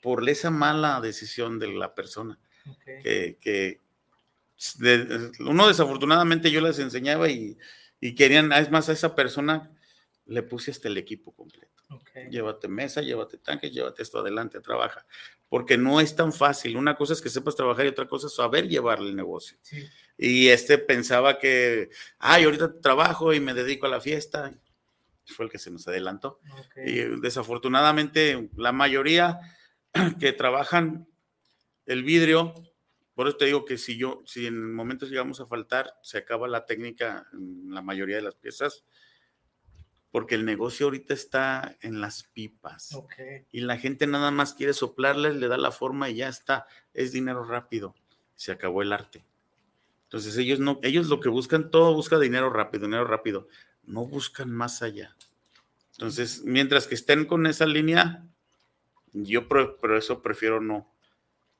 por 0.00 0.28
esa 0.28 0.50
mala 0.50 1.00
decisión 1.00 1.58
de 1.58 1.72
la 1.72 1.94
persona, 1.94 2.38
okay. 2.70 3.02
que, 3.02 3.38
que 3.40 3.80
de, 4.78 5.32
uno 5.40 5.68
desafortunadamente 5.68 6.50
yo 6.50 6.60
les 6.60 6.78
enseñaba 6.78 7.28
y 7.28 7.58
y 8.00 8.14
querían, 8.14 8.52
es 8.52 8.70
más, 8.70 8.88
a 8.88 8.92
esa 8.92 9.14
persona 9.14 9.70
le 10.26 10.42
puse 10.42 10.70
hasta 10.70 10.88
el 10.88 10.98
equipo 10.98 11.34
completo. 11.34 11.82
Okay. 11.88 12.28
Llévate 12.30 12.66
mesa, 12.66 13.00
llévate 13.00 13.38
tanques, 13.38 13.72
llévate 13.72 14.02
esto 14.02 14.18
adelante, 14.18 14.60
trabaja. 14.60 15.06
Porque 15.48 15.78
no 15.78 16.00
es 16.00 16.16
tan 16.16 16.32
fácil. 16.32 16.76
Una 16.76 16.96
cosa 16.96 17.12
es 17.12 17.22
que 17.22 17.28
sepas 17.28 17.54
trabajar 17.54 17.86
y 17.86 17.90
otra 17.90 18.08
cosa 18.08 18.26
es 18.26 18.34
saber 18.34 18.68
llevar 18.68 18.98
el 18.98 19.14
negocio. 19.14 19.56
Sí. 19.62 19.86
Y 20.18 20.48
este 20.48 20.78
pensaba 20.78 21.38
que, 21.38 21.90
ay, 22.18 22.44
ahorita 22.44 22.80
trabajo 22.80 23.32
y 23.32 23.40
me 23.40 23.54
dedico 23.54 23.86
a 23.86 23.90
la 23.90 24.00
fiesta. 24.00 24.52
Fue 25.26 25.46
el 25.46 25.50
que 25.50 25.58
se 25.58 25.70
nos 25.70 25.86
adelantó. 25.86 26.40
Okay. 26.66 26.88
Y 26.88 27.20
desafortunadamente, 27.20 28.50
la 28.56 28.72
mayoría 28.72 29.38
que 30.20 30.32
trabajan 30.32 31.08
el 31.86 32.02
vidrio, 32.02 32.54
por 33.16 33.28
eso 33.28 33.38
te 33.38 33.46
digo 33.46 33.64
que 33.64 33.78
si 33.78 33.96
yo, 33.96 34.22
si 34.26 34.46
en 34.46 34.74
momentos 34.74 35.08
llegamos 35.08 35.40
a 35.40 35.46
faltar, 35.46 35.94
se 36.02 36.18
acaba 36.18 36.48
la 36.48 36.66
técnica 36.66 37.26
en 37.32 37.70
la 37.70 37.80
mayoría 37.80 38.16
de 38.16 38.22
las 38.22 38.34
piezas, 38.34 38.84
porque 40.10 40.34
el 40.34 40.44
negocio 40.44 40.84
ahorita 40.84 41.14
está 41.14 41.78
en 41.80 42.02
las 42.02 42.24
pipas. 42.24 42.92
Okay. 42.92 43.46
Y 43.50 43.60
la 43.60 43.78
gente 43.78 44.06
nada 44.06 44.30
más 44.30 44.52
quiere 44.52 44.74
soplarles, 44.74 45.34
le 45.36 45.48
da 45.48 45.56
la 45.56 45.72
forma 45.72 46.10
y 46.10 46.16
ya 46.16 46.28
está. 46.28 46.66
Es 46.92 47.10
dinero 47.12 47.42
rápido. 47.42 47.94
Se 48.34 48.52
acabó 48.52 48.82
el 48.82 48.92
arte. 48.92 49.24
Entonces 50.04 50.36
ellos 50.36 50.60
no, 50.60 50.78
ellos 50.82 51.08
lo 51.08 51.18
que 51.18 51.30
buscan, 51.30 51.70
todo 51.70 51.94
busca 51.94 52.18
dinero 52.18 52.50
rápido, 52.50 52.84
dinero 52.84 53.06
rápido. 53.06 53.48
No 53.82 54.04
buscan 54.06 54.50
más 54.50 54.82
allá. 54.82 55.16
Entonces, 55.92 56.42
mientras 56.44 56.86
que 56.86 56.94
estén 56.94 57.24
con 57.24 57.46
esa 57.46 57.64
línea, 57.64 58.26
yo 59.14 59.48
por, 59.48 59.78
por 59.78 59.96
eso 59.96 60.20
prefiero 60.20 60.60
no 60.60 60.94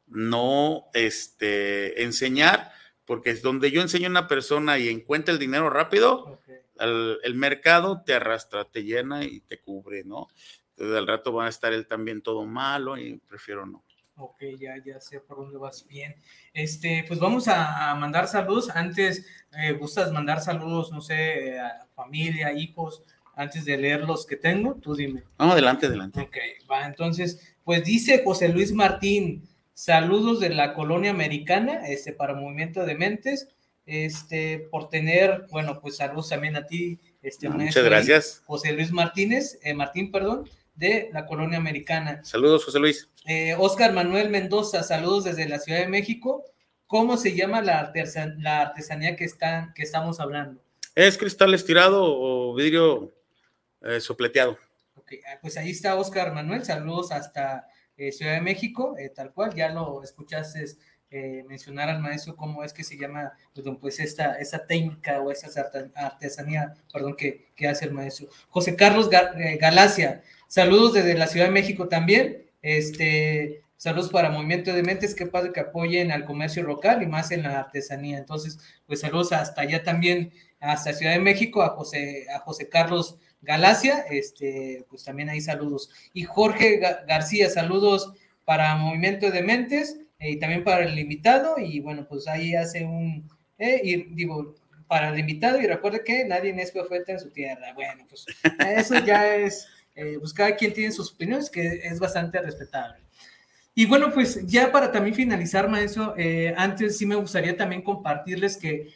no 0.07 0.87
este, 0.95 2.03
enseñar, 2.03 2.73
porque 3.05 3.31
es 3.31 3.43
donde 3.43 3.71
yo 3.71 3.83
enseño 3.83 4.07
a 4.07 4.11
una 4.11 4.29
persona 4.29 4.79
y 4.79 4.89
encuentra 4.89 5.33
el 5.33 5.41
dinero 5.41 5.71
rápido, 5.71 6.25
okay. 6.27 6.57
el, 6.79 7.19
el, 7.23 7.35
mercado 7.35 8.03
te 8.05 8.15
arrastra, 8.15 8.65
te 8.65 8.85
llena 8.85 9.25
y 9.25 9.41
te 9.41 9.61
cubre, 9.61 10.05
¿no? 10.05 10.29
Entonces 10.71 10.97
al 10.99 11.07
rato 11.07 11.33
va 11.33 11.47
a 11.47 11.49
estar 11.49 11.73
él 11.73 11.87
también 11.87 12.21
todo 12.21 12.45
malo 12.45 12.99
y 12.99 13.19
prefiero 13.29 13.65
no. 13.65 13.83
Ok, 14.19 14.43
ya, 14.59 14.75
ya 14.83 14.99
sé 14.99 15.21
por 15.21 15.37
dónde 15.37 15.59
vas 15.59 15.87
bien. 15.87 16.17
Este, 16.55 17.05
pues 17.07 17.21
vamos 17.21 17.49
a, 17.49 17.91
a 17.91 17.95
mandar 17.95 18.29
saludos. 18.29 18.71
Antes, 18.71 19.27
eh, 19.59 19.73
¿gustas 19.73 20.11
mandar 20.11 20.41
saludos, 20.41 20.91
no 20.91 21.03
sé, 21.03 21.59
a 21.59 21.87
familia, 21.95 22.53
hijos, 22.53 23.03
antes 23.35 23.67
de 23.67 23.77
leer 23.77 24.05
los 24.05 24.25
que 24.25 24.37
tengo? 24.37 24.75
Tú 24.77 24.95
dime. 24.95 25.25
No, 25.39 25.53
adelante, 25.53 25.87
adelante. 25.87 26.21
Ok, 26.21 26.37
va, 26.71 26.87
entonces, 26.87 27.57
pues 27.63 27.85
dice 27.85 28.23
José 28.25 28.49
Luis 28.49 28.73
Martín, 28.73 29.47
Saludos 29.77 30.41
de 30.41 30.49
la 30.49 30.73
colonia 30.73 31.11
americana, 31.11 31.87
este, 31.87 32.15
para 32.15 32.33
Movimiento 32.33 32.87
de 32.87 32.95
Mentes, 32.95 33.49
este, 33.85 34.67
por 34.71 34.89
tener, 34.89 35.45
bueno, 35.51 35.81
pues 35.83 35.97
saludos 35.97 36.31
también 36.31 36.57
a 36.57 36.67
ti, 36.67 36.99
este, 37.21 37.51
no, 37.51 37.59
muchas 37.59 37.85
gracias. 37.85 38.43
José 38.47 38.73
Luis 38.73 38.91
Martínez, 38.91 39.59
eh, 39.63 39.75
Martín, 39.75 40.11
perdón, 40.11 40.49
de 40.75 41.11
la 41.13 41.27
colonia 41.27 41.59
americana. 41.59 42.25
Saludos, 42.25 42.65
José 42.65 42.79
Luis. 42.79 43.11
Eh, 43.27 43.55
Oscar 43.59 43.93
Manuel 43.93 44.31
Mendoza, 44.31 44.83
saludos 44.83 45.25
desde 45.25 45.47
la 45.47 45.59
Ciudad 45.59 45.81
de 45.81 45.89
México. 45.89 46.43
¿Cómo 46.87 47.19
se 47.19 47.37
llama 47.37 47.61
la, 47.61 47.79
artesan 47.79 48.43
la 48.43 48.63
artesanía 48.63 49.15
que, 49.15 49.25
están, 49.25 49.75
que 49.75 49.83
estamos 49.83 50.21
hablando? 50.21 50.59
Es 50.95 51.19
cristal 51.19 51.53
estirado 51.53 52.03
o 52.03 52.55
vidrio 52.55 53.13
eh, 53.83 54.01
sopleteado. 54.01 54.57
Ok, 54.95 55.13
pues 55.43 55.59
ahí 55.59 55.73
está 55.73 55.97
Oscar 55.97 56.33
Manuel, 56.33 56.65
saludos 56.65 57.13
hasta 57.13 57.69
eh, 57.97 58.13
Ciudad 58.13 58.35
de 58.35 58.41
México, 58.41 58.95
eh, 58.99 59.09
tal 59.09 59.33
cual, 59.33 59.55
ya 59.55 59.71
lo 59.71 60.03
escuchaste 60.03 60.65
eh, 61.09 61.45
mencionar 61.49 61.89
al 61.89 62.03
maestro 62.03 62.35
cómo 62.35 62.65
es 62.65 62.73
que 62.73 62.83
se 62.83 62.99
llama 62.99 63.33
pues 63.81 64.01
esta, 64.01 64.35
esa 64.41 64.67
técnica 64.67 65.21
o 65.21 65.31
esa 65.31 65.49
artesanía 65.95 66.75
perdón, 66.93 67.15
que, 67.17 67.53
que 67.55 67.69
hace 67.69 67.85
el 67.85 67.93
maestro. 67.93 68.29
José 68.49 68.75
Carlos 68.75 69.09
Galacia, 69.09 70.23
saludos 70.49 70.95
desde 70.95 71.15
la 71.15 71.29
Ciudad 71.29 71.47
de 71.47 71.53
México 71.53 71.89
también. 71.89 72.47
Este, 72.61 73.63
saludos 73.77 74.11
para 74.11 74.31
Movimiento 74.31 74.73
de 74.73 74.83
Mentes, 74.83 75.15
que 75.15 75.27
padre 75.27 75.53
que 75.53 75.61
apoyen 75.61 76.11
al 76.11 76.25
comercio 76.25 76.65
local 76.65 77.03
y 77.03 77.07
más 77.07 77.31
en 77.31 77.45
la 77.45 77.61
artesanía. 77.61 78.19
Entonces, 78.19 78.59
pues 78.87 79.01
saludos 79.01 79.33
hasta 79.33 79.63
allá 79.63 79.85
también, 79.85 80.33
hasta 80.59 80.93
Ciudad 80.93 81.13
de 81.13 81.21
México, 81.21 81.63
a 81.63 81.71
José, 81.71 82.27
a 82.35 82.41
José 82.41 82.69
Carlos 82.69 83.19
Galacia, 83.47 84.05
este, 84.11 84.85
pues 84.91 85.05
también 85.05 85.31
hay 85.31 85.41
saludos. 85.41 85.91
Y 86.13 86.25
Jorge 86.25 86.79
García, 87.07 87.49
saludos 87.49 88.13
para 88.45 88.77
Movimiento 88.77 89.31
de 89.31 89.43
Mentes 89.43 90.01
eh, 90.19 90.33
y 90.33 90.39
también 90.39 90.65
para 90.65 90.85
el 90.85 90.99
invitado. 90.99 91.57
Y 91.59 91.81
bueno, 91.81 92.07
pues 92.09 92.27
ahí 92.27 92.55
hace 92.55 92.85
un, 92.85 93.29
eh, 93.59 93.81
y 93.83 94.03
digo, 94.15 94.57
para 94.89 95.11
el 95.11 95.19
invitado, 95.19 95.61
y 95.61 95.67
recuerde 95.67 96.03
que 96.05 96.25
nadie 96.25 96.55
es 96.61 96.73
profeta 96.73 97.13
en 97.13 97.21
su 97.21 97.31
tierra. 97.31 97.73
Bueno, 97.75 98.05
pues 98.09 98.27
eso 98.77 98.99
ya 98.99 99.37
es, 99.37 99.67
eh, 99.95 100.17
pues 100.19 100.33
cada 100.33 100.55
quien 100.57 100.73
tiene 100.73 100.93
sus 100.93 101.13
opiniones, 101.13 101.49
que 101.49 101.81
es 101.85 101.99
bastante 101.99 102.41
respetable. 102.41 102.99
Y 103.75 103.87
bueno, 103.87 104.13
pues 104.13 104.47
ya 104.47 104.73
para 104.73 104.91
también 104.91 105.15
finalizar, 105.15 105.69
maestro, 105.69 106.15
antes 106.57 106.97
sí 106.97 107.05
me 107.05 107.15
gustaría 107.15 107.57
también 107.57 107.83
compartirles 107.83 108.57
que, 108.57 108.89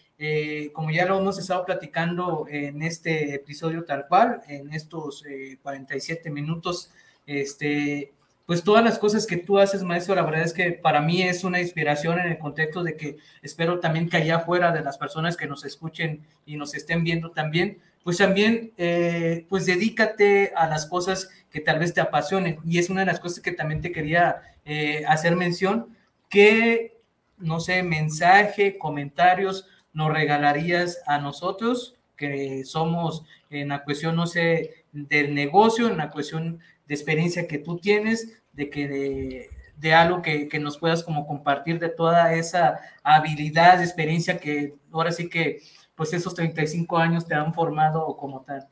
como 0.72 0.90
ya 0.90 1.06
lo 1.06 1.18
hemos 1.18 1.38
estado 1.38 1.64
platicando 1.64 2.46
en 2.48 2.82
este 2.82 3.34
episodio 3.34 3.84
tal 3.84 4.06
cual, 4.06 4.42
en 4.48 4.72
estos 4.72 5.24
47 5.62 6.30
minutos, 6.30 6.92
este, 7.26 8.12
pues 8.50 8.64
todas 8.64 8.82
las 8.82 8.98
cosas 8.98 9.28
que 9.28 9.36
tú 9.36 9.60
haces, 9.60 9.84
maestro, 9.84 10.16
la 10.16 10.22
verdad 10.22 10.42
es 10.42 10.52
que 10.52 10.72
para 10.72 11.00
mí 11.00 11.22
es 11.22 11.44
una 11.44 11.60
inspiración 11.60 12.18
en 12.18 12.32
el 12.32 12.38
contexto 12.38 12.82
de 12.82 12.96
que 12.96 13.16
espero 13.42 13.78
también 13.78 14.08
que 14.08 14.16
allá 14.16 14.38
afuera 14.38 14.72
de 14.72 14.82
las 14.82 14.98
personas 14.98 15.36
que 15.36 15.46
nos 15.46 15.64
escuchen 15.64 16.26
y 16.44 16.56
nos 16.56 16.74
estén 16.74 17.04
viendo 17.04 17.30
también, 17.30 17.78
pues 18.02 18.16
también, 18.16 18.72
eh, 18.76 19.46
pues 19.48 19.66
dedícate 19.66 20.52
a 20.56 20.66
las 20.66 20.86
cosas 20.86 21.30
que 21.48 21.60
tal 21.60 21.78
vez 21.78 21.94
te 21.94 22.00
apasionen. 22.00 22.58
Y 22.66 22.78
es 22.78 22.90
una 22.90 23.00
de 23.00 23.06
las 23.06 23.20
cosas 23.20 23.38
que 23.38 23.52
también 23.52 23.82
te 23.82 23.92
quería 23.92 24.42
eh, 24.64 25.04
hacer 25.06 25.36
mención, 25.36 25.96
que, 26.28 26.98
no 27.38 27.60
sé, 27.60 27.84
mensaje, 27.84 28.78
comentarios 28.78 29.68
nos 29.92 30.12
regalarías 30.12 31.00
a 31.06 31.18
nosotros, 31.18 31.96
que 32.16 32.64
somos 32.64 33.24
en 33.48 33.68
la 33.68 33.82
cuestión, 33.82 34.16
no 34.16 34.26
sé, 34.26 34.84
del 34.92 35.34
negocio, 35.34 35.88
en 35.88 35.96
la 35.96 36.10
cuestión 36.10 36.60
de 36.86 36.94
experiencia 36.94 37.48
que 37.48 37.58
tú 37.58 37.78
tienes, 37.78 38.40
de 38.52 38.68
que 38.70 39.48
de, 39.76 39.94
algo 39.94 40.20
que, 40.22 40.48
nos 40.60 40.78
puedas 40.78 41.02
como 41.02 41.26
compartir 41.26 41.78
de 41.78 41.88
toda 41.88 42.34
esa 42.34 42.80
habilidad, 43.02 43.82
experiencia 43.82 44.38
que 44.38 44.74
ahora 44.92 45.12
sí 45.12 45.28
que 45.28 45.62
pues 45.94 46.12
esos 46.12 46.34
35 46.34 46.98
años 46.98 47.26
te 47.26 47.34
han 47.34 47.54
formado 47.54 48.16
como 48.16 48.42
tal. 48.42 48.68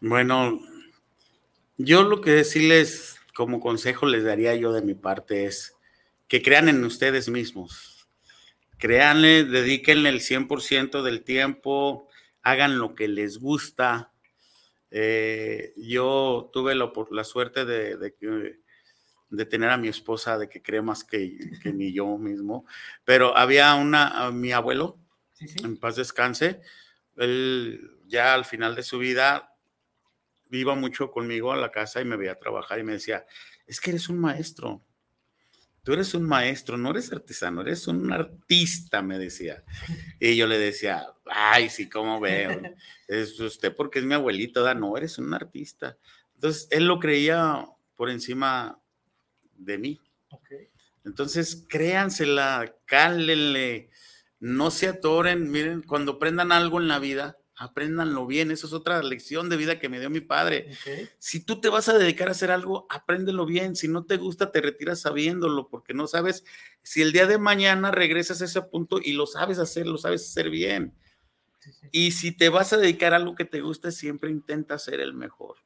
Bueno, 0.00 0.58
yo 1.76 2.02
lo 2.02 2.20
que 2.20 2.30
decirles 2.32 3.16
como 3.34 3.60
consejo 3.60 4.06
les 4.06 4.24
daría 4.24 4.54
yo 4.54 4.72
de 4.72 4.82
mi 4.82 4.94
parte 4.94 5.46
es 5.46 5.76
que 6.28 6.42
crean 6.42 6.68
en 6.68 6.84
ustedes 6.84 7.28
mismos. 7.28 7.91
Créanle, 8.82 9.44
dedíquenle 9.44 10.08
el 10.08 10.18
100% 10.18 11.02
del 11.04 11.22
tiempo, 11.22 12.08
hagan 12.42 12.78
lo 12.78 12.96
que 12.96 13.06
les 13.06 13.38
gusta. 13.38 14.12
Eh, 14.90 15.72
yo 15.76 16.50
tuve 16.52 16.74
la, 16.74 16.90
la 17.12 17.22
suerte 17.22 17.64
de, 17.64 17.96
de, 17.96 18.16
que 18.16 18.58
de 19.30 19.46
tener 19.46 19.70
a 19.70 19.76
mi 19.76 19.86
esposa, 19.86 20.36
de 20.36 20.48
que 20.48 20.62
cree 20.62 20.82
más 20.82 21.04
que, 21.04 21.38
que 21.62 21.72
ni 21.72 21.92
yo 21.92 22.18
mismo. 22.18 22.66
Pero 23.04 23.36
había 23.36 23.72
una, 23.76 24.32
mi 24.32 24.50
abuelo, 24.50 24.98
en 25.62 25.76
paz 25.76 25.94
descanse, 25.94 26.60
él 27.18 28.00
ya 28.08 28.34
al 28.34 28.44
final 28.44 28.74
de 28.74 28.82
su 28.82 28.98
vida 28.98 29.54
iba 30.50 30.74
mucho 30.74 31.12
conmigo 31.12 31.52
a 31.52 31.56
la 31.56 31.70
casa 31.70 32.00
y 32.00 32.04
me 32.04 32.16
veía 32.16 32.34
trabajar 32.34 32.80
y 32.80 32.82
me 32.82 32.94
decía, 32.94 33.24
es 33.64 33.80
que 33.80 33.90
eres 33.90 34.08
un 34.08 34.18
maestro. 34.18 34.82
Tú 35.82 35.92
eres 35.92 36.14
un 36.14 36.22
maestro, 36.22 36.76
no 36.76 36.90
eres 36.90 37.12
artesano, 37.12 37.60
eres 37.62 37.88
un 37.88 38.12
artista, 38.12 39.02
me 39.02 39.18
decía. 39.18 39.62
Y 40.20 40.36
yo 40.36 40.46
le 40.46 40.56
decía, 40.56 41.08
ay, 41.26 41.70
sí, 41.70 41.88
¿cómo 41.88 42.20
veo? 42.20 42.62
Es 43.08 43.38
usted 43.40 43.74
porque 43.74 43.98
es 43.98 44.04
mi 44.04 44.14
abuelito, 44.14 44.72
no, 44.74 44.96
eres 44.96 45.18
un 45.18 45.34
artista. 45.34 45.96
Entonces, 46.34 46.68
él 46.70 46.86
lo 46.86 47.00
creía 47.00 47.66
por 47.96 48.10
encima 48.10 48.80
de 49.56 49.78
mí. 49.78 50.00
Entonces, 51.04 51.64
créansela, 51.68 52.76
cálenle, 52.84 53.90
no 54.38 54.70
se 54.70 54.86
atoren. 54.86 55.50
Miren, 55.50 55.82
cuando 55.82 56.12
aprendan 56.12 56.52
algo 56.52 56.80
en 56.80 56.86
la 56.86 57.00
vida, 57.00 57.38
apréndanlo 57.62 58.26
bien. 58.26 58.50
Esa 58.50 58.66
es 58.66 58.72
otra 58.72 59.02
lección 59.02 59.48
de 59.48 59.56
vida 59.56 59.78
que 59.78 59.88
me 59.88 60.00
dio 60.00 60.10
mi 60.10 60.20
padre. 60.20 60.76
Si 61.18 61.40
tú 61.40 61.60
te 61.60 61.68
vas 61.68 61.88
a 61.88 61.96
dedicar 61.96 62.28
a 62.28 62.32
hacer 62.32 62.50
algo, 62.50 62.86
apréndelo 62.90 63.46
bien. 63.46 63.76
Si 63.76 63.88
no 63.88 64.04
te 64.04 64.16
gusta, 64.16 64.50
te 64.50 64.60
retiras 64.60 65.00
sabiéndolo, 65.00 65.68
porque 65.68 65.94
no 65.94 66.06
sabes 66.06 66.44
si 66.82 67.02
el 67.02 67.12
día 67.12 67.26
de 67.26 67.38
mañana 67.38 67.90
regresas 67.90 68.42
a 68.42 68.46
ese 68.46 68.62
punto 68.62 68.98
y 69.02 69.12
lo 69.12 69.26
sabes 69.26 69.58
hacer, 69.58 69.86
lo 69.86 69.98
sabes 69.98 70.28
hacer 70.28 70.50
bien. 70.50 70.94
Y 71.92 72.12
si 72.12 72.32
te 72.32 72.48
vas 72.48 72.72
a 72.72 72.76
dedicar 72.76 73.12
a 73.12 73.16
algo 73.16 73.34
que 73.34 73.44
te 73.44 73.60
guste, 73.60 73.92
siempre 73.92 74.30
intenta 74.30 74.78
ser 74.78 75.00
el 75.00 75.14
mejor 75.14 75.56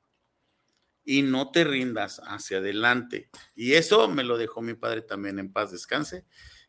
y 1.07 1.23
no 1.23 1.51
te 1.53 1.65
rindas 1.65 2.21
hacia 2.27 2.59
adelante. 2.59 3.31
Y 3.55 3.75
eso 3.75 4.09
me 4.09 4.25
lo 4.25 4.37
dejó 4.37 4.61
mi 4.61 4.75
padre 4.75 5.01
también 5.01 5.39
en 5.39 5.53
paz 5.53 5.71
descanse, 5.71 6.27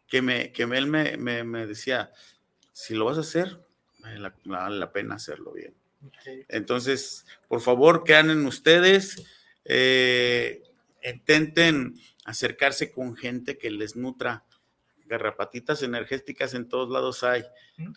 que, 0.08 0.22
me, 0.22 0.54
que 0.54 0.64
él 0.64 0.88
me, 0.88 1.18
me, 1.18 1.66
decía, 1.66 2.12
si 2.72 2.94
lo 2.94 3.06
vas 3.06 3.18
a 3.18 3.22
hacer, 3.22 3.67
vale 4.00 4.78
la, 4.78 4.92
pena 4.92 5.16
hacerlo 5.16 5.52
bien. 5.52 5.74
Entonces, 6.48 7.26
por 7.48 7.62
favor, 7.62 8.04
quedan 8.04 8.30
en 8.30 8.46
ustedes, 8.46 9.26
eh, 9.66 10.64
intenten 11.04 11.96
acercarse 12.26 12.92
con 12.92 13.16
gente 13.16 13.58
que 13.58 13.72
les 13.72 13.96
nutra. 13.96 14.44
Garrapatitas 15.06 15.84
energéticas 15.84 16.54
en 16.54 16.68
todos 16.68 16.90
lados 16.90 17.24
hay, 17.24 17.44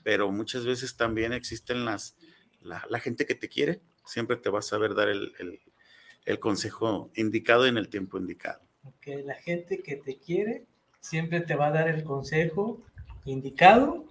pero 0.05 0.31
muchas 0.31 0.65
veces 0.65 0.97
también 0.97 1.33
existen 1.33 1.85
las, 1.85 2.17
la, 2.61 3.01
gente 3.01 3.27
que 3.27 3.35
te 3.35 3.49
quiere, 3.49 3.81
siempre 4.05 4.37
te 4.37 4.49
va 4.49 4.61
a 4.61 4.63
saber 4.63 4.95
dar 4.95 5.09
el, 5.09 5.33
el 6.25 6.39
consejo 6.39 7.11
indicado 7.17 7.67
en 7.67 7.77
el 7.77 7.89
tiempo 7.89 8.19
indicado. 8.19 8.61
Ok, 8.85 9.09
la 9.25 9.35
gente 9.35 9.83
que 9.83 9.97
te 9.97 10.19
quiere 10.19 10.65
siempre 11.01 11.41
te 11.41 11.55
va 11.55 11.69
a 11.69 11.73
dar 11.73 11.89
el 11.89 12.05
consejo 12.05 12.81
indicado. 13.25 14.05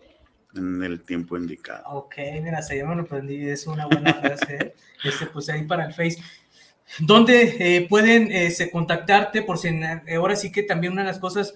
En 0.56 0.82
el 0.84 1.02
tiempo 1.02 1.38
indicado. 1.38 1.84
Ok, 1.90 2.16
mira, 2.42 2.62
se 2.62 2.78
llama 2.78 2.96
lo 2.96 3.04
aprendí, 3.04 3.48
es 3.48 3.68
una 3.68 3.86
buena 3.86 4.14
frase. 4.16 4.56
¿eh? 4.56 4.76
este, 5.04 5.28
pues 5.28 5.48
ahí 5.50 5.64
para 5.64 5.86
el 5.86 5.94
Face. 5.94 6.18
¿Dónde 7.00 7.56
eh, 7.60 7.88
pueden 7.88 8.32
eh, 8.32 8.52
contactarte? 8.72 9.44
Por 9.44 9.60
si 9.60 9.70
ahora 10.16 10.36
sí 10.36 10.52
que 10.52 10.64
también 10.64 10.94
una 10.94 11.04
de 11.04 11.10
las 11.10 11.20
cosas, 11.20 11.54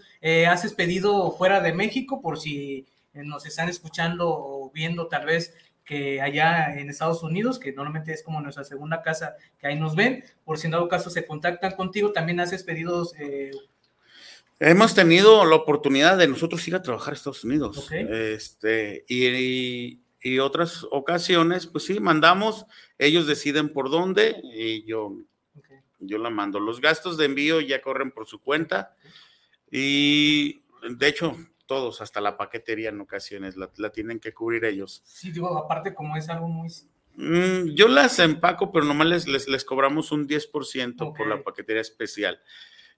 haces 0.47 0.73
pedido 0.73 1.31
fuera 1.31 1.59
de 1.59 1.73
México, 1.73 2.21
por 2.21 2.39
si 2.39 2.85
nos 3.13 3.45
están 3.45 3.67
escuchando 3.67 4.29
o 4.29 4.71
viendo 4.71 5.07
tal 5.07 5.25
vez 5.25 5.55
que 5.83 6.21
allá 6.21 6.75
en 6.75 6.89
Estados 6.89 7.23
Unidos, 7.23 7.59
que 7.59 7.73
normalmente 7.73 8.13
es 8.13 8.23
como 8.23 8.41
nuestra 8.41 8.63
segunda 8.63 9.01
casa, 9.01 9.35
que 9.59 9.67
ahí 9.67 9.77
nos 9.77 9.95
ven, 9.95 10.23
por 10.45 10.57
si 10.57 10.67
en 10.67 10.71
dado 10.71 10.87
caso 10.87 11.09
se 11.09 11.25
contactan 11.25 11.73
contigo, 11.73 12.11
también 12.13 12.39
haces 12.39 12.63
pedidos. 12.63 13.15
Hemos 14.65 14.95
tenido 14.95 15.43
la 15.43 15.57
oportunidad 15.57 16.17
de 16.17 16.27
nosotros 16.27 16.65
ir 16.69 16.75
a 16.75 16.81
trabajar 16.81 17.13
a 17.13 17.17
Estados 17.17 17.43
Unidos. 17.43 17.91
Este, 17.91 19.03
y, 19.09 19.99
y, 20.21 20.39
otras 20.39 20.87
ocasiones, 20.89 21.67
pues 21.67 21.83
sí, 21.83 21.99
mandamos, 21.99 22.65
ellos 22.97 23.27
deciden 23.27 23.73
por 23.73 23.89
dónde 23.89 24.39
y 24.41 24.85
yo, 24.85 25.17
yo 25.99 26.17
la 26.17 26.29
mando. 26.29 26.61
Los 26.61 26.79
gastos 26.79 27.17
de 27.17 27.25
envío 27.25 27.59
ya 27.59 27.81
corren 27.81 28.11
por 28.11 28.25
su 28.25 28.39
cuenta 28.39 28.95
y 29.69 30.63
de 30.89 31.07
hecho 31.09 31.35
todos, 31.65 31.99
hasta 31.99 32.21
la 32.21 32.37
paquetería 32.37 32.89
en 32.89 33.01
ocasiones, 33.01 33.55
la, 33.57 33.89
tienen 33.91 34.21
que 34.21 34.33
cubrir 34.33 34.63
ellos. 34.63 35.01
Sí, 35.03 35.31
digo, 35.31 35.57
aparte 35.57 35.93
como 35.93 36.15
es 36.15 36.29
algo 36.29 36.47
muy... 36.47 36.69
Mm, 37.15 37.75
yo 37.75 37.89
las 37.89 38.17
empaco, 38.19 38.71
pero 38.71 38.85
nomás 38.85 39.25
les, 39.27 39.47
les, 39.47 39.65
cobramos 39.65 40.13
un 40.13 40.25
10% 40.25 41.17
por 41.17 41.27
la 41.27 41.43
paquetería 41.43 41.81
especial. 41.81 42.39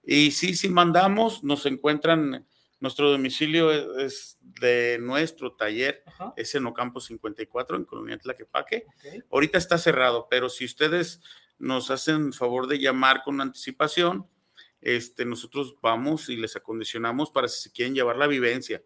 Y 0.05 0.31
sí, 0.31 0.55
si 0.55 0.69
mandamos, 0.69 1.43
nos 1.43 1.65
encuentran, 1.65 2.45
nuestro 2.79 3.09
domicilio 3.09 3.71
es 3.99 4.37
de 4.41 4.97
nuestro 5.01 5.53
taller, 5.53 6.03
es 6.35 6.53
en 6.55 6.65
Ocampo 6.67 6.99
54, 6.99 7.77
en 7.77 7.85
Colonia 7.85 8.17
Tlaquepaque. 8.17 8.85
Ahorita 9.31 9.57
está 9.57 9.77
cerrado, 9.77 10.27
pero 10.29 10.49
si 10.49 10.65
ustedes 10.65 11.21
nos 11.57 11.89
hacen 11.89 12.33
favor 12.33 12.67
de 12.67 12.79
llamar 12.79 13.23
con 13.23 13.41
anticipación, 13.41 14.27
este, 14.81 15.25
nosotros 15.25 15.75
vamos 15.81 16.29
y 16.29 16.35
les 16.35 16.55
acondicionamos 16.55 17.31
para 17.31 17.47
si 17.47 17.59
se 17.59 17.71
quieren 17.71 17.95
llevar 17.95 18.17
la 18.17 18.27
vivencia, 18.27 18.83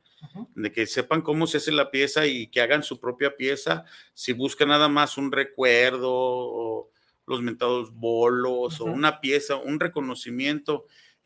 de 0.56 0.72
que 0.72 0.88
sepan 0.88 1.22
cómo 1.22 1.46
se 1.46 1.58
hace 1.58 1.74
la 1.74 1.92
pieza 1.92 2.26
y 2.26 2.48
que 2.48 2.62
hagan 2.62 2.84
su 2.84 3.02
propia 3.02 3.36
pieza, 3.36 3.84
si 4.14 4.32
buscan 4.32 4.70
nada 4.70 4.88
más 4.88 5.18
un 5.18 5.32
recuerdo 5.32 6.10
o 6.10 6.90
los 7.26 7.42
mentados 7.42 7.94
bolos 7.94 8.80
o 8.80 8.86
una 8.86 9.20
pieza, 9.20 9.58
un 9.58 9.80
reconocimiento 9.80 10.86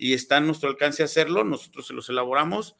y 0.10 0.14
está 0.14 0.38
a 0.38 0.42
nuestro 0.42 0.70
alcance 0.70 1.04
hacerlo, 1.04 1.44
nosotros 1.44 1.88
se 1.88 1.94
los 1.94 2.10
elaboramos. 2.10 2.76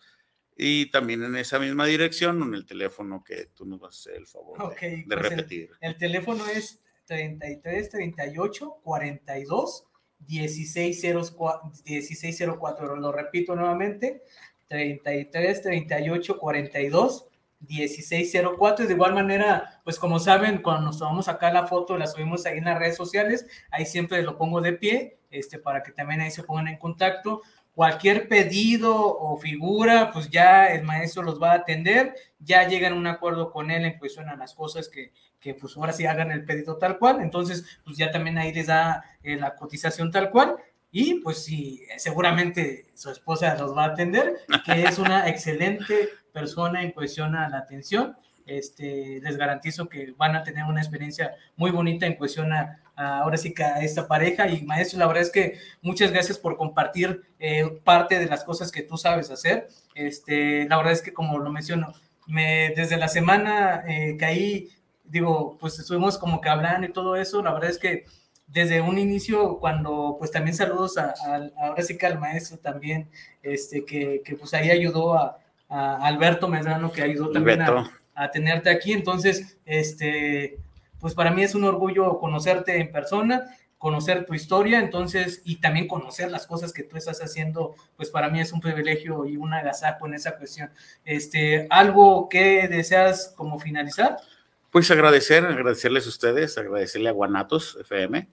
Y 0.56 0.92
también 0.92 1.24
en 1.24 1.36
esa 1.36 1.58
misma 1.58 1.86
dirección, 1.86 2.42
en 2.44 2.54
el 2.54 2.66
teléfono 2.66 3.24
que 3.24 3.48
tú 3.56 3.66
nos 3.66 3.80
vas 3.80 3.96
a 3.96 4.00
hacer 4.00 4.16
el 4.16 4.28
favor 4.28 4.58
de- 4.60 4.66
Ok, 4.66 4.82
de, 4.82 5.04
pues 5.08 5.18
el- 5.26 5.30
repetir. 5.30 5.70
El 5.82 5.98
teléfono 5.98 6.46
es 6.48 6.84
33 7.06 7.90
38 7.90 8.80
42 8.84 9.88
1604, 10.28 11.72
1604. 11.86 12.96
Lo 12.98 13.12
repito 13.12 13.56
nuevamente: 13.56 14.24
33 14.68 15.62
38 15.62 16.38
42 16.40 17.28
1604. 17.68 18.86
De 18.88 18.94
igual 18.94 19.14
manera, 19.14 19.82
pues 19.84 19.98
como 20.00 20.20
saben, 20.20 20.62
cuando 20.62 20.86
nos 20.88 21.00
tomamos 21.00 21.28
acá 21.28 21.52
la 21.52 21.68
foto, 21.68 21.98
la 21.98 22.08
subimos 22.08 22.46
ahí 22.46 22.58
en 22.58 22.66
las 22.66 22.80
redes 22.80 22.96
sociales, 22.98 23.48
ahí 23.72 23.86
siempre 23.86 24.22
lo 24.24 24.38
pongo 24.38 24.62
de 24.62 24.74
pie, 24.74 25.18
este, 25.34 25.60
para 25.60 25.84
que 25.84 25.92
también 25.92 26.22
ahí 26.22 26.32
se 26.32 26.44
pongan 26.44 26.70
en 26.70 26.78
contacto. 26.78 27.42
Cualquier 27.74 28.28
pedido 28.28 28.96
o 28.96 29.38
figura, 29.38 30.12
pues 30.14 30.30
ya 30.30 30.68
el 30.68 30.84
maestro 30.84 31.24
los 31.24 31.42
va 31.42 31.52
a 31.52 31.56
atender, 31.56 32.14
ya 32.40 32.68
llegan 32.68 32.94
a 32.94 32.98
un 32.98 33.08
acuerdo 33.08 33.52
con 33.52 33.72
él 33.72 33.84
en 33.84 33.98
cuestión 33.98 34.30
a 34.30 34.36
las 34.36 34.54
cosas 34.54 34.88
que, 34.88 35.12
que 35.40 35.56
pues 35.56 35.76
ahora 35.76 35.92
sí 35.92 36.06
hagan 36.06 36.32
el 36.32 36.46
pedido 36.46 36.78
tal 36.78 37.00
cual, 37.00 37.22
entonces 37.22 37.66
pues 37.84 37.98
ya 37.98 38.12
también 38.12 38.38
ahí 38.38 38.54
les 38.54 38.68
da 38.68 39.04
eh, 39.24 39.36
la 39.36 39.56
cotización 39.56 40.12
tal 40.12 40.30
cual 40.30 40.58
y 40.96 41.16
pues 41.16 41.44
sí, 41.44 41.82
seguramente 41.98 42.86
su 42.94 43.10
esposa 43.10 43.56
los 43.56 43.76
va 43.76 43.86
a 43.86 43.88
atender, 43.88 44.38
que 44.64 44.84
es 44.84 45.00
una 45.00 45.28
excelente 45.28 46.10
persona 46.32 46.84
en 46.84 46.92
cuestión 46.92 47.36
a 47.36 47.50
la 47.50 47.58
atención, 47.58 48.16
este, 48.46 49.20
les 49.22 49.38
garantizo 49.38 49.88
que 49.90 50.14
van 50.18 50.36
a 50.36 50.44
tener 50.44 50.66
una 50.66 50.82
experiencia 50.82 51.36
muy 51.56 51.72
bonita 51.72 52.06
en 52.06 52.16
cuestión 52.16 52.54
a, 52.54 52.80
ahora 52.96 53.38
sí 53.38 53.54
que 53.54 53.66
esta 53.82 54.08
pareja 54.08 54.48
y 54.48 54.64
maestro, 54.64 55.00
la 55.00 55.08
verdad 55.08 55.24
es 55.24 55.32
que 55.32 55.58
muchas 55.82 56.12
gracias 56.12 56.38
por 56.38 56.58
compartir 56.58 57.24
eh, 57.40 57.80
parte 57.84 58.20
de 58.20 58.28
las 58.28 58.44
cosas 58.44 58.72
que 58.72 58.84
tú 58.84 58.98
sabes 58.98 59.32
hacer, 59.32 59.68
este, 59.96 60.68
la 60.68 60.78
verdad 60.78 60.94
es 60.94 61.02
que 61.02 61.14
como 61.14 61.40
lo 61.40 61.52
menciono, 61.52 61.94
me, 62.28 62.74
desde 62.76 62.98
la 62.98 63.08
semana 63.08 63.84
eh, 63.88 64.16
que 64.18 64.26
ahí 64.26 64.70
digo, 65.04 65.58
pues 65.60 65.78
estuvimos 65.80 66.18
como 66.18 66.42
que 66.42 66.50
hablando 66.50 66.88
y 66.88 66.94
todo 66.94 67.16
eso, 67.16 67.42
la 67.42 67.54
verdad 67.54 67.70
es 67.70 67.78
que 67.78 68.06
desde 68.48 68.82
un 68.82 68.98
inicio, 68.98 69.58
cuando 69.60 70.16
pues 70.20 70.32
también 70.32 70.56
saludos 70.56 70.98
a, 70.98 71.14
a- 71.26 71.50
ahora 71.66 71.84
que 71.84 72.06
al 72.06 72.20
maestro 72.20 72.58
también, 72.58 73.10
este, 73.42 73.84
que, 73.86 74.22
que 74.24 74.36
pues 74.36 74.54
ahí 74.54 74.70
ayudó 74.70 75.16
a, 75.16 75.40
Alberto 75.70 76.48
Medrano, 76.48 76.92
que 76.92 77.02
ayudó 77.02 77.32
también 77.32 77.62
a. 77.64 77.66
a 78.16 78.32
tenerte 78.32 78.70
aquí, 78.70 78.94
entonces, 78.94 79.58
este, 79.66 80.58
pues 81.00 81.14
para 81.14 81.32
mí 81.32 81.44
es 81.44 81.56
un 81.56 81.64
orgullo 81.64 82.20
conocerte 82.20 82.80
en 82.80 82.92
persona, 82.92 83.56
conocer 83.78 84.26
tu 84.26 84.34
historia, 84.34 84.80
entonces, 84.80 85.42
y 85.44 85.58
también 85.58 85.88
conocer 85.88 86.32
las 86.32 86.48
cosas 86.48 86.72
que 86.72 86.84
tú 86.84 86.96
estás 86.96 87.20
haciendo, 87.22 87.76
pues 87.98 88.10
para 88.10 88.30
mí 88.30 88.40
es 88.40 88.54
un 88.54 88.62
privilegio 88.62 89.26
y 89.26 89.36
un 89.36 89.54
agasajo 89.54 90.08
en 90.08 90.14
esa 90.14 90.38
cuestión. 90.38 90.72
Este, 91.04 91.68
¿algo 91.70 92.30
que 92.30 92.70
deseas 92.70 93.34
como 93.36 93.60
finalizar? 93.60 94.18
Pues 94.74 94.90
agradecer, 94.90 95.46
agradecerles 95.46 96.06
a 96.08 96.10
ustedes, 96.10 96.58
agradecerle 96.58 97.10
a 97.10 97.12
Guanatos 97.12 97.78
FM. 97.82 98.28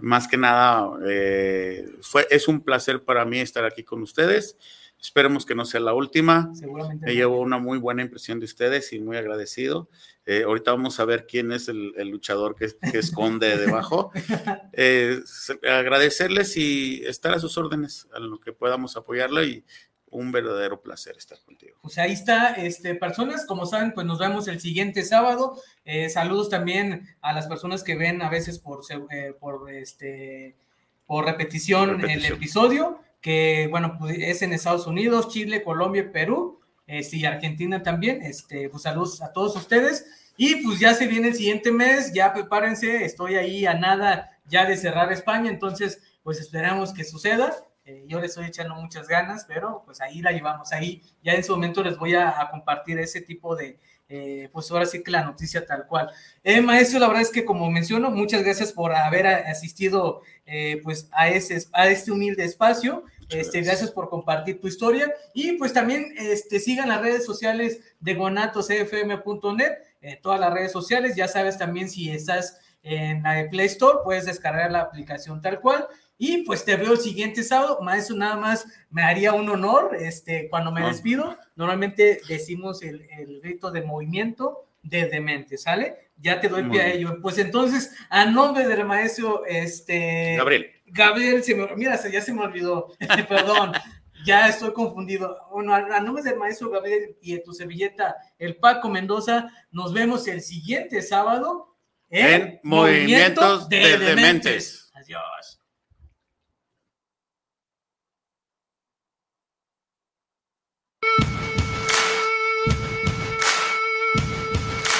Más 0.00 0.26
que 0.26 0.36
nada, 0.36 0.90
eh, 1.06 1.86
fue, 2.00 2.26
es 2.30 2.48
un 2.48 2.60
placer 2.62 3.04
para 3.04 3.24
mí 3.24 3.38
estar 3.38 3.64
aquí 3.64 3.84
con 3.84 4.02
ustedes. 4.02 4.56
Esperemos 5.00 5.46
que 5.46 5.54
no 5.54 5.64
sea 5.64 5.80
la 5.80 5.94
última. 5.94 6.50
Seguramente. 6.54 7.06
Me 7.06 7.14
llevo 7.14 7.40
una 7.40 7.58
muy 7.58 7.78
buena 7.78 8.02
impresión 8.02 8.38
de 8.38 8.44
ustedes 8.44 8.92
y 8.92 9.00
muy 9.00 9.16
agradecido. 9.16 9.88
Eh, 10.26 10.42
ahorita 10.44 10.72
vamos 10.72 11.00
a 11.00 11.06
ver 11.06 11.26
quién 11.26 11.52
es 11.52 11.68
el, 11.68 11.94
el 11.96 12.08
luchador 12.08 12.54
que, 12.54 12.68
que 12.90 12.98
esconde 12.98 13.56
debajo. 13.58 14.12
Eh, 14.72 15.20
agradecerles 15.68 16.56
y 16.56 17.02
estar 17.06 17.32
a 17.32 17.40
sus 17.40 17.56
órdenes, 17.56 18.08
a 18.14 18.18
lo 18.20 18.38
que 18.40 18.52
podamos 18.52 18.96
apoyarlo 18.96 19.42
y 19.42 19.64
un 20.10 20.32
verdadero 20.32 20.82
placer 20.82 21.16
estar 21.16 21.40
contigo. 21.42 21.78
Pues 21.82 21.96
ahí 21.98 22.12
está, 22.12 22.54
este, 22.54 22.94
personas, 22.94 23.46
como 23.46 23.64
saben, 23.64 23.92
pues 23.92 24.06
nos 24.06 24.18
vemos 24.18 24.48
el 24.48 24.60
siguiente 24.60 25.04
sábado. 25.04 25.60
Eh, 25.84 26.10
saludos 26.10 26.50
también 26.50 27.08
a 27.22 27.32
las 27.32 27.46
personas 27.46 27.82
que 27.82 27.96
ven 27.96 28.20
a 28.22 28.28
veces 28.28 28.58
por, 28.58 28.80
por, 29.38 29.70
este, 29.70 30.56
por 31.06 31.24
repetición, 31.24 32.04
el 32.08 32.24
episodio, 32.24 33.00
que 33.20 33.68
bueno, 33.70 33.96
pues 33.98 34.16
es 34.18 34.42
en 34.42 34.52
Estados 34.52 34.86
Unidos, 34.86 35.28
Chile, 35.28 35.62
Colombia, 35.62 36.10
Perú, 36.12 36.60
este, 36.86 37.18
y 37.18 37.24
Argentina 37.24 37.82
también. 37.82 38.22
Este, 38.22 38.68
pues 38.68 38.82
saludos 38.82 39.22
a 39.22 39.32
todos 39.32 39.56
ustedes. 39.56 40.06
Y 40.36 40.56
pues 40.64 40.80
ya 40.80 40.94
se 40.94 41.06
viene 41.06 41.28
el 41.28 41.34
siguiente 41.34 41.70
mes, 41.70 42.12
ya 42.14 42.32
prepárense, 42.32 43.04
estoy 43.04 43.36
ahí 43.36 43.66
a 43.66 43.74
nada 43.74 44.38
ya 44.46 44.64
de 44.64 44.76
cerrar 44.76 45.12
España, 45.12 45.50
entonces 45.50 46.02
pues 46.22 46.40
esperamos 46.40 46.92
que 46.94 47.04
suceda. 47.04 47.54
Eh, 47.84 48.04
yo 48.06 48.20
le 48.20 48.26
estoy 48.26 48.46
echando 48.46 48.74
muchas 48.74 49.06
ganas, 49.06 49.44
pero 49.46 49.82
pues 49.84 50.00
ahí 50.00 50.22
la 50.22 50.32
llevamos. 50.32 50.72
Ahí 50.72 51.02
ya 51.22 51.34
en 51.34 51.44
su 51.44 51.52
momento 51.52 51.82
les 51.82 51.98
voy 51.98 52.14
a, 52.14 52.40
a 52.40 52.50
compartir 52.50 52.98
ese 52.98 53.20
tipo 53.20 53.54
de, 53.54 53.78
eh, 54.12 54.50
pues 54.52 54.68
ahora 54.72 54.86
sí 54.86 55.04
que 55.04 55.10
la 55.12 55.24
noticia 55.24 55.64
tal 55.64 55.86
cual. 55.86 56.10
Eh, 56.42 56.60
maestro, 56.60 56.98
la 56.98 57.06
verdad 57.06 57.22
es 57.22 57.30
que 57.30 57.44
como 57.44 57.70
menciono, 57.70 58.10
muchas 58.10 58.42
gracias 58.42 58.72
por 58.72 58.92
haber 58.92 59.28
asistido 59.28 60.22
eh, 60.46 60.80
pues 60.82 61.08
a, 61.12 61.28
ese, 61.28 61.64
a 61.72 61.88
este 61.88 62.10
humilde 62.10 62.44
espacio. 62.44 63.04
Este, 63.22 63.58
gracias. 63.58 63.66
gracias 63.66 63.90
por 63.92 64.10
compartir 64.10 64.60
tu 64.60 64.66
historia 64.66 65.14
y 65.32 65.52
pues 65.52 65.72
también 65.72 66.12
este, 66.18 66.58
sigan 66.58 66.88
las 66.88 67.00
redes 67.00 67.24
sociales 67.24 67.78
de 68.00 68.14
guanatosfm.net, 68.14 69.72
eh, 70.00 70.18
todas 70.20 70.40
las 70.40 70.52
redes 70.52 70.72
sociales, 70.72 71.14
ya 71.14 71.28
sabes 71.28 71.56
también 71.56 71.88
si 71.88 72.10
estás 72.10 72.58
en 72.82 73.22
la 73.22 73.34
de 73.34 73.44
Play 73.44 73.66
Store, 73.66 73.98
puedes 74.02 74.26
descargar 74.26 74.72
la 74.72 74.80
aplicación 74.80 75.40
tal 75.40 75.60
cual 75.60 75.86
y 76.22 76.42
pues 76.44 76.64
te 76.66 76.76
veo 76.76 76.92
el 76.92 76.98
siguiente 76.98 77.42
sábado, 77.42 77.80
maestro, 77.80 78.14
nada 78.14 78.36
más 78.36 78.66
me 78.90 79.02
haría 79.02 79.32
un 79.32 79.48
honor, 79.48 79.96
este, 79.98 80.48
cuando 80.50 80.70
me 80.70 80.82
Ah. 80.82 80.88
despido, 80.88 81.36
normalmente 81.56 82.20
decimos 82.28 82.82
el, 82.82 83.08
el 83.18 83.40
grito 83.40 83.70
de 83.70 83.80
movimiento 83.82 84.66
de 84.82 85.06
demente, 85.06 85.56
¿sale? 85.56 86.10
Ya 86.18 86.38
te 86.40 86.48
doy 86.48 86.64
pie 86.64 86.82
a 86.82 86.92
ello. 86.92 87.18
Pues 87.22 87.38
entonces, 87.38 87.94
a 88.10 88.26
nombre 88.26 88.68
del 88.68 88.84
maestro, 88.84 89.44
este... 89.46 90.34
Gabriel, 90.36 90.66
Gabriel, 90.86 91.42
se 91.42 91.54
me, 91.54 91.66
mira, 91.76 91.96
se- 91.96 92.12
ya 92.12 92.20
se 92.20 92.34
me 92.34 92.42
olvidó, 92.42 92.88
perdón, 93.28 93.72
ya 94.26 94.46
estoy 94.48 94.74
confundido. 94.74 95.38
Bueno, 95.50 95.72
a, 95.74 95.78
a 95.78 96.00
nombre 96.00 96.22
del 96.22 96.36
maestro 96.36 96.68
Gabriel 96.68 97.16
y 97.22 97.32
de 97.32 97.38
tu 97.40 97.54
servilleta, 97.54 98.14
el 98.38 98.56
Paco 98.56 98.90
Mendoza, 98.90 99.48
nos 99.70 99.94
vemos 99.94 100.28
el 100.28 100.42
siguiente 100.42 101.00
sábado 101.00 101.74
En 102.10 102.60
Movimientos 102.62 103.68
de 103.70 103.96
Dementes. 103.98 104.90
Adiós. 104.94 105.59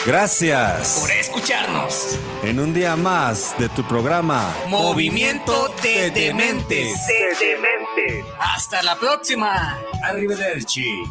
Gracias. 0.07 0.99
Por 1.01 1.11
escucharnos. 1.11 2.19
En 2.43 2.59
un 2.59 2.73
día 2.73 2.97
más 2.97 3.55
de 3.59 3.69
tu 3.69 3.83
programa 3.85 4.55
Movimiento 4.69 5.69
de 5.83 6.11
Dementes. 6.11 7.07
De 7.07 7.47
Dementes. 7.47 8.25
Hasta 8.39 8.83
la 8.83 8.97
próxima. 8.97 9.79
Arrivederci. 10.03 11.03